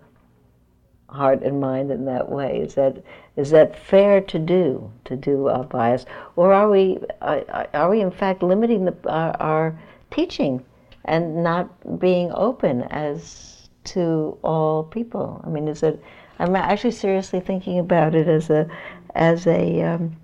heart 1.10 1.42
and 1.44 1.60
mind 1.60 1.92
in 1.92 2.06
that 2.06 2.30
way? 2.30 2.60
Is 2.60 2.76
that 2.76 3.04
is 3.36 3.52
that 3.52 3.78
fair 3.78 4.22
to 4.22 4.40
do 4.40 4.92
to 5.06 5.16
do 5.16 5.48
our 5.48 5.64
bias, 5.64 6.06
or 6.36 6.54
are 6.54 6.70
we 6.70 7.00
are, 7.22 7.68
are 7.74 7.90
we 7.90 8.02
in 8.02 8.12
fact 8.12 8.42
limiting 8.42 8.86
the, 8.86 8.96
our, 9.08 9.36
our 9.40 9.80
teaching 10.10 10.64
and 11.08 11.44
not 11.44 12.00
being 12.00 12.32
open 12.34 12.84
as 12.84 13.70
to 13.86 14.38
all 14.44 14.84
people. 14.84 15.42
I 15.46 15.50
mean, 15.50 15.68
is 15.68 15.84
it? 15.84 16.02
I'm 16.40 16.56
actually 16.56 16.92
seriously 16.92 17.40
thinking 17.40 17.80
about 17.80 18.14
it 18.14 18.28
as 18.28 18.50
a 18.50 18.70
as 19.16 19.48
a 19.48 19.82
um, 19.82 20.16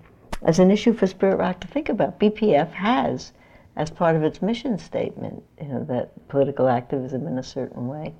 as 0.42 0.58
an 0.58 0.70
issue 0.70 0.92
for 0.92 1.06
Spirit 1.06 1.36
Rock 1.38 1.60
to 1.60 1.68
think 1.68 1.88
about. 1.88 2.20
BPF 2.20 2.70
has, 2.72 3.32
as 3.76 3.90
part 3.90 4.14
of 4.14 4.22
its 4.22 4.42
mission 4.42 4.78
statement, 4.78 5.42
you 5.60 5.68
know, 5.68 5.84
that 5.84 6.28
political 6.28 6.68
activism 6.68 7.26
in 7.26 7.38
a 7.38 7.42
certain 7.42 7.88
way. 7.88 8.14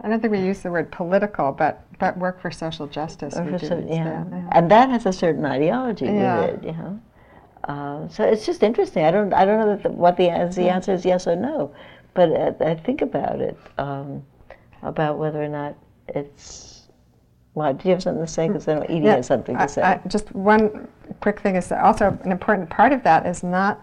I 0.00 0.08
don't 0.08 0.20
think 0.20 0.32
we 0.32 0.40
use 0.40 0.60
the 0.60 0.70
word 0.70 0.90
political, 0.90 1.52
but 1.52 1.86
but 1.98 2.18
work 2.18 2.40
for 2.40 2.50
social 2.50 2.86
justice. 2.86 3.34
For 3.34 3.58
so, 3.58 3.84
yeah. 3.88 4.24
yeah. 4.30 4.48
and 4.52 4.70
that 4.70 4.90
has 4.90 5.06
a 5.06 5.12
certain 5.12 5.44
ideology 5.44 6.06
yeah. 6.06 6.40
with 6.40 6.54
it, 6.54 6.66
you 6.66 6.72
know. 6.72 7.00
Uh, 7.64 8.06
so 8.08 8.24
it's 8.24 8.46
just 8.46 8.62
interesting. 8.62 9.04
I 9.04 9.10
don't 9.10 9.32
I 9.32 9.44
don't 9.44 9.58
know 9.58 9.76
the, 9.76 9.90
what 9.90 10.16
the 10.16 10.28
the 10.54 10.68
answer 10.68 10.92
is 10.92 11.04
yes 11.04 11.26
or 11.26 11.34
no, 11.34 11.74
but 12.16 12.32
I, 12.32 12.70
I 12.70 12.74
think 12.74 13.02
about 13.02 13.40
it, 13.40 13.56
um, 13.78 14.24
about 14.82 15.18
whether 15.18 15.40
or 15.40 15.48
not 15.48 15.76
it's. 16.08 16.88
Well, 17.54 17.72
do 17.72 17.88
you 17.88 17.94
have 17.94 18.02
something 18.02 18.24
to 18.24 18.30
say? 18.30 18.48
Because 18.48 18.64
then 18.64 18.82
Edie 18.84 19.00
yeah, 19.00 19.16
has 19.16 19.26
something 19.26 19.56
to 19.56 19.68
say. 19.68 19.82
I, 19.82 19.94
I, 19.94 20.00
just 20.08 20.34
one 20.34 20.88
quick 21.20 21.40
thing 21.40 21.56
is 21.56 21.70
also 21.70 22.18
an 22.24 22.32
important 22.32 22.68
part 22.68 22.92
of 22.92 23.02
that 23.04 23.24
is 23.26 23.42
not 23.42 23.80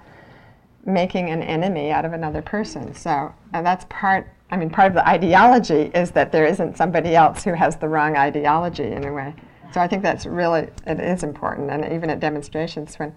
making 0.85 1.29
an 1.29 1.41
enemy 1.41 1.91
out 1.91 2.05
of 2.05 2.13
another 2.13 2.41
person. 2.41 2.93
So 2.93 3.33
and 3.53 3.65
that's 3.65 3.85
part. 3.89 4.27
I 4.51 4.57
mean, 4.57 4.69
part 4.69 4.87
of 4.87 4.93
the 4.93 5.07
ideology 5.07 5.91
is 5.95 6.11
that 6.11 6.31
there 6.31 6.45
isn't 6.45 6.77
somebody 6.77 7.15
else 7.15 7.43
who 7.43 7.53
has 7.53 7.77
the 7.77 7.87
wrong 7.87 8.15
ideology 8.15 8.91
in 8.91 9.05
a 9.05 9.13
way. 9.13 9.33
So 9.73 9.81
I 9.81 9.87
think 9.87 10.03
that's 10.03 10.25
really 10.25 10.69
it 10.85 10.99
is 10.99 11.23
important, 11.23 11.71
and 11.71 11.91
even 11.93 12.09
at 12.09 12.19
demonstrations 12.19 12.99
when 12.99 13.13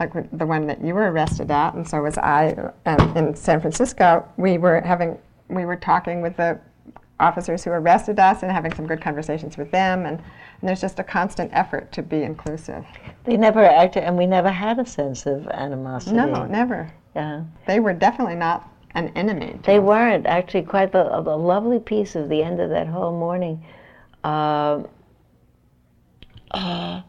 like 0.00 0.12
the 0.36 0.46
one 0.46 0.66
that 0.66 0.82
you 0.82 0.94
were 0.94 1.10
arrested 1.10 1.50
at, 1.50 1.74
and 1.74 1.86
so 1.86 2.02
was 2.02 2.18
I 2.18 2.54
um, 2.86 3.16
in 3.16 3.34
San 3.34 3.60
Francisco. 3.60 4.26
We 4.36 4.58
were 4.58 4.80
having, 4.80 5.18
we 5.48 5.64
were 5.64 5.76
talking 5.76 6.20
with 6.20 6.36
the 6.36 6.60
officers 7.20 7.64
who 7.64 7.70
arrested 7.70 8.18
us 8.20 8.42
and 8.42 8.52
having 8.52 8.72
some 8.74 8.86
good 8.86 9.00
conversations 9.00 9.56
with 9.56 9.70
them, 9.70 10.06
and, 10.06 10.18
and 10.18 10.68
there's 10.68 10.80
just 10.80 10.98
a 10.98 11.04
constant 11.04 11.50
effort 11.52 11.90
to 11.92 12.02
be 12.02 12.22
inclusive. 12.22 12.84
They 13.24 13.36
never 13.36 13.64
acted, 13.64 14.04
and 14.04 14.16
we 14.16 14.26
never 14.26 14.50
had 14.50 14.78
a 14.78 14.86
sense 14.86 15.26
of 15.26 15.48
animosity. 15.48 16.16
No, 16.16 16.46
never. 16.46 16.92
Yeah. 17.16 17.42
They 17.66 17.80
were 17.80 17.92
definitely 17.92 18.36
not 18.36 18.72
an 18.94 19.08
enemy. 19.16 19.58
They 19.64 19.78
us. 19.78 19.84
weren't 19.84 20.26
actually 20.26 20.62
quite 20.62 20.92
the, 20.92 21.04
the 21.22 21.36
lovely 21.36 21.80
piece 21.80 22.14
of 22.14 22.28
the 22.28 22.42
end 22.42 22.60
of 22.60 22.70
that 22.70 22.86
whole 22.86 23.18
morning. 23.18 23.64
Uh, 24.22 24.82
uh, 26.52 27.02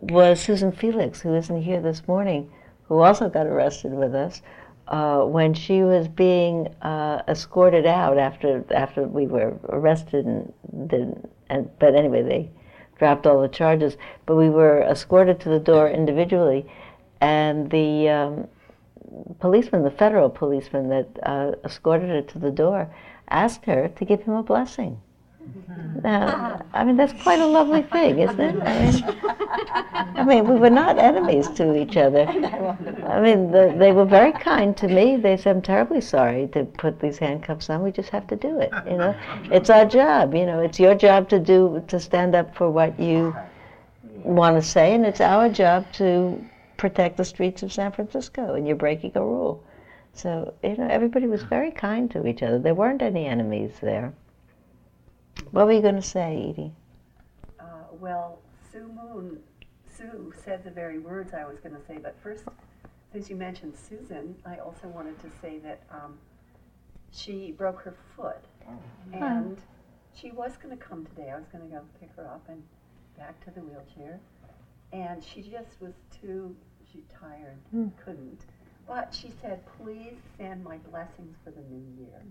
was 0.00 0.40
Susan 0.40 0.72
Felix, 0.72 1.20
who 1.20 1.34
isn't 1.34 1.62
here 1.62 1.80
this 1.80 2.08
morning, 2.08 2.50
who 2.88 3.00
also 3.00 3.28
got 3.28 3.46
arrested 3.46 3.92
with 3.92 4.14
us. 4.14 4.42
Uh, 4.88 5.24
when 5.24 5.54
she 5.54 5.82
was 5.82 6.08
being 6.08 6.66
uh, 6.82 7.22
escorted 7.28 7.86
out 7.86 8.18
after 8.18 8.64
after 8.74 9.04
we 9.04 9.24
were 9.24 9.56
arrested 9.68 10.26
and 10.26 10.52
did 10.88 11.28
and 11.48 11.70
but 11.78 11.94
anyway 11.94 12.22
they 12.22 12.50
dropped 12.98 13.24
all 13.24 13.40
the 13.40 13.46
charges 13.46 13.96
but 14.26 14.34
we 14.34 14.50
were 14.50 14.82
escorted 14.82 15.38
to 15.38 15.48
the 15.48 15.60
door 15.60 15.88
individually 15.88 16.66
and 17.20 17.70
the 17.70 18.08
um, 18.08 18.48
policeman 19.38 19.84
the 19.84 19.92
federal 19.92 20.28
policeman 20.28 20.88
that 20.88 21.06
uh, 21.22 21.52
escorted 21.64 22.08
her 22.08 22.22
to 22.22 22.40
the 22.40 22.50
door 22.50 22.92
asked 23.28 23.66
her 23.66 23.86
to 23.86 24.04
give 24.04 24.22
him 24.22 24.34
a 24.34 24.42
blessing 24.42 25.00
Now, 26.02 26.64
I 26.72 26.84
mean, 26.84 26.96
that's 26.96 27.12
quite 27.22 27.40
a 27.40 27.46
lovely 27.46 27.82
thing, 27.82 28.20
isn't 28.20 28.40
it? 28.40 28.62
I 28.62 28.90
mean, 28.90 29.04
I 30.16 30.24
mean 30.24 30.48
we 30.48 30.56
were 30.56 30.70
not 30.70 30.98
enemies 30.98 31.48
to 31.50 31.76
each 31.76 31.96
other. 31.96 32.26
I 32.26 33.20
mean, 33.20 33.50
the, 33.50 33.74
they 33.76 33.92
were 33.92 34.04
very 34.04 34.32
kind 34.32 34.76
to 34.78 34.88
me. 34.88 35.16
They 35.16 35.36
said, 35.36 35.56
I'm 35.56 35.62
terribly 35.62 36.00
sorry 36.00 36.48
to 36.48 36.64
put 36.64 37.00
these 37.00 37.18
handcuffs 37.18 37.68
on. 37.70 37.82
We 37.82 37.92
just 37.92 38.10
have 38.10 38.26
to 38.28 38.36
do 38.36 38.60
it, 38.60 38.72
you 38.86 38.96
know? 38.96 39.14
It's 39.44 39.70
our 39.70 39.84
job, 39.84 40.34
you 40.34 40.46
know? 40.46 40.60
It's 40.60 40.78
your 40.78 40.94
job 40.94 41.28
to 41.30 41.38
do, 41.38 41.82
to 41.88 42.00
stand 42.00 42.34
up 42.34 42.54
for 42.54 42.70
what 42.70 42.98
you 42.98 43.34
want 44.24 44.56
to 44.56 44.62
say, 44.62 44.94
and 44.94 45.04
it's 45.04 45.20
our 45.20 45.48
job 45.48 45.90
to 45.94 46.42
protect 46.76 47.16
the 47.16 47.24
streets 47.24 47.62
of 47.62 47.72
San 47.72 47.92
Francisco, 47.92 48.54
and 48.54 48.66
you're 48.66 48.76
breaking 48.76 49.12
a 49.14 49.20
rule. 49.20 49.62
So, 50.12 50.54
you 50.62 50.76
know, 50.76 50.88
everybody 50.88 51.26
was 51.26 51.42
very 51.42 51.70
kind 51.70 52.10
to 52.12 52.26
each 52.26 52.42
other. 52.42 52.58
There 52.58 52.74
weren't 52.74 53.02
any 53.02 53.26
enemies 53.26 53.72
there. 53.80 54.12
What 55.50 55.66
were 55.66 55.72
you 55.72 55.82
going 55.82 55.96
to 55.96 56.02
say, 56.02 56.50
Edie? 56.50 56.72
Uh, 57.58 57.64
well, 57.98 58.38
Sue 58.72 58.86
Moon, 58.88 59.38
Sue 59.92 60.32
said 60.44 60.62
the 60.64 60.70
very 60.70 60.98
words 60.98 61.34
I 61.34 61.44
was 61.44 61.58
going 61.58 61.74
to 61.74 61.80
say, 61.86 61.98
but 62.00 62.16
first, 62.22 62.44
since 63.12 63.28
you 63.28 63.36
mentioned 63.36 63.74
Susan, 63.76 64.36
I 64.46 64.58
also 64.58 64.86
wanted 64.88 65.18
to 65.20 65.30
say 65.42 65.58
that 65.58 65.82
um, 65.90 66.16
she 67.10 67.52
broke 67.52 67.80
her 67.82 67.94
foot, 68.16 68.44
and 69.12 69.58
she 70.14 70.30
was 70.30 70.56
going 70.56 70.76
to 70.76 70.82
come 70.82 71.04
today. 71.06 71.30
I 71.30 71.36
was 71.36 71.46
going 71.52 71.68
to 71.68 71.74
go 71.74 71.82
pick 72.00 72.10
her 72.16 72.26
up 72.26 72.44
and 72.48 72.62
back 73.18 73.44
to 73.44 73.50
the 73.50 73.60
wheelchair, 73.60 74.20
and 74.92 75.22
she 75.22 75.42
just 75.42 75.80
was 75.80 75.94
too 76.22 76.54
she 76.92 77.02
tired, 77.20 77.58
Mm. 77.74 77.90
couldn't. 78.04 78.40
But 78.86 79.14
she 79.14 79.32
said, 79.40 79.60
"Please 79.78 80.16
send 80.36 80.64
my 80.64 80.78
blessings 80.78 81.36
for 81.44 81.50
the 81.52 81.60
new 81.62 81.84
year." 82.04 82.22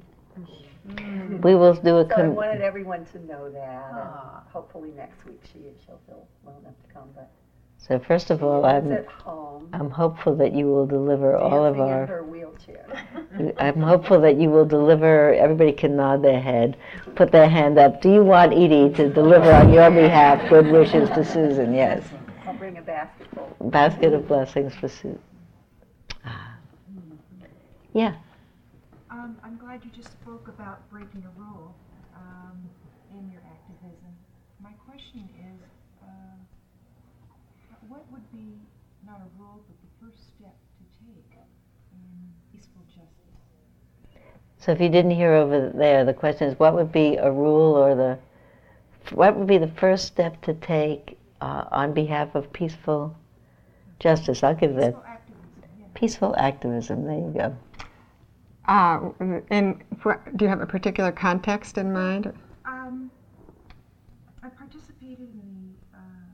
We 1.43 1.55
will 1.55 1.73
do 1.73 1.97
a 1.99 2.07
So 2.07 2.13
I 2.13 2.15
com- 2.15 2.35
wanted 2.35 2.61
everyone 2.61 3.05
to 3.05 3.19
know 3.25 3.49
that. 3.51 3.59
and 3.89 3.97
Ah. 3.99 4.41
hopefully 4.51 4.91
next 4.97 5.23
week 5.25 5.41
she 5.51 5.59
she'll 5.85 5.99
feel 6.07 6.25
well 6.43 6.55
enough 6.61 6.73
to 6.87 6.93
come. 6.93 7.09
But 7.15 7.29
So 7.77 7.99
first 7.99 8.29
of 8.31 8.43
all, 8.43 8.65
I'm 8.65 8.91
at 8.91 9.05
home 9.05 9.69
I'm 9.71 9.89
hopeful 9.91 10.35
that 10.37 10.51
you 10.53 10.65
will 10.65 10.87
deliver 10.87 11.35
all 11.37 11.63
of 11.65 11.75
dancing 11.75 12.01
in 12.01 12.07
her 12.07 12.23
wheelchair. 12.23 12.85
I'm 13.59 13.81
hopeful 13.81 14.19
that 14.21 14.37
you 14.37 14.49
will 14.49 14.65
deliver. 14.65 15.33
Everybody 15.35 15.71
can 15.73 15.95
nod 15.95 16.23
their 16.23 16.39
head, 16.41 16.75
put 17.15 17.31
their 17.31 17.47
hand 17.47 17.77
up. 17.77 18.01
Do 18.01 18.11
you 18.11 18.23
want 18.23 18.51
Edie 18.53 18.89
to 18.95 19.09
deliver 19.09 19.51
on 19.51 19.71
your 19.71 19.91
behalf 19.91 20.49
good 20.49 20.67
wishes 20.67 21.07
to 21.09 21.23
Susan? 21.23 21.73
Yes. 21.73 22.03
I'll 22.47 22.53
bring 22.55 22.77
a 22.77 22.81
basketful. 22.81 23.55
Basket 23.69 24.13
of 24.13 24.27
blessings 24.27 24.73
for 24.73 24.87
Susan. 24.87 25.19
Ah. 26.25 26.55
Yeah. 27.93 28.15
Glad 29.69 29.85
you 29.85 29.91
just 29.95 30.11
spoke 30.13 30.47
about 30.47 30.89
breaking 30.89 31.23
a 31.23 31.39
rule 31.39 31.75
um, 32.15 32.57
in 33.11 33.29
your 33.29 33.41
activism. 33.45 34.09
My 34.63 34.71
question 34.83 35.29
is, 35.37 35.61
uh, 36.01 36.07
what 37.87 38.03
would 38.11 38.31
be 38.31 38.57
not 39.05 39.21
a 39.21 39.29
rule, 39.39 39.61
but 39.67 39.77
the 39.79 40.07
first 40.07 40.27
step 40.29 40.55
to 40.79 41.05
take 41.05 41.37
in 41.93 42.31
peaceful 42.51 42.81
justice? 42.87 44.23
So 44.57 44.71
if 44.71 44.81
you 44.81 44.89
didn't 44.89 45.11
hear 45.11 45.35
over 45.35 45.69
there, 45.69 46.03
the 46.03 46.15
question 46.15 46.47
is, 46.47 46.57
what 46.57 46.73
would 46.73 46.91
be 46.91 47.17
a 47.17 47.31
rule 47.31 47.75
or 47.75 47.93
the, 47.93 48.17
what 49.13 49.35
would 49.35 49.45
be 49.45 49.59
the 49.59 49.67
first 49.67 50.07
step 50.07 50.41
to 50.45 50.55
take 50.55 51.15
uh, 51.41 51.65
on 51.69 51.93
behalf 51.93 52.33
of 52.33 52.51
peaceful 52.51 53.15
justice? 53.99 54.41
I'll 54.41 54.55
give 54.55 54.73
that 54.77 54.95
Peaceful 54.95 55.05
activism, 55.05 55.61
yeah. 55.79 55.85
peaceful 55.93 56.35
activism. 56.39 57.05
There 57.05 57.19
you 57.19 57.33
go. 57.37 57.55
Uh, 58.69 59.09
and 59.49 59.81
for, 59.97 60.21
do 60.35 60.45
you 60.45 60.49
have 60.49 60.61
a 60.61 60.65
particular 60.67 61.11
context 61.11 61.79
in 61.79 61.91
mind? 61.91 62.31
Um, 62.65 63.09
I 64.43 64.49
participated 64.49 65.33
in 65.33 65.73
the 65.91 65.97
uh, 65.97 66.29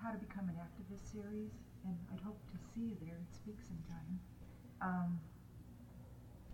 How 0.00 0.12
to 0.12 0.18
Become 0.18 0.50
an 0.50 0.54
Activist 0.54 1.10
series, 1.10 1.50
and 1.84 1.98
I'd 2.12 2.20
hope 2.20 2.38
to 2.52 2.58
see 2.72 2.94
you 2.94 2.96
there 3.04 3.16
and 3.16 3.26
speak 3.34 3.56
sometime. 3.66 4.20
Um, 4.80 5.20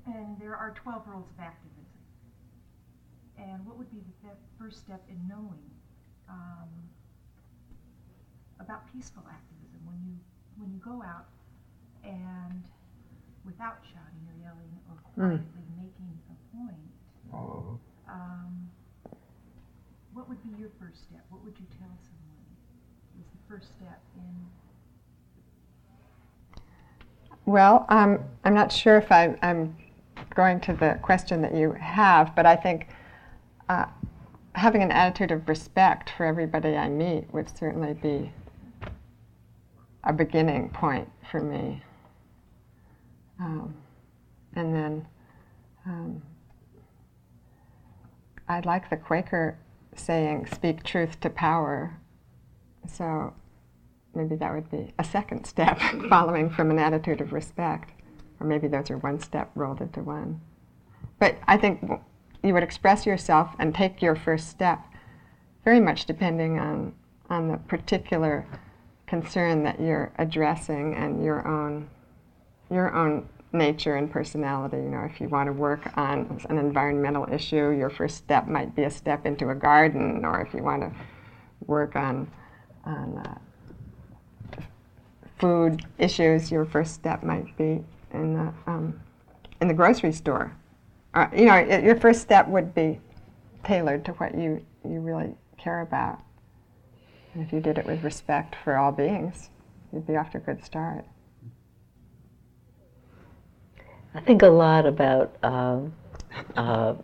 and 0.07 0.41
there 0.41 0.57
are 0.57 0.73
12 0.83 1.07
rules 1.07 1.29
of 1.29 1.39
activism. 1.39 1.85
And 3.37 3.67
what 3.67 3.77
would 3.77 3.91
be 3.91 3.99
the 4.01 4.31
first 4.59 4.79
step 4.79 5.03
in 5.11 5.21
knowing 5.29 5.69
um, 6.31 6.69
about 8.59 8.91
peaceful 8.91 9.25
activism 9.29 9.81
when 9.85 10.01
you 10.03 10.17
when 10.57 10.73
you 10.73 10.79
go 10.79 11.03
out 11.03 11.27
and 12.05 12.65
without 13.45 13.79
shouting 13.85 14.25
or 14.29 14.37
yelling 14.43 14.73
or 14.89 14.97
quietly 15.15 15.65
making 15.77 16.13
a 16.29 16.37
point, 16.57 17.81
um, 18.09 18.71
what 20.13 20.29
would 20.29 20.43
be 20.43 20.59
your 20.59 20.71
first 20.81 21.05
step? 21.05 21.25
What 21.31 21.45
would 21.45 21.55
you 21.59 21.67
tell 21.79 21.91
someone 22.03 22.45
is 23.19 23.27
the 23.27 23.39
first 23.49 23.69
step 23.77 24.01
in? 24.17 24.23
Well, 27.47 27.87
um, 27.89 28.21
I'm 28.45 28.55
not 28.55 28.71
sure 28.73 28.97
if 28.97 29.11
I, 29.11 29.37
I'm 29.43 29.77
going 30.35 30.61
to 30.61 30.73
the 30.73 30.99
question 31.03 31.43
that 31.43 31.55
you 31.55 31.73
have, 31.73 32.35
but 32.37 32.47
I 32.47 32.57
think 32.57 32.89
uh, 33.69 33.87
having 34.55 34.83
an 34.83 34.93
attitude 34.93 35.31
of 35.31 35.49
respect 35.49 36.11
for 36.17 36.27
everybody 36.27 36.77
I 36.77 36.89
meet 36.89 37.33
would 37.33 37.57
certainly 37.57 37.95
be 37.95 38.33
a 40.05 40.13
beginning 40.13 40.71
point 40.71 41.11
for 41.31 41.41
me. 41.41 41.83
Um, 43.41 43.75
and 44.55 44.75
then 44.75 45.07
um, 45.87 46.23
I 48.49 48.61
like 48.61 48.91
the 48.91 48.97
Quaker 48.97 49.59
saying, 49.97 50.47
speak 50.53 50.83
truth 50.83 51.21
to 51.21 51.31
power. 51.31 51.97
So 52.87 53.33
maybe 54.15 54.37
that 54.37 54.53
would 54.55 54.71
be 54.71 54.93
a 54.99 55.05
second 55.05 55.47
step 55.47 55.81
following 56.09 56.51
from 56.51 56.71
an 56.71 56.79
attitude 56.79 57.21
of 57.21 57.33
respect. 57.33 57.93
Or 58.41 58.47
maybe 58.47 58.69
those 58.69 58.91
are 58.91 58.99
one 58.99 59.21
step 59.21 59.51
rolled 59.55 59.81
into 59.81 60.01
one. 60.01 60.41
But 61.19 61.37
I 61.47 61.57
think 61.57 61.91
you 62.43 62.55
would 62.55 62.63
express 62.63 63.05
yourself 63.05 63.55
and 63.59 63.75
take 63.75 64.01
your 64.01 64.17
first 64.17 64.49
step 64.49 64.81
very 65.65 65.81
much 65.81 66.07
depending 66.07 66.59
on, 66.59 66.95
on 67.29 67.49
the 67.49 67.59
particular 67.59 68.47
concern 69.07 69.63
that 69.65 69.81
you're 69.81 70.13
addressing 70.19 70.95
and 70.95 71.23
your 71.23 71.47
own, 71.47 71.89
your 72.71 72.95
own 72.95 73.29
nature 73.53 73.97
and 73.97 74.11
personality. 74.11 74.77
You 74.77 74.91
know, 74.91 75.09
if 75.13 75.21
you 75.21 75.29
want 75.29 75.49
to 75.49 75.53
work 75.53 75.91
on 75.97 76.41
an 76.49 76.59
environmental 76.59 77.27
issue, 77.33 77.71
your 77.71 77.91
first 77.91 78.17
step 78.17 78.47
might 78.47 78.75
be 78.75 78.85
a 78.85 78.91
step 78.91 79.27
into 79.27 79.51
a 79.51 79.55
garden, 79.55 80.25
or 80.25 80.41
if 80.41 80.55
you 80.55 80.63
want 80.63 80.83
to 80.83 80.93
work 81.67 81.97
on, 81.97 82.31
on 82.85 83.19
uh, 83.19 84.61
food 85.39 85.85
issues, 85.99 86.51
your 86.51 86.65
first 86.65 86.95
step 86.95 87.23
might 87.23 87.57
be 87.57 87.83
in 88.13 88.35
the, 88.35 88.53
um, 88.67 89.01
in 89.61 89.69
the 89.69 89.75
grocery 89.75 90.13
store. 90.13 90.57
Uh, 91.15 91.27
you 91.35 91.47
know, 91.47 91.55
y- 91.55 91.83
your 91.83 91.97
first 91.97 92.21
step 92.21 92.47
would 92.49 92.75
be 92.75 93.01
tailored 93.65 94.05
to 94.05 94.13
what 94.13 94.35
you, 94.37 94.65
you 94.85 95.01
really 95.01 95.35
care 95.59 95.81
about. 95.81 96.23
And 97.35 97.45
if 97.45 97.53
you 97.53 97.61
did 97.61 97.79
it 97.79 97.87
with 97.87 98.03
respect 98.03 98.57
for 98.65 98.77
all 98.77 98.93
beings, 98.93 99.51
you'd 99.93 100.07
be 100.07 100.17
off 100.17 100.31
to 100.33 100.39
a 100.39 100.41
good 100.41 100.65
start. 100.65 101.05
I 104.15 104.21
think 104.21 104.43
a 104.43 104.49
lot 104.49 104.87
about 104.87 105.37
um, 105.43 105.93
uh, 106.57 106.95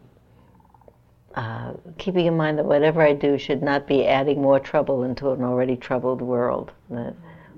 uh, 1.34 1.72
keeping 1.98 2.26
in 2.26 2.36
mind 2.36 2.58
that 2.58 2.64
whatever 2.64 3.02
I 3.02 3.12
do 3.12 3.38
should 3.38 3.62
not 3.62 3.86
be 3.86 4.06
adding 4.06 4.42
more 4.42 4.58
trouble 4.58 5.04
into 5.04 5.30
an 5.30 5.44
already 5.44 5.76
troubled 5.76 6.20
world. 6.20 6.72
That 6.90 7.14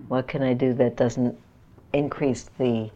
what 0.08 0.28
can 0.28 0.42
I 0.42 0.52
do 0.52 0.74
that 0.74 0.96
doesn't 0.96 1.38
increase 1.92 2.50
the 2.58 2.90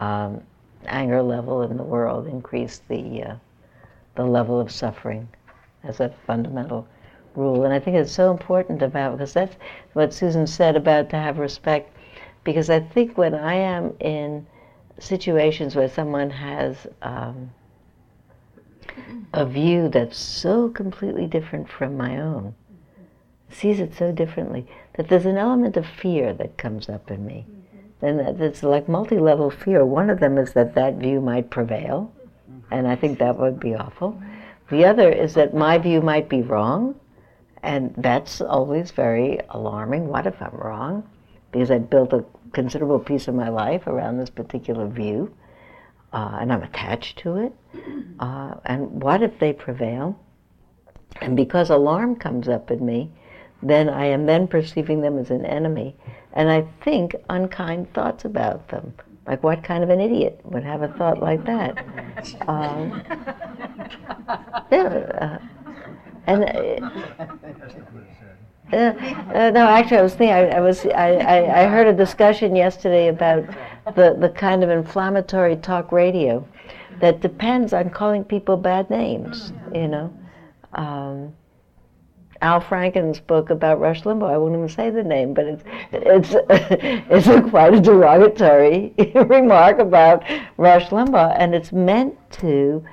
um, 0.00 0.42
anger 0.86 1.22
level 1.22 1.62
in 1.62 1.76
the 1.76 1.82
world, 1.82 2.26
increase 2.26 2.80
the 2.88 3.22
uh, 3.22 3.34
the 4.16 4.24
level 4.24 4.58
of 4.58 4.72
suffering, 4.72 5.28
as 5.84 6.00
a 6.00 6.08
fundamental 6.26 6.88
rule. 7.34 7.64
And 7.64 7.72
I 7.72 7.78
think 7.78 7.96
it's 7.96 8.12
so 8.12 8.30
important 8.30 8.82
about 8.82 9.12
because 9.12 9.34
that's 9.34 9.56
what 9.92 10.14
Susan 10.14 10.46
said 10.46 10.74
about 10.74 11.10
to 11.10 11.16
have 11.16 11.38
respect. 11.38 11.92
Because 12.42 12.70
I 12.70 12.80
think 12.80 13.18
when 13.18 13.34
I 13.34 13.54
am 13.54 13.92
in 14.00 14.46
situations 14.98 15.76
where 15.76 15.88
someone 15.88 16.30
has 16.30 16.86
um, 17.02 17.50
a 19.32 19.44
view 19.44 19.88
that's 19.88 20.18
so 20.18 20.68
completely 20.68 21.26
different 21.26 21.68
from 21.68 21.96
my 21.96 22.18
own, 22.18 22.54
sees 23.50 23.80
it 23.80 23.94
so 23.94 24.12
differently, 24.12 24.66
that 24.96 25.08
there's 25.08 25.26
an 25.26 25.36
element 25.36 25.76
of 25.76 25.86
fear 25.86 26.32
that 26.34 26.56
comes 26.56 26.88
up 26.88 27.10
in 27.10 27.26
me. 27.26 27.46
And 28.02 28.18
that 28.18 28.40
it's 28.40 28.62
like 28.62 28.88
multi 28.88 29.18
level 29.18 29.50
fear. 29.50 29.84
One 29.84 30.10
of 30.10 30.20
them 30.20 30.36
is 30.36 30.52
that 30.52 30.74
that 30.74 30.96
view 30.96 31.20
might 31.20 31.50
prevail, 31.50 32.12
and 32.70 32.86
I 32.86 32.94
think 32.94 33.18
that 33.18 33.38
would 33.38 33.58
be 33.58 33.74
awful. 33.74 34.20
The 34.70 34.84
other 34.84 35.10
is 35.10 35.34
that 35.34 35.54
my 35.54 35.78
view 35.78 36.00
might 36.02 36.28
be 36.28 36.42
wrong, 36.42 36.94
and 37.62 37.94
that's 37.96 38.40
always 38.40 38.90
very 38.90 39.40
alarming. 39.50 40.08
What 40.08 40.26
if 40.26 40.40
I'm 40.42 40.54
wrong? 40.54 41.08
Because 41.52 41.70
I 41.70 41.78
built 41.78 42.12
a 42.12 42.24
considerable 42.52 42.98
piece 42.98 43.28
of 43.28 43.34
my 43.34 43.48
life 43.48 43.86
around 43.86 44.18
this 44.18 44.30
particular 44.30 44.86
view, 44.86 45.34
uh, 46.12 46.38
and 46.40 46.52
I'm 46.52 46.62
attached 46.62 47.18
to 47.20 47.36
it. 47.36 47.52
Uh, 48.18 48.54
and 48.64 49.02
what 49.02 49.22
if 49.22 49.38
they 49.38 49.52
prevail? 49.52 50.18
And 51.20 51.36
because 51.36 51.68
alarm 51.68 52.16
comes 52.16 52.48
up 52.48 52.70
in 52.70 52.86
me, 52.86 53.10
then 53.62 53.90
I 53.90 54.06
am 54.06 54.24
then 54.24 54.48
perceiving 54.48 55.02
them 55.02 55.18
as 55.18 55.30
an 55.30 55.44
enemy. 55.44 55.96
And 56.32 56.50
I 56.50 56.66
think 56.82 57.14
unkind 57.28 57.92
thoughts 57.92 58.24
about 58.24 58.68
them. 58.68 58.94
Like, 59.26 59.42
what 59.42 59.64
kind 59.64 59.82
of 59.82 59.90
an 59.90 60.00
idiot 60.00 60.40
would 60.44 60.62
have 60.64 60.82
a 60.82 60.88
thought 60.88 61.20
like 61.20 61.44
that? 61.44 61.84
Um, 62.48 63.02
yeah, 64.70 64.86
uh, 65.20 65.38
and 66.26 66.44
uh, 68.72 68.76
uh, 68.76 69.50
no, 69.50 69.68
actually, 69.68 69.98
I 69.98 70.02
was 70.02 70.14
thinking. 70.14 70.34
I, 70.34 70.56
I 70.56 70.60
was. 70.60 70.84
I, 70.86 71.12
I, 71.12 71.62
I, 71.62 71.66
heard 71.66 71.86
a 71.86 71.92
discussion 71.92 72.56
yesterday 72.56 73.08
about 73.08 73.46
the 73.94 74.16
the 74.18 74.28
kind 74.30 74.64
of 74.64 74.70
inflammatory 74.70 75.56
talk 75.56 75.92
radio 75.92 76.46
that 77.00 77.20
depends 77.20 77.72
on 77.72 77.90
calling 77.90 78.24
people 78.24 78.56
bad 78.56 78.90
names. 78.90 79.52
You 79.72 79.86
know, 79.86 80.18
um, 80.72 81.32
Al 82.42 82.60
Franken's 82.60 83.20
book 83.20 83.50
about 83.50 83.78
Rush 83.78 84.02
Limbaugh. 84.02 84.30
I 84.30 84.36
won't 84.36 84.54
even 84.54 84.68
say 84.68 84.90
the 84.90 85.04
name, 85.04 85.32
but 85.32 85.44
it's 85.46 85.64
it's 85.92 86.34
it's 86.50 87.26
a 87.28 87.42
quite 87.42 87.74
a 87.74 87.80
derogatory 87.80 88.92
remark 89.14 89.78
about 89.78 90.24
Rush 90.56 90.88
Limbaugh, 90.88 91.36
and 91.38 91.54
it's 91.54 91.72
meant 91.72 92.14
to 92.32 92.84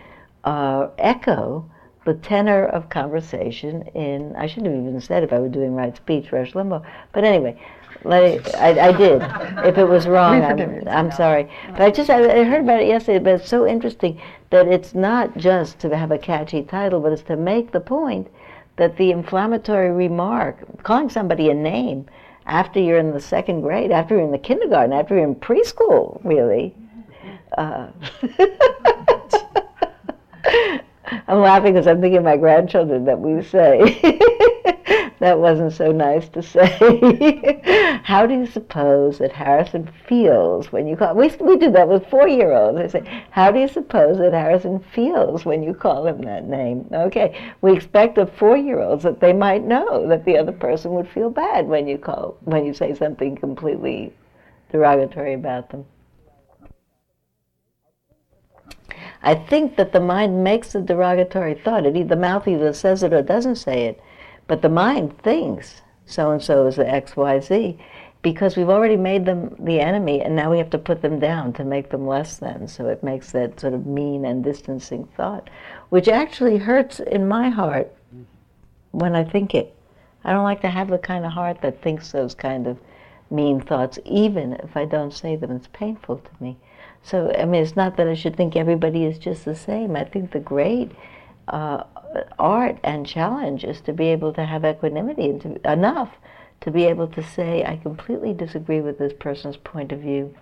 uh, 0.43 0.89
echo 0.99 1.67
the 2.05 2.13
tenor 2.15 2.65
of 2.65 2.89
conversation 2.89 3.83
in, 3.93 4.35
I 4.35 4.47
shouldn't 4.47 4.73
have 4.73 4.85
even 4.85 4.99
said 4.99 5.23
if 5.23 5.31
I 5.31 5.39
were 5.39 5.49
doing 5.49 5.73
right 5.73 5.95
speech, 5.95 6.31
Rush 6.31 6.53
Limbaugh. 6.53 6.85
But 7.13 7.23
anyway, 7.23 7.59
let 8.03 8.55
I, 8.55 8.89
I 8.89 8.91
did. 8.91 9.21
If 9.65 9.77
it 9.77 9.85
was 9.85 10.07
wrong, 10.07 10.43
I'm, 10.43 10.87
I'm 10.87 11.11
sorry. 11.11 11.49
But 11.71 11.81
I 11.81 11.91
just, 11.91 12.09
I, 12.09 12.41
I 12.41 12.43
heard 12.43 12.61
about 12.61 12.81
it 12.81 12.87
yesterday, 12.87 13.19
but 13.19 13.35
it's 13.35 13.49
so 13.49 13.65
interesting 13.65 14.19
that 14.49 14.67
it's 14.67 14.93
not 14.93 15.37
just 15.37 15.79
to 15.79 15.95
have 15.95 16.11
a 16.11 16.17
catchy 16.17 16.63
title, 16.63 16.99
but 16.99 17.13
it's 17.13 17.23
to 17.23 17.37
make 17.37 17.71
the 17.71 17.79
point 17.79 18.27
that 18.75 18.97
the 18.97 19.11
inflammatory 19.11 19.91
remark, 19.91 20.83
calling 20.83 21.09
somebody 21.09 21.49
a 21.49 21.53
name 21.53 22.05
after 22.45 22.79
you're 22.79 22.97
in 22.97 23.11
the 23.11 23.21
second 23.21 23.61
grade, 23.61 23.91
after 23.91 24.15
you're 24.15 24.25
in 24.25 24.31
the 24.31 24.37
kindergarten, 24.37 24.91
after 24.91 25.15
you're 25.15 25.23
in 25.23 25.35
preschool, 25.35 26.19
really. 26.23 26.75
Uh, 27.57 27.87
I'm 31.27 31.41
laughing 31.41 31.73
because 31.73 31.87
I'm 31.87 32.01
thinking 32.01 32.17
of 32.17 32.23
my 32.23 32.37
grandchildren 32.37 33.05
that 33.05 33.19
we 33.19 33.43
say. 33.43 33.99
that 35.19 35.39
wasn't 35.39 35.71
so 35.71 35.91
nice 35.91 36.27
to 36.29 36.41
say. 36.41 37.61
How 38.03 38.25
do 38.25 38.33
you 38.33 38.45
suppose 38.45 39.19
that 39.19 39.31
Harrison 39.31 39.89
feels 40.07 40.71
when 40.71 40.85
you 40.85 40.97
call? 40.97 41.15
We 41.15 41.29
we 41.39 41.57
do 41.57 41.71
that 41.71 41.87
with 41.87 42.05
four-year-olds. 42.07 42.77
I 42.77 42.87
say, 42.87 43.23
how 43.31 43.49
do 43.49 43.59
you 43.59 43.69
suppose 43.69 44.17
that 44.17 44.33
Harrison 44.33 44.79
feels 44.93 45.45
when 45.45 45.63
you 45.63 45.73
call 45.73 46.05
him 46.05 46.21
that 46.23 46.47
name? 46.47 46.85
Okay, 46.91 47.53
we 47.61 47.73
expect 47.73 48.17
of 48.17 48.33
four-year-olds 48.33 49.03
that 49.03 49.21
they 49.21 49.31
might 49.31 49.63
know 49.63 50.05
that 50.09 50.25
the 50.25 50.37
other 50.37 50.51
person 50.51 50.91
would 50.91 51.07
feel 51.07 51.29
bad 51.29 51.67
when 51.67 51.87
you 51.87 51.97
call 51.97 52.37
when 52.41 52.65
you 52.65 52.73
say 52.73 52.93
something 52.93 53.37
completely 53.37 54.11
derogatory 54.71 55.33
about 55.33 55.69
them. 55.69 55.85
I 59.23 59.35
think 59.35 59.77
that 59.77 59.93
the 59.93 60.01
mind 60.01 60.43
makes 60.43 60.73
the 60.73 60.81
derogatory 60.81 61.55
thought. 61.55 61.85
It, 61.85 62.09
the 62.09 62.15
mouth 62.15 62.47
either 62.47 62.73
says 62.73 63.03
it 63.03 63.13
or 63.13 63.21
doesn't 63.21 63.55
say 63.55 63.85
it, 63.85 64.01
but 64.47 64.61
the 64.61 64.69
mind 64.69 65.17
thinks 65.19 65.81
so 66.05 66.31
and 66.31 66.41
so 66.41 66.67
is 66.67 66.75
the 66.75 66.87
X, 66.87 67.15
Y, 67.15 67.39
Z, 67.39 67.79
because 68.21 68.57
we've 68.57 68.69
already 68.69 68.97
made 68.97 69.25
them 69.25 69.55
the 69.59 69.79
enemy, 69.79 70.21
and 70.21 70.35
now 70.35 70.51
we 70.51 70.57
have 70.57 70.69
to 70.71 70.77
put 70.77 71.01
them 71.01 71.19
down 71.19 71.53
to 71.53 71.63
make 71.63 71.89
them 71.89 72.05
less 72.05 72.37
than. 72.37 72.67
So 72.67 72.87
it 72.87 73.03
makes 73.03 73.31
that 73.31 73.59
sort 73.59 73.73
of 73.73 73.85
mean 73.85 74.25
and 74.25 74.43
distancing 74.43 75.05
thought, 75.15 75.49
which 75.89 76.07
actually 76.09 76.57
hurts 76.57 76.99
in 76.99 77.27
my 77.27 77.49
heart 77.49 77.93
when 78.91 79.15
I 79.15 79.23
think 79.23 79.55
it. 79.55 79.75
I 80.25 80.31
don't 80.31 80.43
like 80.43 80.61
to 80.61 80.69
have 80.69 80.89
the 80.89 80.97
kind 80.97 81.25
of 81.25 81.31
heart 81.31 81.61
that 81.61 81.81
thinks 81.81 82.11
those 82.11 82.35
kind 82.35 82.67
of 82.67 82.77
mean 83.29 83.59
thoughts, 83.59 83.99
even 84.05 84.53
if 84.53 84.75
I 84.77 84.85
don't 84.85 85.13
say 85.13 85.35
them. 85.35 85.51
It's 85.51 85.67
painful 85.73 86.17
to 86.17 86.43
me. 86.43 86.57
So, 87.03 87.33
I 87.37 87.45
mean, 87.45 87.61
it's 87.61 87.75
not 87.75 87.97
that 87.97 88.07
I 88.07 88.13
should 88.13 88.35
think 88.35 88.55
everybody 88.55 89.03
is 89.03 89.19
just 89.19 89.43
the 89.45 89.55
same. 89.55 89.95
I 89.95 90.05
think 90.05 90.31
the 90.31 90.39
great 90.39 90.91
uh, 91.49 91.83
art 92.39 92.77
and 92.83 93.05
challenge 93.05 93.63
is 93.63 93.81
to 93.81 93.93
be 93.93 94.07
able 94.07 94.33
to 94.33 94.45
have 94.45 94.63
equanimity 94.63 95.29
and 95.29 95.41
to, 95.41 95.71
enough 95.71 96.11
to 96.61 96.71
be 96.71 96.85
able 96.85 97.07
to 97.07 97.21
say, 97.21 97.63
I 97.65 97.75
completely 97.75 98.33
disagree 98.33 98.79
with 98.79 98.97
this 98.97 99.13
person's 99.19 99.57
point 99.57 99.91
of 99.91 99.99
view, 99.99 100.33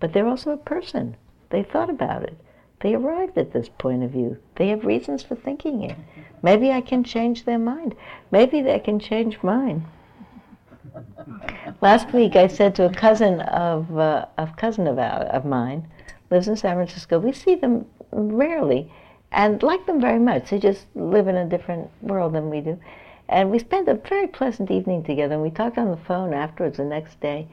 but 0.00 0.12
they're 0.12 0.28
also 0.28 0.50
a 0.50 0.58
person. 0.58 1.16
They 1.48 1.62
thought 1.62 1.88
about 1.88 2.24
it. 2.24 2.36
They 2.80 2.94
arrived 2.94 3.38
at 3.38 3.52
this 3.52 3.68
point 3.68 4.02
of 4.02 4.10
view. 4.10 4.36
They 4.56 4.68
have 4.68 4.84
reasons 4.84 5.22
for 5.22 5.34
thinking 5.36 5.82
it. 5.82 5.96
Maybe 6.42 6.72
I 6.72 6.80
can 6.80 7.04
change 7.04 7.44
their 7.44 7.58
mind. 7.58 7.94
Maybe 8.30 8.60
they 8.60 8.80
can 8.80 8.98
change 8.98 9.38
mine. 9.42 9.86
Last 11.80 12.12
week 12.12 12.36
I 12.36 12.48
said 12.48 12.74
to 12.74 12.86
a 12.86 12.92
cousin 12.92 13.40
of 13.40 13.96
uh, 13.96 14.26
a 14.36 14.46
cousin 14.56 14.86
of, 14.86 14.98
our, 14.98 15.22
of 15.26 15.44
mine, 15.44 15.88
lives 16.32 16.48
in 16.48 16.56
San 16.56 16.74
Francisco. 16.76 17.18
We 17.18 17.32
see 17.32 17.54
them 17.54 17.86
rarely 18.10 18.90
and 19.30 19.62
like 19.62 19.86
them 19.86 20.00
very 20.00 20.18
much. 20.18 20.50
They 20.50 20.58
just 20.58 20.86
live 20.94 21.28
in 21.28 21.36
a 21.36 21.48
different 21.48 21.90
world 22.02 22.32
than 22.32 22.50
we 22.50 22.60
do. 22.60 22.80
And 23.28 23.50
we 23.50 23.58
spent 23.58 23.88
a 23.88 23.94
very 23.94 24.26
pleasant 24.26 24.70
evening 24.70 25.04
together, 25.04 25.34
and 25.34 25.42
we 25.42 25.50
talked 25.50 25.78
on 25.78 25.90
the 25.90 25.96
phone 25.96 26.34
afterwards 26.34 26.78
the 26.78 26.84
next 26.84 27.20
day. 27.20 27.46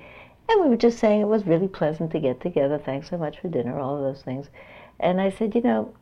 And 0.49 0.61
we 0.61 0.69
were 0.69 0.77
just 0.77 0.97
saying 0.97 1.21
it 1.21 1.27
was 1.27 1.45
really 1.45 1.67
pleasant 1.67 2.11
to 2.11 2.19
get 2.19 2.41
together. 2.41 2.77
Thanks 2.77 3.09
so 3.09 3.17
much 3.17 3.39
for 3.39 3.49
dinner, 3.49 3.79
all 3.79 3.97
of 3.97 4.01
those 4.01 4.23
things. 4.23 4.49
And 4.99 5.21
I 5.21 5.29
said, 5.29 5.55
you 5.55 5.61
know, 5.61 5.93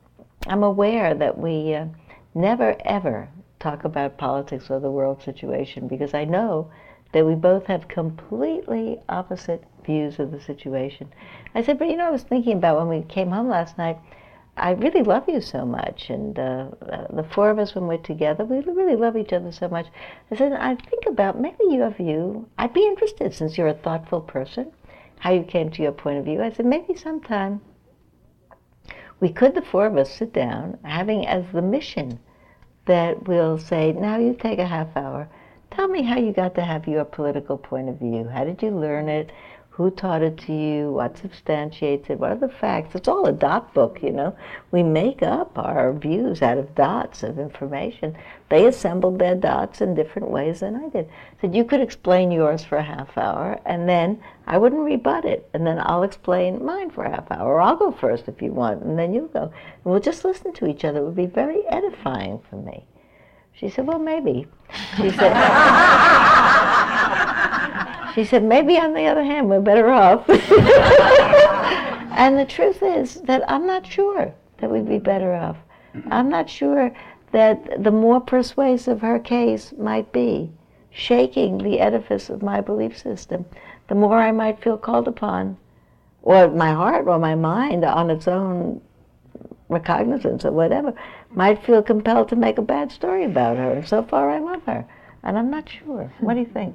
I'm 0.46 0.62
aware 0.62 1.14
that 1.14 1.38
we 1.38 1.74
uh, 1.74 1.86
never 2.34 2.76
ever 2.84 3.28
talk 3.60 3.84
about 3.84 4.18
politics 4.18 4.70
or 4.70 4.80
the 4.80 4.90
world 4.90 5.22
situation 5.22 5.88
because 5.88 6.14
I 6.14 6.24
know 6.24 6.70
that 7.12 7.26
we 7.26 7.34
both 7.34 7.66
have 7.66 7.88
completely 7.88 9.00
opposite 9.08 9.64
views 9.88 10.20
of 10.20 10.30
the 10.30 10.40
situation. 10.40 11.08
I 11.54 11.62
said, 11.62 11.78
but 11.78 11.88
you 11.88 11.96
know, 11.96 12.06
I 12.06 12.10
was 12.18 12.22
thinking 12.22 12.56
about 12.58 12.78
when 12.78 12.88
we 12.88 13.02
came 13.06 13.30
home 13.30 13.48
last 13.48 13.78
night. 13.78 13.98
I 14.56 14.72
really 14.72 15.02
love 15.02 15.24
you 15.28 15.40
so 15.40 15.64
much, 15.64 16.10
and 16.10 16.38
uh, 16.38 16.66
uh, 16.94 17.06
the 17.10 17.26
four 17.32 17.48
of 17.50 17.58
us 17.58 17.74
when 17.74 17.86
we're 17.86 17.98
together, 18.12 18.44
we 18.44 18.58
really 18.60 18.96
love 18.96 19.16
each 19.16 19.32
other 19.32 19.52
so 19.52 19.68
much. 19.68 19.86
I 20.30 20.36
said, 20.36 20.52
I 20.52 20.74
think 20.74 21.06
about 21.06 21.40
maybe 21.40 21.64
you 21.70 21.80
have 21.80 22.00
you. 22.00 22.48
I'd 22.58 22.72
be 22.72 22.86
interested 22.86 23.34
since 23.34 23.56
you're 23.56 23.74
a 23.74 23.82
thoughtful 23.86 24.20
person, 24.20 24.72
how 25.20 25.32
you 25.32 25.44
came 25.44 25.70
to 25.70 25.82
your 25.82 25.92
point 25.92 26.18
of 26.18 26.24
view. 26.24 26.42
I 26.42 26.50
said 26.50 26.66
maybe 26.66 26.94
sometime 26.96 27.60
we 29.20 29.30
could, 29.30 29.54
the 29.54 29.62
four 29.62 29.86
of 29.86 29.96
us, 29.96 30.10
sit 30.12 30.32
down, 30.32 30.78
having 30.84 31.26
as 31.26 31.44
the 31.52 31.62
mission 31.62 32.18
that 32.86 33.28
we'll 33.28 33.58
say, 33.58 33.92
now 33.92 34.18
you 34.18 34.34
take 34.34 34.58
a 34.58 34.66
half 34.66 34.96
hour. 34.96 35.28
Tell 35.70 35.88
me 35.88 36.02
how 36.02 36.18
you 36.18 36.32
got 36.32 36.54
to 36.54 36.64
have 36.64 36.88
your 36.88 37.04
political 37.04 37.58
point 37.58 37.88
of 37.88 37.98
view. 37.98 38.24
How 38.24 38.44
did 38.44 38.62
you 38.62 38.70
learn 38.70 39.08
it? 39.08 39.30
Who 39.78 39.92
taught 39.92 40.22
it 40.22 40.36
to 40.38 40.52
you? 40.52 40.90
What 40.90 41.18
substantiates 41.18 42.10
it? 42.10 42.18
What 42.18 42.32
are 42.32 42.36
the 42.36 42.48
facts? 42.48 42.96
It's 42.96 43.06
all 43.06 43.26
a 43.26 43.32
dot 43.32 43.72
book, 43.74 44.02
you 44.02 44.10
know. 44.10 44.36
We 44.72 44.82
make 44.82 45.22
up 45.22 45.56
our 45.56 45.92
views 45.92 46.42
out 46.42 46.58
of 46.58 46.74
dots 46.74 47.22
of 47.22 47.38
information. 47.38 48.16
They 48.48 48.66
assembled 48.66 49.20
their 49.20 49.36
dots 49.36 49.80
in 49.80 49.94
different 49.94 50.30
ways 50.30 50.58
than 50.58 50.74
I 50.74 50.88
did. 50.88 51.08
Said 51.40 51.54
you 51.54 51.64
could 51.64 51.80
explain 51.80 52.32
yours 52.32 52.64
for 52.64 52.76
a 52.76 52.82
half 52.82 53.16
hour, 53.16 53.60
and 53.64 53.88
then 53.88 54.20
I 54.48 54.58
wouldn't 54.58 54.82
rebut 54.82 55.24
it, 55.24 55.48
and 55.54 55.64
then 55.64 55.78
I'll 55.80 56.02
explain 56.02 56.64
mine 56.64 56.90
for 56.90 57.04
a 57.04 57.10
half 57.10 57.30
hour. 57.30 57.46
Or 57.46 57.60
I'll 57.60 57.76
go 57.76 57.92
first 57.92 58.26
if 58.26 58.42
you 58.42 58.52
want, 58.52 58.82
and 58.82 58.98
then 58.98 59.14
you'll 59.14 59.28
go. 59.28 59.42
And 59.42 59.84
we'll 59.84 60.00
just 60.00 60.24
listen 60.24 60.52
to 60.54 60.66
each 60.66 60.84
other. 60.84 60.98
It 60.98 61.04
would 61.04 61.14
be 61.14 61.26
very 61.26 61.64
edifying 61.68 62.40
for 62.50 62.56
me. 62.56 62.84
She 63.52 63.68
said, 63.68 63.86
well, 63.86 64.00
maybe. 64.00 64.48
She 64.96 65.10
said, 65.10 65.32
she 68.18 68.24
said, 68.24 68.42
maybe 68.42 68.76
on 68.76 68.94
the 68.94 69.06
other 69.06 69.22
hand, 69.22 69.48
we're 69.48 69.60
better 69.60 69.90
off. 69.90 70.28
and 72.18 72.36
the 72.36 72.44
truth 72.44 72.82
is 72.82 73.20
that 73.22 73.48
I'm 73.48 73.64
not 73.64 73.86
sure 73.86 74.34
that 74.56 74.68
we'd 74.68 74.88
be 74.88 74.98
better 74.98 75.32
off. 75.34 75.56
I'm 76.10 76.28
not 76.28 76.50
sure 76.50 76.92
that 77.30 77.84
the 77.84 77.92
more 77.92 78.20
persuasive 78.20 79.02
her 79.02 79.20
case 79.20 79.72
might 79.78 80.12
be, 80.12 80.50
shaking 80.90 81.58
the 81.58 81.78
edifice 81.78 82.28
of 82.28 82.42
my 82.42 82.60
belief 82.60 82.98
system, 82.98 83.44
the 83.86 83.94
more 83.94 84.18
I 84.18 84.32
might 84.32 84.60
feel 84.60 84.78
called 84.78 85.06
upon, 85.06 85.56
or 86.22 86.48
my 86.48 86.72
heart 86.72 87.06
or 87.06 87.20
my 87.20 87.36
mind 87.36 87.84
on 87.84 88.10
its 88.10 88.26
own 88.26 88.80
recognizance 89.68 90.44
or 90.44 90.50
whatever, 90.50 90.92
might 91.30 91.64
feel 91.64 91.84
compelled 91.84 92.30
to 92.30 92.36
make 92.36 92.58
a 92.58 92.62
bad 92.62 92.90
story 92.90 93.22
about 93.22 93.58
her. 93.58 93.84
So 93.86 94.02
far, 94.02 94.28
I 94.28 94.40
love 94.40 94.64
her. 94.64 94.84
And 95.22 95.38
I'm 95.38 95.52
not 95.52 95.68
sure. 95.68 96.12
What 96.18 96.34
do 96.34 96.40
you 96.40 96.46
think? 96.46 96.74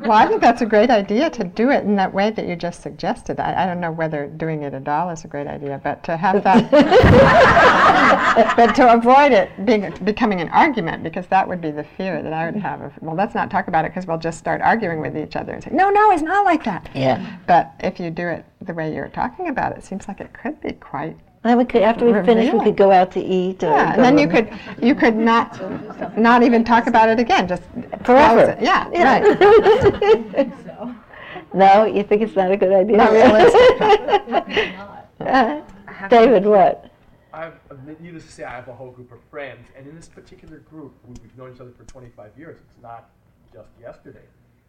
Well, 0.00 0.12
I 0.12 0.26
think 0.26 0.40
that's 0.40 0.62
a 0.62 0.66
great 0.66 0.90
idea 0.90 1.28
to 1.30 1.44
do 1.44 1.70
it 1.70 1.84
in 1.84 1.96
that 1.96 2.12
way 2.12 2.30
that 2.30 2.46
you 2.46 2.56
just 2.56 2.82
suggested. 2.82 3.40
I, 3.40 3.64
I 3.64 3.66
don't 3.66 3.80
know 3.80 3.90
whether 3.90 4.26
doing 4.26 4.62
it 4.62 4.74
at 4.74 4.88
all 4.88 5.10
is 5.10 5.24
a 5.24 5.28
great 5.28 5.46
idea, 5.46 5.80
but 5.82 6.02
to 6.04 6.16
have 6.16 6.44
that, 6.44 6.70
but 8.56 8.74
to 8.74 8.92
avoid 8.92 9.32
it 9.32 9.66
being 9.66 9.92
becoming 10.04 10.40
an 10.40 10.48
argument, 10.50 11.02
because 11.02 11.26
that 11.28 11.46
would 11.46 11.60
be 11.60 11.70
the 11.70 11.84
fear 11.84 12.22
that 12.22 12.32
I 12.32 12.46
would 12.46 12.54
mm-hmm. 12.54 12.62
have. 12.62 12.80
Of, 12.80 12.92
well, 13.00 13.16
let's 13.16 13.34
not 13.34 13.50
talk 13.50 13.68
about 13.68 13.84
it 13.84 13.90
because 13.90 14.06
we'll 14.06 14.18
just 14.18 14.38
start 14.38 14.60
arguing 14.60 15.00
with 15.00 15.16
each 15.16 15.36
other 15.36 15.52
and 15.52 15.62
say, 15.62 15.70
no, 15.72 15.90
no, 15.90 16.10
it's 16.12 16.22
not 16.22 16.44
like 16.44 16.64
that. 16.64 16.88
Yeah. 16.94 17.38
But 17.46 17.72
if 17.80 17.98
you 18.00 18.10
do 18.10 18.28
it 18.28 18.44
the 18.60 18.74
way 18.74 18.94
you're 18.94 19.08
talking 19.08 19.48
about 19.48 19.72
it, 19.72 19.78
it 19.78 19.84
seems 19.84 20.08
like 20.08 20.20
it 20.20 20.32
could 20.32 20.60
be 20.60 20.72
quite 20.72 21.16
Then 21.42 21.58
we 21.58 21.64
could, 21.64 21.82
after 21.82 22.04
we 22.04 22.12
finish, 22.24 22.52
we 22.52 22.60
could 22.60 22.76
go 22.76 22.90
out 22.90 23.12
to 23.12 23.20
eat. 23.20 23.62
Or 23.62 23.70
Yeah, 23.70 23.94
and 23.94 24.02
then 24.02 24.18
you 24.18 24.28
could 24.28 24.50
you 24.82 24.94
could 24.94 25.16
not 25.16 26.18
not 26.18 26.42
even 26.42 26.64
talk 26.64 26.86
about 26.86 27.08
it 27.08 27.20
again. 27.20 27.46
Just 27.46 27.62
Forever. 28.04 28.44
close 28.44 28.56
it. 28.58 28.62
Yeah, 28.62 28.88
right. 28.88 30.34
right. 30.34 30.94
no, 31.54 31.84
you 31.84 32.02
think 32.04 32.22
it's 32.22 32.36
not 32.36 32.50
a 32.50 32.56
good 32.56 32.72
idea? 32.72 32.96
Not 32.96 33.12
realistic. 33.12 34.74
Uh, 35.20 35.60
David, 36.08 36.46
what? 36.46 36.92
I've, 37.32 37.54
I've- 37.70 37.96
needless 38.00 38.24
to 38.24 38.30
say, 38.32 38.44
I 38.44 38.52
have 38.54 38.68
a 38.68 38.72
whole 38.72 38.92
group 38.92 39.10
of 39.10 39.18
friends, 39.30 39.66
and 39.76 39.84
in 39.86 39.96
this 39.96 40.06
particular 40.08 40.58
group, 40.58 40.94
we- 41.06 41.14
we've 41.20 41.36
known 41.36 41.52
each 41.52 41.60
other 41.60 41.72
for 41.72 41.82
25 41.84 42.30
years. 42.38 42.56
It's 42.60 42.80
not 42.80 43.10
just 43.52 43.68
yesterday. 43.80 44.22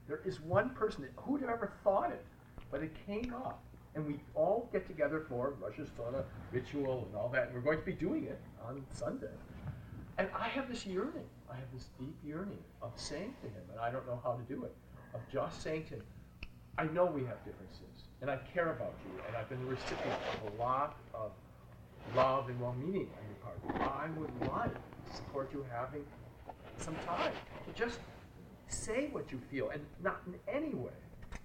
There 0.08 0.22
is 0.26 0.42
one 0.42 0.72
person 0.72 1.04
that, 1.04 1.12
who'd 1.18 1.42
have 1.42 1.52
ever 1.52 1.72
thought 1.84 2.12
it, 2.12 2.26
but 2.72 2.82
it 2.82 2.92
came 3.06 3.32
up, 3.34 3.62
and 3.94 4.08
we 4.08 4.20
all 4.34 4.68
get 4.74 4.88
together 4.88 5.20
for 5.30 5.54
Rosh 5.62 5.76
Hashanah 5.78 6.24
ritual 6.52 7.06
and 7.08 7.16
all 7.16 7.30
that, 7.30 7.46
and 7.48 7.54
we're 7.54 7.62
going 7.62 7.80
to 7.80 7.86
be 7.86 7.94
doing 7.94 8.24
it 8.26 8.42
on 8.68 8.84
Sunday. 8.92 9.28
And 10.18 10.28
I 10.36 10.48
have 10.48 10.68
this 10.68 10.84
yearning, 10.86 11.28
I 11.52 11.56
have 11.56 11.72
this 11.74 11.90
deep 12.00 12.16
yearning 12.24 12.60
of 12.82 12.92
saying 12.96 13.34
to 13.42 13.48
him, 13.48 13.64
and 13.72 13.80
I 13.80 13.92
don't 13.92 14.06
know 14.06 14.20
how 14.24 14.34
to 14.34 14.44
do 14.54 14.64
it, 14.66 14.76
of 15.14 15.22
just 15.32 15.62
saying 15.62 15.86
to 15.86 15.96
him, 15.96 16.04
I 16.78 16.86
know 16.86 17.06
we 17.06 17.26
have 17.26 17.44
differences, 17.44 18.08
and 18.22 18.30
I 18.30 18.38
care 18.54 18.72
about 18.72 18.94
you, 19.06 19.22
and 19.28 19.36
I've 19.36 19.50
been 19.50 19.60
the 19.66 19.72
recipient 19.72 20.20
of 20.44 20.54
a 20.54 20.62
lot 20.62 20.98
of 21.14 21.32
love 22.16 22.50
and 22.50 22.60
well-meaning 22.62 23.08
on 23.18 23.24
your 23.28 23.80
part. 23.80 24.02
I 24.02 24.08
would 24.18 24.52
like 24.52 24.74
to 24.74 25.16
support 25.16 25.52
you 25.52 25.66
having 25.72 26.06
some 26.78 26.96
time 27.06 27.34
to 27.66 27.74
just 27.74 28.00
say 28.68 29.10
what 29.12 29.32
you 29.32 29.42
feel, 29.52 29.70
and 29.70 29.82
not 30.04 30.22
in 30.28 30.36
any 30.48 30.74
way 30.74 30.92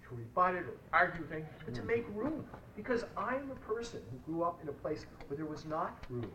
to 0.08 0.14
rebut 0.14 0.54
it 0.54 0.64
or 0.64 0.76
argue 0.92 1.22
with 1.22 1.32
anything, 1.32 1.50
but 1.64 1.74
to 1.74 1.80
mm. 1.80 1.86
make 1.86 2.04
room. 2.14 2.44
Because 2.76 3.04
I'm 3.16 3.50
a 3.50 3.72
person 3.72 4.00
who 4.10 4.32
grew 4.32 4.44
up 4.44 4.60
in 4.62 4.68
a 4.68 4.72
place 4.72 5.06
where 5.26 5.36
there 5.36 5.46
was 5.46 5.64
not 5.64 5.96
room 6.10 6.30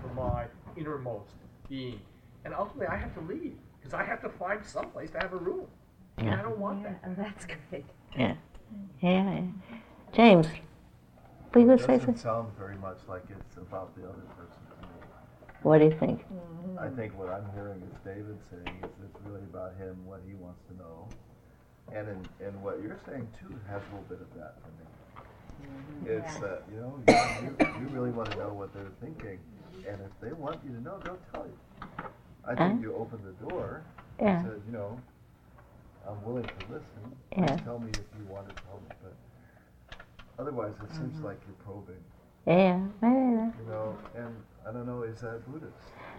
for 0.00 0.08
my 0.14 0.46
innermost 0.76 1.34
being. 1.68 2.00
And 2.44 2.54
ultimately, 2.54 2.86
I 2.86 2.96
have 2.96 3.14
to 3.14 3.20
leave 3.20 3.54
because 3.78 3.94
I 3.94 4.04
have 4.04 4.20
to 4.22 4.28
find 4.28 4.64
some 4.64 4.90
place 4.90 5.10
to 5.12 5.18
have 5.18 5.32
a 5.32 5.36
room. 5.36 5.66
And 6.18 6.30
I 6.30 6.42
don't 6.42 6.58
want 6.58 6.82
that. 6.84 7.00
and 7.02 7.16
that's 7.16 7.46
great. 7.70 7.84
Yeah. 8.16 8.34
Yeah. 9.00 9.32
yeah. 9.34 9.40
James, 10.12 10.46
were 11.54 11.60
you 11.60 11.66
going 11.66 11.78
It 11.78 11.82
to 11.82 11.84
say 11.86 11.92
doesn't 11.98 12.00
something? 12.18 12.22
sound 12.22 12.48
very 12.58 12.76
much 12.76 12.98
like 13.08 13.22
it's 13.30 13.56
about 13.56 13.94
the 13.96 14.02
other 14.04 14.20
person 14.36 14.60
to 14.70 14.86
me. 14.86 14.92
What 15.62 15.78
do 15.78 15.84
you 15.84 15.96
think? 15.98 16.24
I 16.80 16.88
think 16.88 17.18
what 17.18 17.28
I'm 17.30 17.44
hearing 17.54 17.80
is 17.82 17.94
David 18.04 18.38
saying 18.50 18.76
is 18.82 18.90
it's 19.04 19.20
really 19.26 19.42
about 19.52 19.76
him, 19.76 19.96
what 20.06 20.20
he 20.26 20.34
wants 20.34 20.60
to 20.70 20.76
know. 20.76 21.08
And 21.92 22.08
in, 22.08 22.46
and 22.46 22.62
what 22.62 22.80
you're 22.82 22.98
saying 23.06 23.28
too 23.38 23.54
has 23.68 23.82
a 23.82 23.96
little 23.96 24.06
bit 24.08 24.20
of 24.20 24.32
that 24.38 24.54
for 24.62 24.68
me. 24.78 24.86
It's, 26.06 26.36
uh, 26.42 26.60
you 26.72 26.80
know, 26.80 27.02
you, 27.08 27.56
you, 27.66 27.66
you 27.80 27.86
really 27.88 28.10
want 28.10 28.30
to 28.32 28.38
know 28.38 28.52
what 28.54 28.72
they're 28.72 28.92
thinking. 29.02 29.38
And 29.88 29.98
if 30.00 30.10
they 30.20 30.32
want 30.32 30.60
you 30.64 30.72
to 30.72 30.80
know, 30.82 30.98
they'll 31.04 31.18
tell 31.34 31.46
you. 31.46 32.04
I 32.46 32.52
eh? 32.52 32.56
think 32.56 32.80
Huh? 32.80 32.82
you 32.82 32.94
open 32.96 33.18
the 33.24 33.48
door 33.48 33.82
Yeah. 34.20 34.38
and 34.38 34.46
said, 34.46 34.62
you 34.66 34.72
know, 34.72 34.98
I'm 36.08 36.22
willing 36.24 36.44
to 36.44 36.54
listen. 36.70 37.16
Yeah. 37.36 37.56
Tell 37.58 37.78
me 37.78 37.90
if 37.90 37.98
you 38.18 38.24
want 38.28 38.48
to 38.48 38.54
tell 38.62 38.80
me. 38.88 38.94
But 39.02 39.14
otherwise, 40.38 40.74
it 40.82 40.90
seems 40.94 41.14
mm-hmm. 41.14 41.24
like 41.26 41.40
you're 41.46 41.56
probing. 41.64 42.02
Yeah. 42.46 42.80
Maybe. 43.02 43.52
You 43.62 43.70
know, 43.70 43.96
and 44.16 44.34
I 44.66 44.72
don't 44.72 44.86
know, 44.86 45.02
is 45.02 45.20
that 45.20 45.44
Buddhist? 45.50 45.72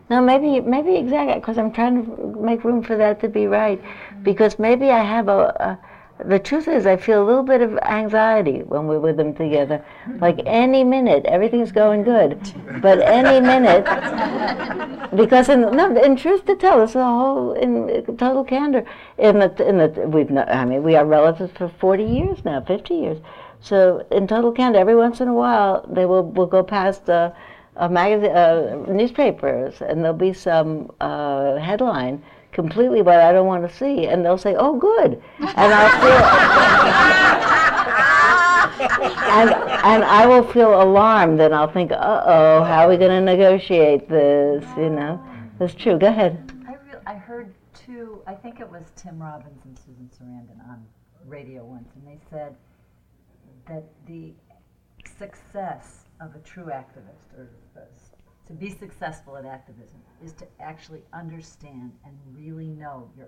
No, 0.09 0.21
maybe, 0.21 0.59
maybe 0.61 0.95
exactly, 0.95 1.35
because 1.39 1.57
I'm 1.57 1.71
trying 1.71 2.05
to 2.05 2.39
make 2.41 2.63
room 2.63 2.83
for 2.83 2.97
that 2.97 3.19
to 3.21 3.29
be 3.29 3.47
right. 3.47 3.81
Mm-hmm. 3.81 4.23
Because 4.23 4.59
maybe 4.59 4.89
I 4.91 5.03
have 5.03 5.27
a, 5.27 5.39
a. 5.39 5.79
The 6.25 6.37
truth 6.37 6.67
is, 6.67 6.85
I 6.85 6.97
feel 6.97 7.23
a 7.23 7.25
little 7.25 7.43
bit 7.43 7.61
of 7.61 7.77
anxiety 7.79 8.59
when 8.61 8.85
we're 8.85 8.99
with 8.99 9.17
them 9.17 9.33
together. 9.33 9.83
Like 10.19 10.39
any 10.45 10.83
minute, 10.83 11.25
everything's 11.25 11.71
going 11.71 12.03
good, 12.03 12.39
but 12.79 12.99
any 13.01 13.39
minute, 13.43 13.85
because 15.15 15.49
in 15.49 15.61
no, 15.61 15.95
in 15.95 16.15
truth 16.15 16.45
to 16.45 16.55
tell, 16.55 16.81
it's 16.83 16.95
a 16.95 17.03
whole 17.03 17.53
in 17.53 18.05
total 18.17 18.43
candor. 18.43 18.85
In 19.17 19.39
the 19.39 19.67
in 19.67 19.77
the 19.77 19.87
we've 20.07 20.29
not, 20.29 20.49
I 20.49 20.65
mean 20.65 20.83
we 20.83 20.95
are 20.95 21.05
relatives 21.05 21.51
for 21.55 21.69
40 21.69 22.03
years 22.03 22.45
now, 22.45 22.61
50 22.61 22.93
years. 22.93 23.17
So 23.59 24.05
in 24.11 24.27
total 24.27 24.51
candor, 24.51 24.79
every 24.79 24.95
once 24.95 25.21
in 25.21 25.27
a 25.27 25.33
while 25.33 25.85
they 25.89 26.05
will 26.05 26.23
will 26.23 26.47
go 26.47 26.63
past. 26.63 27.09
Uh, 27.09 27.31
a 27.77 27.87
magazine, 27.87 28.31
uh, 28.31 28.85
newspapers, 28.89 29.81
and 29.81 30.03
there'll 30.03 30.17
be 30.17 30.33
some 30.33 30.91
uh, 30.99 31.55
headline 31.55 32.21
completely 32.51 33.01
what 33.01 33.19
I 33.19 33.31
don't 33.31 33.47
want 33.47 33.67
to 33.67 33.73
see, 33.75 34.07
and 34.07 34.25
they'll 34.25 34.37
say, 34.37 34.55
"Oh, 34.57 34.77
good," 34.77 35.21
and 35.39 35.73
I'll 35.73 37.41
feel, 37.41 37.50
and 38.81 39.49
and 39.51 40.03
I 40.03 40.25
will 40.25 40.43
feel 40.43 40.81
alarmed, 40.81 41.39
and 41.39 41.53
I'll 41.53 41.71
think, 41.71 41.91
"Uh 41.91 42.23
oh, 42.25 42.63
how 42.63 42.85
are 42.85 42.89
we 42.89 42.97
going 42.97 43.11
to 43.11 43.21
negotiate 43.21 44.09
this?" 44.09 44.65
You 44.77 44.89
know, 44.89 45.21
that's 45.59 45.73
true. 45.73 45.97
Go 45.97 46.07
ahead. 46.07 46.51
I, 46.67 46.71
re- 46.71 47.01
I 47.05 47.13
heard 47.15 47.53
two, 47.73 48.21
I 48.27 48.33
think 48.33 48.59
it 48.59 48.69
was 48.69 48.83
Tim 48.95 49.21
Robbins 49.21 49.63
and 49.65 49.77
Susan 49.77 50.09
Sarandon 50.17 50.67
on 50.69 50.85
radio 51.27 51.63
once, 51.63 51.89
and 51.95 52.07
they 52.07 52.19
said 52.29 52.55
that 53.67 53.83
the 54.07 54.33
success 55.17 56.05
of 56.19 56.35
a 56.35 56.39
true 56.39 56.65
activist, 56.65 57.37
or 57.37 57.49
uh, 57.77 57.81
to 58.47 58.53
be 58.53 58.69
successful 58.69 59.37
at 59.37 59.45
activism, 59.45 59.99
is 60.23 60.33
to 60.33 60.45
actually 60.59 61.03
understand 61.13 61.91
and 62.05 62.17
really 62.35 62.67
know 62.67 63.09
your 63.17 63.27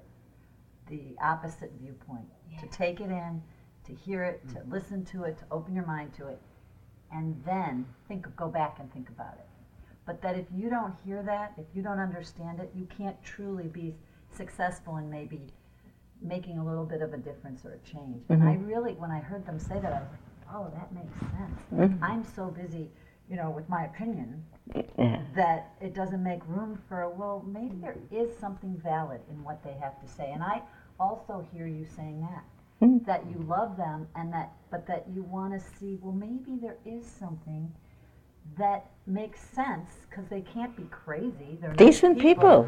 the 0.89 1.15
opposite 1.21 1.71
viewpoint. 1.79 2.25
To 2.59 2.67
take 2.67 2.99
it 2.99 3.09
in, 3.09 3.41
to 3.85 3.93
hear 3.93 4.23
it, 4.23 4.47
to 4.49 4.55
mm-hmm. 4.55 4.71
listen 4.71 5.05
to 5.05 5.23
it, 5.23 5.37
to 5.39 5.45
open 5.51 5.75
your 5.75 5.85
mind 5.85 6.13
to 6.15 6.27
it, 6.27 6.39
and 7.11 7.41
then 7.45 7.85
think, 8.07 8.25
go 8.35 8.47
back 8.47 8.77
and 8.79 8.91
think 8.93 9.09
about 9.09 9.33
it. 9.33 9.47
But 10.05 10.21
that 10.21 10.37
if 10.37 10.45
you 10.53 10.69
don't 10.69 10.93
hear 11.05 11.23
that, 11.23 11.53
if 11.57 11.65
you 11.73 11.81
don't 11.81 11.99
understand 11.99 12.59
it, 12.59 12.71
you 12.75 12.87
can't 12.97 13.21
truly 13.23 13.67
be 13.67 13.95
successful 14.35 14.97
in 14.97 15.09
maybe 15.09 15.39
making 16.21 16.57
a 16.57 16.65
little 16.65 16.85
bit 16.85 17.01
of 17.01 17.13
a 17.13 17.17
difference 17.17 17.65
or 17.65 17.73
a 17.73 17.89
change. 17.89 18.23
And 18.29 18.43
I 18.43 18.53
mm-hmm. 18.53 18.65
really, 18.65 18.93
when 18.93 19.11
I 19.11 19.19
heard 19.19 19.45
them 19.45 19.59
say 19.59 19.79
that, 19.79 19.93
I 19.93 19.99
was 19.99 20.09
like, 20.11 20.53
oh, 20.53 20.71
that 20.73 20.93
makes 20.93 21.19
sense. 21.19 21.59
Mm-hmm. 21.73 22.03
I'm 22.03 22.23
so 22.35 22.47
busy, 22.47 22.89
you 23.29 23.35
know, 23.35 23.49
with 23.49 23.67
my 23.69 23.85
opinion 23.85 24.43
Yeah. 24.73 25.21
that 25.35 25.73
it 25.81 25.93
doesn't 25.93 26.23
make 26.23 26.41
room 26.47 26.81
for, 26.87 27.07
well, 27.09 27.43
maybe 27.47 27.75
there 27.81 27.97
is 28.11 28.37
something 28.37 28.79
valid 28.83 29.21
in 29.29 29.43
what 29.43 29.63
they 29.63 29.73
have 29.73 29.99
to 30.01 30.07
say. 30.07 30.31
And 30.31 30.43
I 30.43 30.61
also 30.99 31.45
hear 31.53 31.67
you 31.67 31.85
saying 31.95 32.21
that, 32.21 32.43
Mm. 32.83 33.05
that 33.05 33.25
you 33.29 33.37
love 33.47 33.77
them 33.77 34.07
and 34.15 34.31
that, 34.33 34.51
but 34.69 34.85
that 34.87 35.05
you 35.13 35.23
want 35.23 35.53
to 35.53 35.59
see, 35.79 35.97
well, 36.01 36.13
maybe 36.13 36.59
there 36.61 36.75
is 36.85 37.05
something 37.05 37.71
that 38.57 38.85
makes 39.07 39.39
sense 39.39 39.89
because 40.09 40.27
they 40.27 40.41
can't 40.41 40.75
be 40.75 40.83
crazy. 40.91 41.57
They're 41.61 41.73
Decent 41.73 42.19
people, 42.19 42.67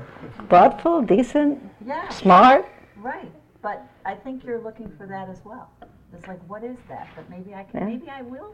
thoughtful, 0.49 1.01
decent, 1.01 1.61
Yeah, 1.86 2.07
smart. 2.09 2.66
right. 2.95 3.32
But 3.61 3.84
I 4.05 4.13
think 4.16 4.43
you're 4.45 4.61
looking 4.61 4.89
for 4.97 5.05
that 5.07 5.28
as 5.28 5.43
well. 5.43 5.70
It's 6.13 6.28
like, 6.28 6.39
what 6.47 6.63
is 6.63 6.78
that? 6.88 7.07
But 7.16 7.30
maybe 7.30 7.53
I 7.53 7.63
can, 7.63 7.80
Yeah. 7.82 7.86
maybe 7.88 8.09
I 8.09 8.22
will 8.22 8.53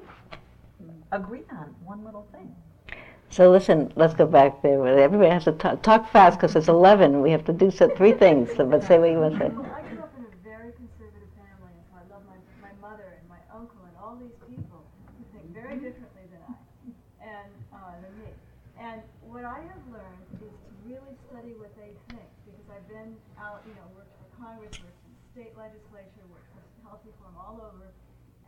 agree 1.11 1.43
on 1.51 1.75
one 1.83 2.03
little 2.03 2.25
thing. 2.31 2.55
So 3.29 3.51
listen, 3.51 3.93
let's 3.95 4.13
go 4.15 4.25
back 4.25 4.61
there. 4.63 4.85
Everybody 4.87 5.29
has 5.29 5.43
to 5.45 5.51
talk, 5.53 5.81
talk 5.83 6.09
fast 6.09 6.37
because 6.39 6.55
it's 6.55 6.67
11. 6.69 7.21
We 7.21 7.29
have 7.31 7.45
to 7.45 7.53
do 7.53 7.69
so, 7.69 7.87
three 7.95 8.13
things. 8.13 8.49
So, 8.55 8.65
but 8.65 8.83
say 8.83 8.97
what 8.97 9.11
you 9.11 9.19
want 9.19 9.33
to 9.37 9.39
say. 9.39 9.49
Well, 9.55 9.71
I 9.71 9.81
grew 9.87 10.01
up 10.03 10.11
in 10.17 10.25
a 10.25 10.35
very 10.43 10.71
conservative 10.75 11.31
family, 11.39 11.71
and 11.71 11.85
so 11.87 11.95
I 12.01 12.03
love 12.11 12.23
my, 12.27 12.35
my 12.59 12.73
mother 12.83 13.07
and 13.15 13.23
my 13.31 13.39
uncle 13.55 13.79
and 13.87 13.95
all 14.01 14.15
these 14.19 14.35
people 14.51 14.83
who 15.15 15.23
think 15.31 15.47
very 15.55 15.79
differently 15.79 16.27
than 16.27 16.43
I, 16.43 16.55
and 17.23 17.51
uh, 17.71 17.95
than 18.03 18.11
me. 18.19 18.31
And 18.83 18.99
what 19.23 19.45
I 19.47 19.63
have 19.63 19.83
learned 19.95 20.19
is 20.43 20.51
to 20.51 20.67
really 20.83 21.15
study 21.31 21.55
what 21.55 21.71
they 21.79 21.95
think, 22.11 22.27
because 22.43 22.67
I've 22.67 22.87
been 22.91 23.15
out, 23.39 23.63
you 23.63 23.71
know, 23.79 23.87
worked 23.95 24.11
for 24.19 24.27
Congress, 24.43 24.75
worked 24.83 24.99
in 25.07 25.13
state 25.31 25.53
legislature, 25.55 26.25
worked 26.27 26.51
for 26.51 26.59
health 26.83 26.99
reform 27.07 27.39
all 27.39 27.63
over. 27.63 27.87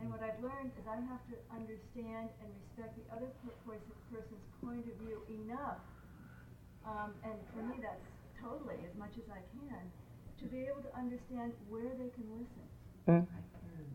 And 0.04 0.12
what 0.12 0.20
I've 0.20 0.36
learned 0.44 0.68
is 0.76 0.84
I 0.84 1.00
have 1.08 1.24
to 1.32 1.36
understand 1.48 2.28
and 2.44 2.48
respect 2.60 2.92
the 3.00 3.08
other 3.08 3.32
per- 3.40 3.56
person's 4.12 4.44
point 4.60 4.84
of 4.84 4.92
view 5.00 5.16
enough 5.32 5.80
um, 6.84 7.16
and 7.24 7.40
for 7.56 7.64
me 7.64 7.80
that's 7.80 8.04
totally 8.36 8.76
as 8.84 8.92
much 9.00 9.16
as 9.16 9.24
I 9.32 9.40
can, 9.56 9.80
to 10.36 10.44
be 10.52 10.68
able 10.68 10.84
to 10.84 10.92
understand 10.92 11.56
where 11.72 11.88
they 11.96 12.12
can 12.12 12.28
listen, 12.36 12.68
Mm. 13.08 13.24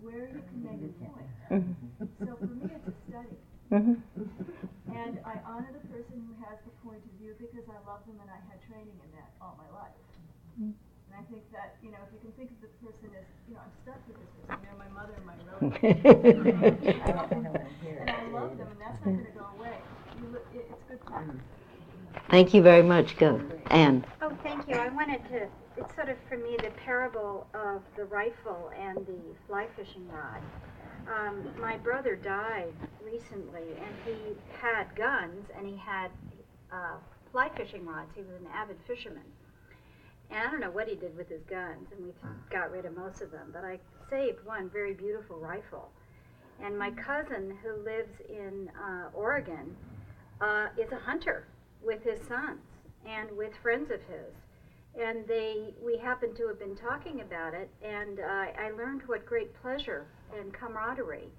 where 0.01 0.25
you 0.33 0.41
can 0.49 0.59
make 0.65 0.81
a 0.81 0.93
point. 1.05 1.29
Mhm. 1.53 1.77
So 2.25 2.33
for 2.41 2.49
me 2.57 2.65
it's 2.73 2.89
a 2.89 2.95
study. 3.05 3.37
Mhm. 3.69 4.01
And 4.89 5.13
I 5.21 5.37
honor 5.45 5.69
the 5.69 5.85
person 5.93 6.25
who 6.25 6.33
has 6.41 6.57
the 6.65 6.73
point 6.81 7.05
of 7.05 7.13
view 7.21 7.37
because 7.37 7.69
I 7.69 7.77
love 7.85 8.01
them 8.09 8.17
and 8.17 8.29
I 8.33 8.41
had 8.49 8.57
training 8.65 8.97
in 9.05 9.11
that 9.13 9.29
all 9.39 9.53
my 9.61 9.69
life. 9.77 9.93
And 10.57 11.13
I 11.13 11.21
think 11.29 11.45
that, 11.53 11.77
you 11.85 11.91
know, 11.93 12.01
if 12.09 12.13
you 12.13 12.19
can 12.25 12.31
think 12.33 12.49
of 12.49 12.61
the 12.61 12.73
person 12.81 13.13
as, 13.13 13.25
you 13.49 13.55
know, 13.55 13.61
I'm 13.65 13.71
stuck 13.83 13.99
with 14.07 14.17
this 14.17 14.29
person, 14.47 14.61
they're 14.63 14.77
my 14.77 14.89
mother 14.93 15.13
and 15.17 15.25
my 15.25 15.33
relative. 15.49 16.45
and 17.99 18.09
I 18.09 18.27
love 18.31 18.57
them 18.57 18.67
and 18.71 18.79
that's 18.79 18.99
not 18.99 19.05
going 19.05 19.25
to 19.25 19.31
go 19.31 19.45
away. 19.57 19.77
You 20.21 20.27
look, 20.31 20.45
it, 20.53 20.69
it's 20.71 20.83
good 20.87 21.05
practice. 21.05 21.35
Thank 22.29 22.53
you 22.53 22.61
very 22.61 22.83
much. 22.83 23.17
Go, 23.17 23.41
Anne. 23.71 24.05
Oh, 24.21 24.31
thank 24.43 24.67
you. 24.67 24.75
I 24.75 24.89
wanted 24.89 25.23
to, 25.29 25.47
it's 25.77 25.95
sort 25.95 26.09
of 26.09 26.17
for 26.27 26.37
me 26.37 26.57
the 26.61 26.71
parable 26.71 27.47
of 27.53 27.81
the 27.95 28.05
rifle 28.05 28.71
and 28.79 28.97
the 28.97 29.19
fly 29.47 29.67
fishing 29.75 30.07
rod. 30.09 30.41
um, 31.07 31.49
my 31.59 31.77
brother 31.77 32.15
died 32.15 32.73
recently, 33.03 33.61
and 33.61 33.95
he 34.05 34.35
had 34.59 34.85
guns 34.95 35.47
and 35.57 35.67
he 35.67 35.77
had 35.77 36.11
uh, 36.71 36.97
fly 37.31 37.49
fishing 37.55 37.85
rods. 37.85 38.09
He 38.15 38.21
was 38.21 38.41
an 38.41 38.47
avid 38.53 38.77
fisherman. 38.87 39.23
And 40.31 40.39
I 40.39 40.51
don't 40.51 40.59
know 40.59 40.71
what 40.71 40.87
he 40.87 40.95
did 40.95 41.17
with 41.17 41.29
his 41.29 41.41
guns, 41.49 41.87
and 41.91 42.05
we 42.05 42.13
got 42.51 42.71
rid 42.71 42.85
of 42.85 42.95
most 42.95 43.21
of 43.21 43.31
them. 43.31 43.49
But 43.51 43.63
I 43.65 43.79
saved 44.09 44.45
one 44.45 44.69
very 44.69 44.93
beautiful 44.93 45.37
rifle. 45.37 45.89
And 46.63 46.77
my 46.77 46.91
cousin, 46.91 47.57
who 47.63 47.83
lives 47.83 48.11
in 48.27 48.69
uh, 48.79 49.09
Oregon, 49.13 49.75
uh, 50.41 50.67
is 50.77 50.91
a 50.91 50.97
hunter 50.97 51.47
with 51.83 52.03
his 52.03 52.19
sons 52.27 52.59
and 53.05 53.31
with 53.37 53.51
friends 53.61 53.91
of 53.91 54.01
his. 54.01 54.33
And 54.99 55.25
they, 55.27 55.73
we 55.83 55.97
happened 55.97 56.35
to 56.37 56.47
have 56.47 56.59
been 56.59 56.75
talking 56.75 57.21
about 57.21 57.53
it, 57.53 57.69
and 57.83 58.19
uh, 58.19 58.23
I 58.23 58.71
learned 58.75 59.03
what 59.05 59.25
great 59.25 59.53
pleasure 59.61 60.07
and 60.37 60.53
camaraderie 60.53 61.29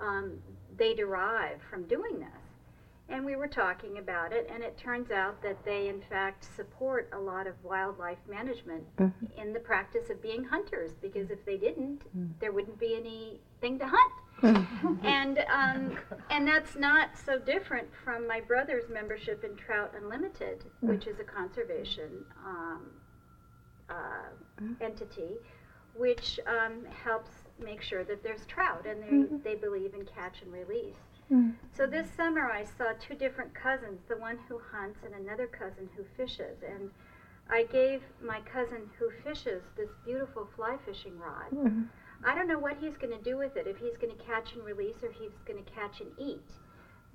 um, 0.00 0.38
they 0.76 0.94
derive 0.94 1.60
from 1.70 1.86
doing 1.86 2.18
this. 2.18 2.43
And 3.08 3.24
we 3.24 3.36
were 3.36 3.46
talking 3.46 3.98
about 3.98 4.32
it, 4.32 4.48
and 4.52 4.62
it 4.62 4.78
turns 4.78 5.10
out 5.10 5.40
that 5.42 5.62
they, 5.64 5.88
in 5.88 6.00
fact, 6.00 6.44
support 6.56 7.08
a 7.12 7.18
lot 7.18 7.46
of 7.46 7.54
wildlife 7.62 8.18
management 8.26 8.84
Mhm. 8.96 9.12
in 9.36 9.52
the 9.52 9.60
practice 9.60 10.08
of 10.08 10.22
being 10.22 10.42
hunters, 10.44 10.94
because 10.94 11.30
if 11.30 11.44
they 11.44 11.58
didn't, 11.58 12.02
Mm. 12.16 12.38
there 12.40 12.50
wouldn't 12.50 12.78
be 12.78 12.96
anything 12.96 13.78
to 13.78 13.86
hunt. 13.86 14.12
and 15.04 15.38
um, 15.48 15.96
and 16.30 16.48
that's 16.48 16.76
not 16.76 17.16
so 17.16 17.38
different 17.38 17.94
from 17.94 18.26
my 18.26 18.40
brother's 18.40 18.88
membership 18.88 19.44
in 19.44 19.54
Trout 19.56 19.94
Unlimited, 19.94 20.64
which 20.80 21.06
is 21.06 21.20
a 21.20 21.24
conservation 21.24 22.24
um, 22.44 22.90
uh, 23.90 24.30
entity, 24.80 25.36
which 25.94 26.40
um, 26.46 26.84
helps 26.86 27.30
make 27.58 27.80
sure 27.82 28.02
that 28.04 28.22
there's 28.22 28.44
trout, 28.46 28.86
and 28.86 29.02
they 29.02 29.50
they 29.50 29.54
believe 29.54 29.94
in 29.94 30.04
catch 30.06 30.42
and 30.42 30.52
release. 30.52 30.96
Mm. 31.32 31.54
So 31.76 31.86
this 31.86 32.08
summer 32.16 32.50
I 32.50 32.64
saw 32.64 32.92
two 33.00 33.14
different 33.14 33.54
cousins, 33.54 34.00
the 34.08 34.16
one 34.16 34.38
who 34.48 34.60
hunts 34.72 35.00
and 35.04 35.14
another 35.14 35.46
cousin 35.46 35.88
who 35.96 36.04
fishes, 36.16 36.58
and 36.68 36.90
I 37.50 37.64
gave 37.64 38.02
my 38.22 38.40
cousin 38.40 38.90
who 38.98 39.10
fishes 39.22 39.62
this 39.76 39.90
beautiful 40.04 40.48
fly 40.56 40.76
fishing 40.84 41.18
rod. 41.18 41.50
Mm-hmm. 41.52 41.82
I 42.26 42.34
don't 42.34 42.48
know 42.48 42.58
what 42.58 42.76
he's 42.80 42.96
going 42.96 43.16
to 43.16 43.22
do 43.22 43.36
with 43.36 43.56
it, 43.56 43.66
if 43.66 43.76
he's 43.76 43.96
going 43.96 44.16
to 44.16 44.24
catch 44.24 44.54
and 44.54 44.64
release 44.64 44.96
or 45.02 45.10
he's 45.10 45.32
going 45.46 45.62
to 45.62 45.70
catch 45.70 46.00
and 46.00 46.10
eat. 46.18 46.50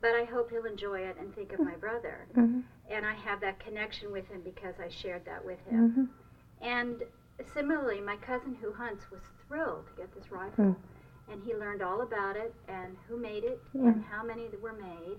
But 0.01 0.12
I 0.12 0.24
hope 0.24 0.51
he'll 0.51 0.66
enjoy 0.66 0.99
it 1.01 1.18
and 1.20 1.34
think 1.36 1.51
of 1.53 1.60
my 1.60 1.76
brother. 1.76 2.28
Mm-hmm. 2.38 2.60
And 2.89 3.05
I 3.05 3.16
have 3.16 3.41
that 3.41 3.60
connection 3.60 4.12
with 4.12 4.28
him 4.30 4.41
because 4.43 4.76
I 4.80 4.89
shared 4.89 5.26
that 5.26 5.43
with 5.43 5.60
him. 5.70 5.89
Mm-hmm. 5.89 6.66
And 6.66 7.03
similarly, 7.53 7.99
my 7.99 8.16
cousin 8.18 8.55
who 8.62 8.72
hunts 8.72 9.05
was 9.12 9.22
thrilled 9.47 9.88
to 9.88 9.93
get 10.01 10.14
this 10.14 10.32
rifle. 10.32 10.66
Mm. 10.66 10.76
And 11.32 11.42
he 11.44 11.54
learned 11.54 11.82
all 11.82 12.02
about 12.02 12.36
it 12.36 12.54
and 12.68 12.96
who 13.08 13.18
made 13.18 13.44
it 13.44 13.62
hmm. 13.72 13.88
and 13.88 14.04
how 14.04 14.24
many 14.24 14.48
that 14.48 14.62
were 14.62 14.74
made. 14.74 15.18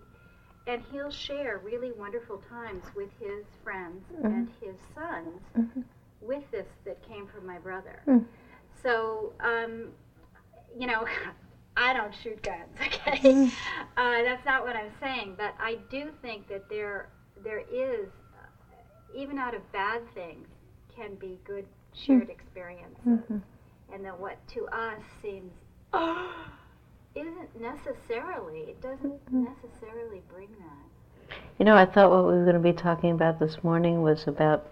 And 0.66 0.82
he'll 0.92 1.10
share 1.10 1.60
really 1.64 1.92
wonderful 1.92 2.42
times 2.48 2.84
with 2.94 3.10
his 3.18 3.44
friends 3.62 4.04
hmm. 4.16 4.26
and 4.26 4.48
his 4.60 4.76
sons 4.94 5.40
hmm. 5.54 5.80
with 6.20 6.42
this 6.50 6.66
that 6.84 7.06
came 7.08 7.26
from 7.26 7.46
my 7.46 7.58
brother. 7.58 8.02
So, 8.82 9.32
um, 9.40 9.88
you 10.78 10.86
know, 10.86 11.06
I 11.76 11.92
don't 11.92 12.14
shoot 12.22 12.42
guns, 12.42 12.76
okay? 12.86 13.50
uh, 13.96 14.22
that's 14.22 14.44
not 14.44 14.64
what 14.64 14.76
I'm 14.76 14.90
saying, 15.00 15.34
but 15.36 15.54
I 15.58 15.78
do 15.90 16.10
think 16.20 16.48
that 16.48 16.68
there 16.68 17.08
there 17.42 17.60
is, 17.60 18.08
uh, 18.36 19.16
even 19.16 19.38
out 19.38 19.54
of 19.54 19.72
bad 19.72 20.02
things, 20.14 20.46
can 20.94 21.14
be 21.14 21.38
good 21.44 21.64
shared 21.94 22.28
experiences, 22.28 23.20
and 23.92 24.04
that 24.04 24.18
what 24.18 24.36
to 24.48 24.66
us 24.66 25.00
seems 25.22 25.52
isn't 27.14 27.60
necessarily 27.60 28.60
it 28.60 28.80
doesn't 28.80 29.20
necessarily 29.32 30.22
bring 30.32 30.48
that. 30.58 31.36
You 31.58 31.64
know, 31.64 31.76
I 31.76 31.84
thought 31.84 32.10
what 32.10 32.26
we 32.26 32.32
were 32.32 32.44
going 32.44 32.54
to 32.54 32.60
be 32.60 32.72
talking 32.72 33.10
about 33.10 33.38
this 33.38 33.62
morning 33.62 34.02
was 34.02 34.26
about 34.26 34.66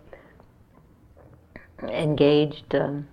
engaged 1.82 2.74
um, 2.74 3.06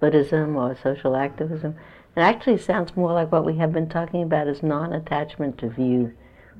Buddhism 0.00 0.56
or 0.56 0.76
social 0.82 1.16
activism. 1.16 1.76
It 2.16 2.20
actually 2.20 2.58
sounds 2.58 2.96
more 2.96 3.12
like 3.12 3.30
what 3.30 3.44
we 3.44 3.56
have 3.58 3.72
been 3.72 3.88
talking 3.88 4.22
about 4.22 4.48
is 4.48 4.62
non-attachment 4.62 5.58
to 5.58 5.68
view, 5.68 6.12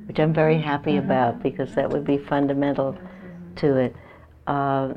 which 0.07 0.21
I'm 0.21 0.33
very 0.33 0.61
happy 0.61 0.97
about 0.97 1.43
because 1.43 1.75
that 1.75 1.91
would 1.91 2.05
be 2.05 2.19
fundamental 2.19 2.97
to 3.57 3.77
it. 3.77 3.97
Uh, 4.47 4.95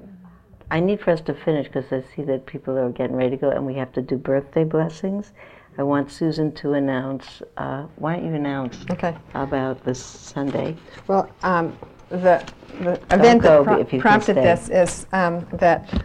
I 0.69 0.79
need 0.79 1.01
for 1.01 1.11
us 1.11 1.21
to 1.21 1.33
finish 1.33 1.67
because 1.67 1.91
I 1.91 2.03
see 2.15 2.21
that 2.23 2.45
people 2.45 2.77
are 2.77 2.89
getting 2.91 3.15
ready 3.15 3.31
to 3.31 3.37
go 3.37 3.49
and 3.49 3.65
we 3.65 3.73
have 3.75 3.91
to 3.93 4.01
do 4.01 4.17
birthday 4.17 4.63
blessings. 4.63 5.33
I 5.77 5.83
want 5.83 6.11
Susan 6.11 6.51
to 6.53 6.73
announce. 6.73 7.41
Uh, 7.57 7.83
why 7.95 8.15
don't 8.17 8.25
you 8.25 8.33
announce 8.33 8.77
Okay. 8.91 9.15
about 9.33 9.83
this 9.83 10.03
Sunday? 10.03 10.75
Well, 11.07 11.29
um, 11.43 11.77
the, 12.09 12.43
the 12.81 12.93
event 13.11 13.41
that 13.43 13.63
pro- 13.63 13.79
if 13.79 13.93
you 13.93 13.99
can 13.99 14.01
prompted 14.01 14.35
this 14.35 14.69
is 14.69 15.07
um, 15.13 15.47
that 15.53 16.03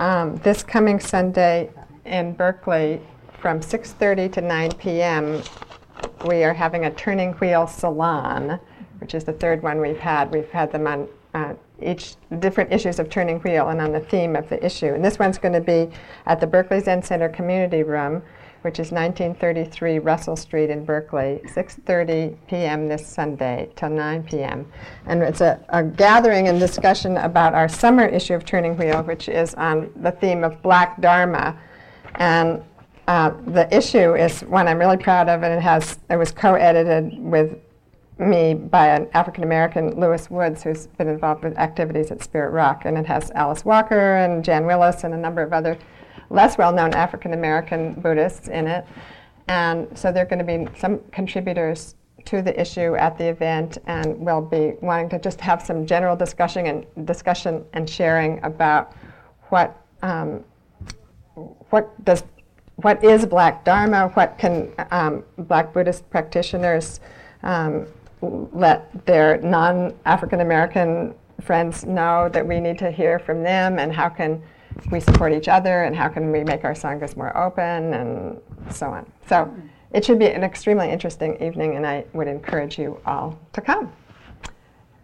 um, 0.00 0.36
this 0.36 0.62
coming 0.62 0.98
Sunday 0.98 1.70
in 2.04 2.32
Berkeley 2.34 3.00
from 3.38 3.60
6.30 3.60 4.32
to 4.32 4.40
9 4.40 4.72
p.m., 4.72 5.42
we 6.26 6.42
are 6.42 6.52
having 6.54 6.86
a 6.86 6.90
turning 6.90 7.32
wheel 7.34 7.66
salon, 7.66 8.58
which 8.98 9.14
is 9.14 9.24
the 9.24 9.32
third 9.32 9.62
one 9.62 9.80
we've 9.80 9.98
had. 9.98 10.32
We've 10.32 10.50
had 10.50 10.72
them 10.72 10.86
on 10.86 11.08
uh, 11.34 11.54
each 11.80 12.16
different 12.40 12.72
issues 12.72 12.98
of 12.98 13.08
turning 13.10 13.38
wheel 13.40 13.68
and 13.68 13.80
on 13.80 13.92
the 13.92 14.00
theme 14.00 14.34
of 14.34 14.48
the 14.48 14.64
issue. 14.64 14.94
And 14.94 15.04
this 15.04 15.18
one's 15.18 15.38
going 15.38 15.54
to 15.54 15.60
be 15.60 15.88
at 16.26 16.40
the 16.40 16.46
Berkeley 16.46 16.80
Zen 16.80 17.02
Center 17.02 17.28
Community 17.28 17.82
Room, 17.82 18.22
which 18.64 18.78
is 18.78 18.90
1933 18.90 19.98
Russell 19.98 20.36
Street 20.36 20.70
in 20.70 20.86
Berkeley, 20.86 21.38
6:30 21.44 22.34
p.m. 22.48 22.88
this 22.88 23.06
Sunday 23.06 23.68
till 23.76 23.90
9 23.90 24.22
p.m. 24.22 24.64
And 25.04 25.22
it's 25.22 25.42
a, 25.42 25.62
a 25.68 25.84
gathering 25.84 26.48
and 26.48 26.58
discussion 26.58 27.18
about 27.18 27.52
our 27.52 27.68
summer 27.68 28.06
issue 28.06 28.32
of 28.32 28.46
Turning 28.46 28.74
Wheel, 28.78 29.02
which 29.02 29.28
is 29.28 29.54
on 29.56 29.92
the 29.96 30.12
theme 30.12 30.42
of 30.44 30.62
Black 30.62 30.98
Dharma. 31.02 31.58
And 32.14 32.64
uh, 33.06 33.32
the 33.48 33.68
issue 33.76 34.14
is 34.14 34.40
one 34.40 34.66
I'm 34.66 34.78
really 34.78 34.96
proud 34.96 35.28
of, 35.28 35.42
and 35.42 35.52
it 35.52 35.60
has 35.60 35.98
it 36.08 36.16
was 36.16 36.32
co-edited 36.32 37.18
with 37.18 37.58
me 38.18 38.54
by 38.54 38.86
an 38.86 39.08
African 39.12 39.44
American, 39.44 40.00
Lewis 40.00 40.30
Woods, 40.30 40.62
who's 40.62 40.86
been 40.86 41.08
involved 41.08 41.44
with 41.44 41.58
activities 41.58 42.10
at 42.10 42.22
Spirit 42.22 42.52
Rock, 42.52 42.86
and 42.86 42.96
it 42.96 43.04
has 43.04 43.30
Alice 43.32 43.66
Walker 43.66 44.16
and 44.16 44.42
Jan 44.42 44.64
Willis 44.64 45.04
and 45.04 45.12
a 45.12 45.18
number 45.18 45.42
of 45.42 45.52
other 45.52 45.76
less 46.30 46.58
well-known 46.58 46.94
African 46.94 47.32
American 47.32 47.94
Buddhists 47.94 48.48
in 48.48 48.66
it. 48.66 48.84
And 49.48 49.86
so 49.96 50.10
there 50.10 50.22
are 50.22 50.26
going 50.26 50.44
to 50.46 50.66
be 50.66 50.78
some 50.78 51.00
contributors 51.12 51.96
to 52.24 52.40
the 52.40 52.58
issue 52.58 52.94
at 52.96 53.18
the 53.18 53.28
event, 53.28 53.78
and 53.86 54.18
we'll 54.18 54.40
be 54.40 54.74
wanting 54.80 55.10
to 55.10 55.18
just 55.18 55.40
have 55.40 55.60
some 55.60 55.84
general 55.86 56.16
discussion 56.16 56.66
and 56.66 57.06
discussion 57.06 57.64
and 57.74 57.88
sharing 57.88 58.42
about 58.42 58.94
what 59.50 59.76
um, 60.02 60.44
what 61.70 62.04
does 62.04 62.24
what 62.76 63.04
is 63.04 63.26
Black 63.26 63.64
Dharma? 63.64 64.08
What 64.14 64.38
can 64.38 64.72
um, 64.90 65.24
Black 65.38 65.72
Buddhist 65.72 66.08
practitioners 66.10 67.00
um, 67.42 67.86
let 68.20 69.04
their 69.06 69.38
non-African 69.42 70.40
American 70.40 71.14
friends 71.42 71.84
know 71.84 72.28
that 72.30 72.46
we 72.46 72.58
need 72.60 72.78
to 72.78 72.90
hear 72.90 73.18
from 73.18 73.42
them, 73.42 73.78
and 73.78 73.92
how 73.92 74.08
can 74.08 74.42
we 74.90 75.00
support 75.00 75.32
each 75.32 75.48
other, 75.48 75.84
and 75.84 75.94
how 75.94 76.08
can 76.08 76.30
we 76.30 76.44
make 76.44 76.64
our 76.64 76.74
sanghas 76.74 77.16
more 77.16 77.36
open, 77.36 77.94
and 77.94 78.40
so 78.70 78.86
on. 78.88 79.10
So 79.28 79.54
it 79.92 80.04
should 80.04 80.18
be 80.18 80.26
an 80.26 80.42
extremely 80.42 80.90
interesting 80.90 81.40
evening, 81.42 81.76
and 81.76 81.86
I 81.86 82.04
would 82.12 82.28
encourage 82.28 82.78
you 82.78 83.00
all 83.06 83.38
to 83.52 83.60
come. 83.60 83.92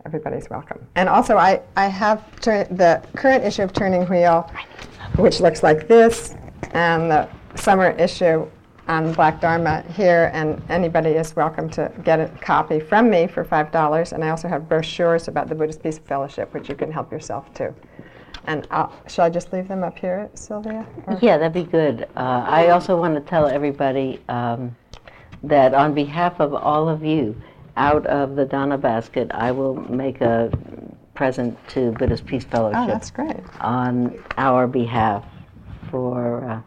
Everybody's 0.05 0.49
welcome. 0.51 0.87
And 0.95 1.09
also, 1.09 1.37
I, 1.37 1.63
I 1.77 1.87
have 1.87 2.41
tur- 2.41 2.67
the 2.71 3.03
current 3.15 3.45
issue 3.45 3.63
of 3.63 3.73
Turning 3.73 4.07
Wheel, 4.07 4.51
which 5.17 5.41
looks 5.41 5.63
like 5.63 5.87
this, 5.87 6.35
and 6.73 7.11
the 7.11 7.29
summer 7.55 7.91
issue 7.91 8.47
on 8.89 9.13
Black 9.13 9.41
Dharma 9.41 9.83
here, 9.95 10.31
and 10.35 10.61
anybody 10.69 11.11
is 11.11 11.37
welcome 11.37 11.71
to 11.71 11.93
get 12.03 12.19
a 12.19 12.29
copy 12.41 12.81
from 12.81 13.09
me 13.09 13.29
for 13.29 13.45
$5. 13.45 14.13
And 14.13 14.25
I 14.25 14.31
also 14.31 14.49
have 14.49 14.69
brochures 14.69 15.29
about 15.29 15.49
the 15.49 15.55
Buddhist 15.55 15.83
Peace 15.83 15.99
Fellowship, 15.99 16.53
which 16.53 16.69
you 16.69 16.75
can 16.75 16.91
help 16.91 17.13
yourself 17.13 17.55
to. 17.55 17.73
And 18.47 18.67
I'll, 18.71 18.93
shall 19.07 19.27
I 19.27 19.31
just 19.31 19.53
leave 19.53 19.69
them 19.69 19.83
up 19.85 19.99
here, 19.99 20.29
Sylvia? 20.35 20.87
Or- 21.07 21.19
Yeah, 21.21 21.39
that'd 21.39 21.53
be 21.53 21.71
good. 21.71 22.09
Uh, 22.17 22.45
I 22.49 22.69
also 22.71 22.97
want 22.99 23.15
to 23.15 23.21
tell 23.21 23.47
everybody 23.47 24.21
um, 24.29 24.75
that 25.43 25.75
on 25.75 25.95
behalf 25.95 26.41
of 26.41 26.55
all 26.55 26.89
of 26.89 27.05
you, 27.05 27.41
out 27.77 28.05
of 28.07 28.37
the 28.37 28.45
dana 28.45 28.77
basket, 28.79 29.31
I 29.33 29.53
will 29.53 29.75
make 29.91 30.21
a 30.21 30.51
present 31.15 31.57
to 31.69 31.93
Buddhist 31.93 32.27
Peace 32.27 32.45
Fellowship 32.45 32.81
Oh, 32.81 32.87
that's 32.87 33.11
great. 33.11 33.37
on 33.61 34.19
our 34.39 34.67
behalf 34.67 35.25
for 35.91 36.45
uh, 36.45 36.61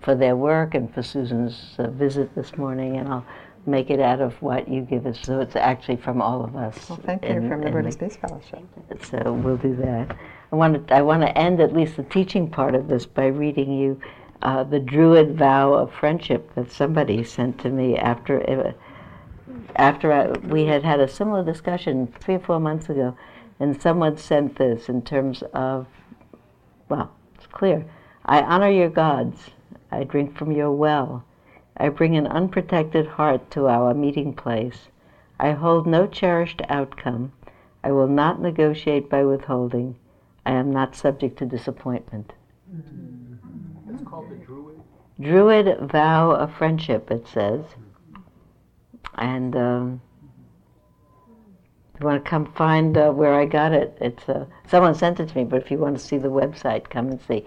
for 0.00 0.14
their 0.14 0.34
work 0.34 0.74
and 0.74 0.92
for 0.94 1.02
Susan's 1.02 1.74
uh, 1.78 1.88
visit 1.90 2.34
this 2.34 2.56
morning, 2.56 2.96
and 2.96 3.08
I'll 3.08 3.24
make 3.66 3.90
it 3.90 4.00
out 4.00 4.20
of 4.20 4.40
what 4.42 4.68
you 4.68 4.82
give 4.82 5.06
us. 5.06 5.18
So 5.22 5.40
it's 5.40 5.56
actually 5.56 5.96
from 5.96 6.22
all 6.22 6.44
of 6.44 6.56
us. 6.56 6.88
Well, 6.88 7.00
thank 7.04 7.24
you 7.24 7.30
in- 7.30 7.48
from 7.48 7.62
the 7.62 7.70
Buddhist 7.70 7.98
Peace 8.00 8.16
Fellowship. 8.16 8.64
so 9.02 9.32
we'll 9.32 9.56
do 9.56 9.76
that. 9.76 10.16
I 10.52 10.56
want 10.56 10.88
to, 10.88 10.94
I 10.94 11.02
want 11.02 11.22
to 11.22 11.38
end 11.38 11.60
at 11.60 11.72
least 11.72 11.96
the 11.96 12.02
teaching 12.02 12.50
part 12.50 12.74
of 12.74 12.88
this 12.88 13.06
by 13.06 13.26
reading 13.26 13.72
you 13.72 14.00
uh, 14.42 14.64
the 14.64 14.80
Druid 14.80 15.36
vow 15.36 15.74
of 15.74 15.92
friendship 15.92 16.54
that 16.54 16.72
somebody 16.72 17.22
sent 17.22 17.58
to 17.60 17.68
me 17.68 17.96
after 17.96 18.40
uh, 18.48 18.72
after 19.76 20.12
I, 20.12 20.28
we 20.46 20.64
had 20.64 20.82
had 20.82 21.00
a 21.00 21.08
similar 21.08 21.44
discussion 21.44 22.12
three 22.20 22.34
or 22.36 22.40
four 22.40 22.58
months 22.58 22.88
ago, 22.88 23.16
and 23.58 23.80
someone 23.80 24.16
sent 24.16 24.56
this 24.56 24.88
in 24.88 25.02
terms 25.02 25.42
of, 25.52 25.86
well, 26.88 27.12
it's 27.34 27.46
clear. 27.46 27.84
I 28.24 28.42
honor 28.42 28.70
your 28.70 28.88
gods. 28.88 29.50
I 29.90 30.04
drink 30.04 30.36
from 30.36 30.52
your 30.52 30.72
well. 30.72 31.24
I 31.80 31.88
bring 31.88 32.14
an 32.14 32.26
unprotected 32.26 33.06
heart 33.06 33.50
to 33.52 33.66
our 33.66 33.94
meeting 33.94 34.34
place. 34.34 34.88
I 35.38 35.52
hold 35.52 35.86
no 35.86 36.06
cherished 36.06 36.60
outcome. 36.68 37.32
I 37.82 37.90
will 37.90 38.06
not 38.06 38.38
negotiate 38.38 39.08
by 39.08 39.24
withholding. 39.24 39.96
I 40.44 40.52
am 40.52 40.70
not 40.70 40.94
subject 40.94 41.38
to 41.38 41.46
disappointment. 41.46 42.34
It's 43.88 44.02
called 44.02 44.28
the 44.28 44.36
Druid. 44.36 44.78
Druid 45.18 45.90
vow 45.90 46.32
of 46.32 46.52
friendship, 46.52 47.10
it 47.10 47.26
says. 47.26 47.64
And 49.14 49.56
um, 49.56 50.02
if 51.94 52.00
you 52.00 52.06
want 52.06 52.22
to 52.22 52.28
come 52.28 52.52
find 52.52 52.98
uh, 52.98 53.10
where 53.10 53.34
I 53.34 53.46
got 53.46 53.72
it, 53.72 53.96
it's 54.02 54.28
uh, 54.28 54.44
someone 54.68 54.94
sent 54.94 55.18
it 55.18 55.30
to 55.30 55.36
me. 55.38 55.44
But 55.44 55.62
if 55.62 55.70
you 55.70 55.78
want 55.78 55.96
to 55.98 56.04
see 56.04 56.18
the 56.18 56.28
website, 56.28 56.90
come 56.90 57.08
and 57.08 57.20
see. 57.22 57.46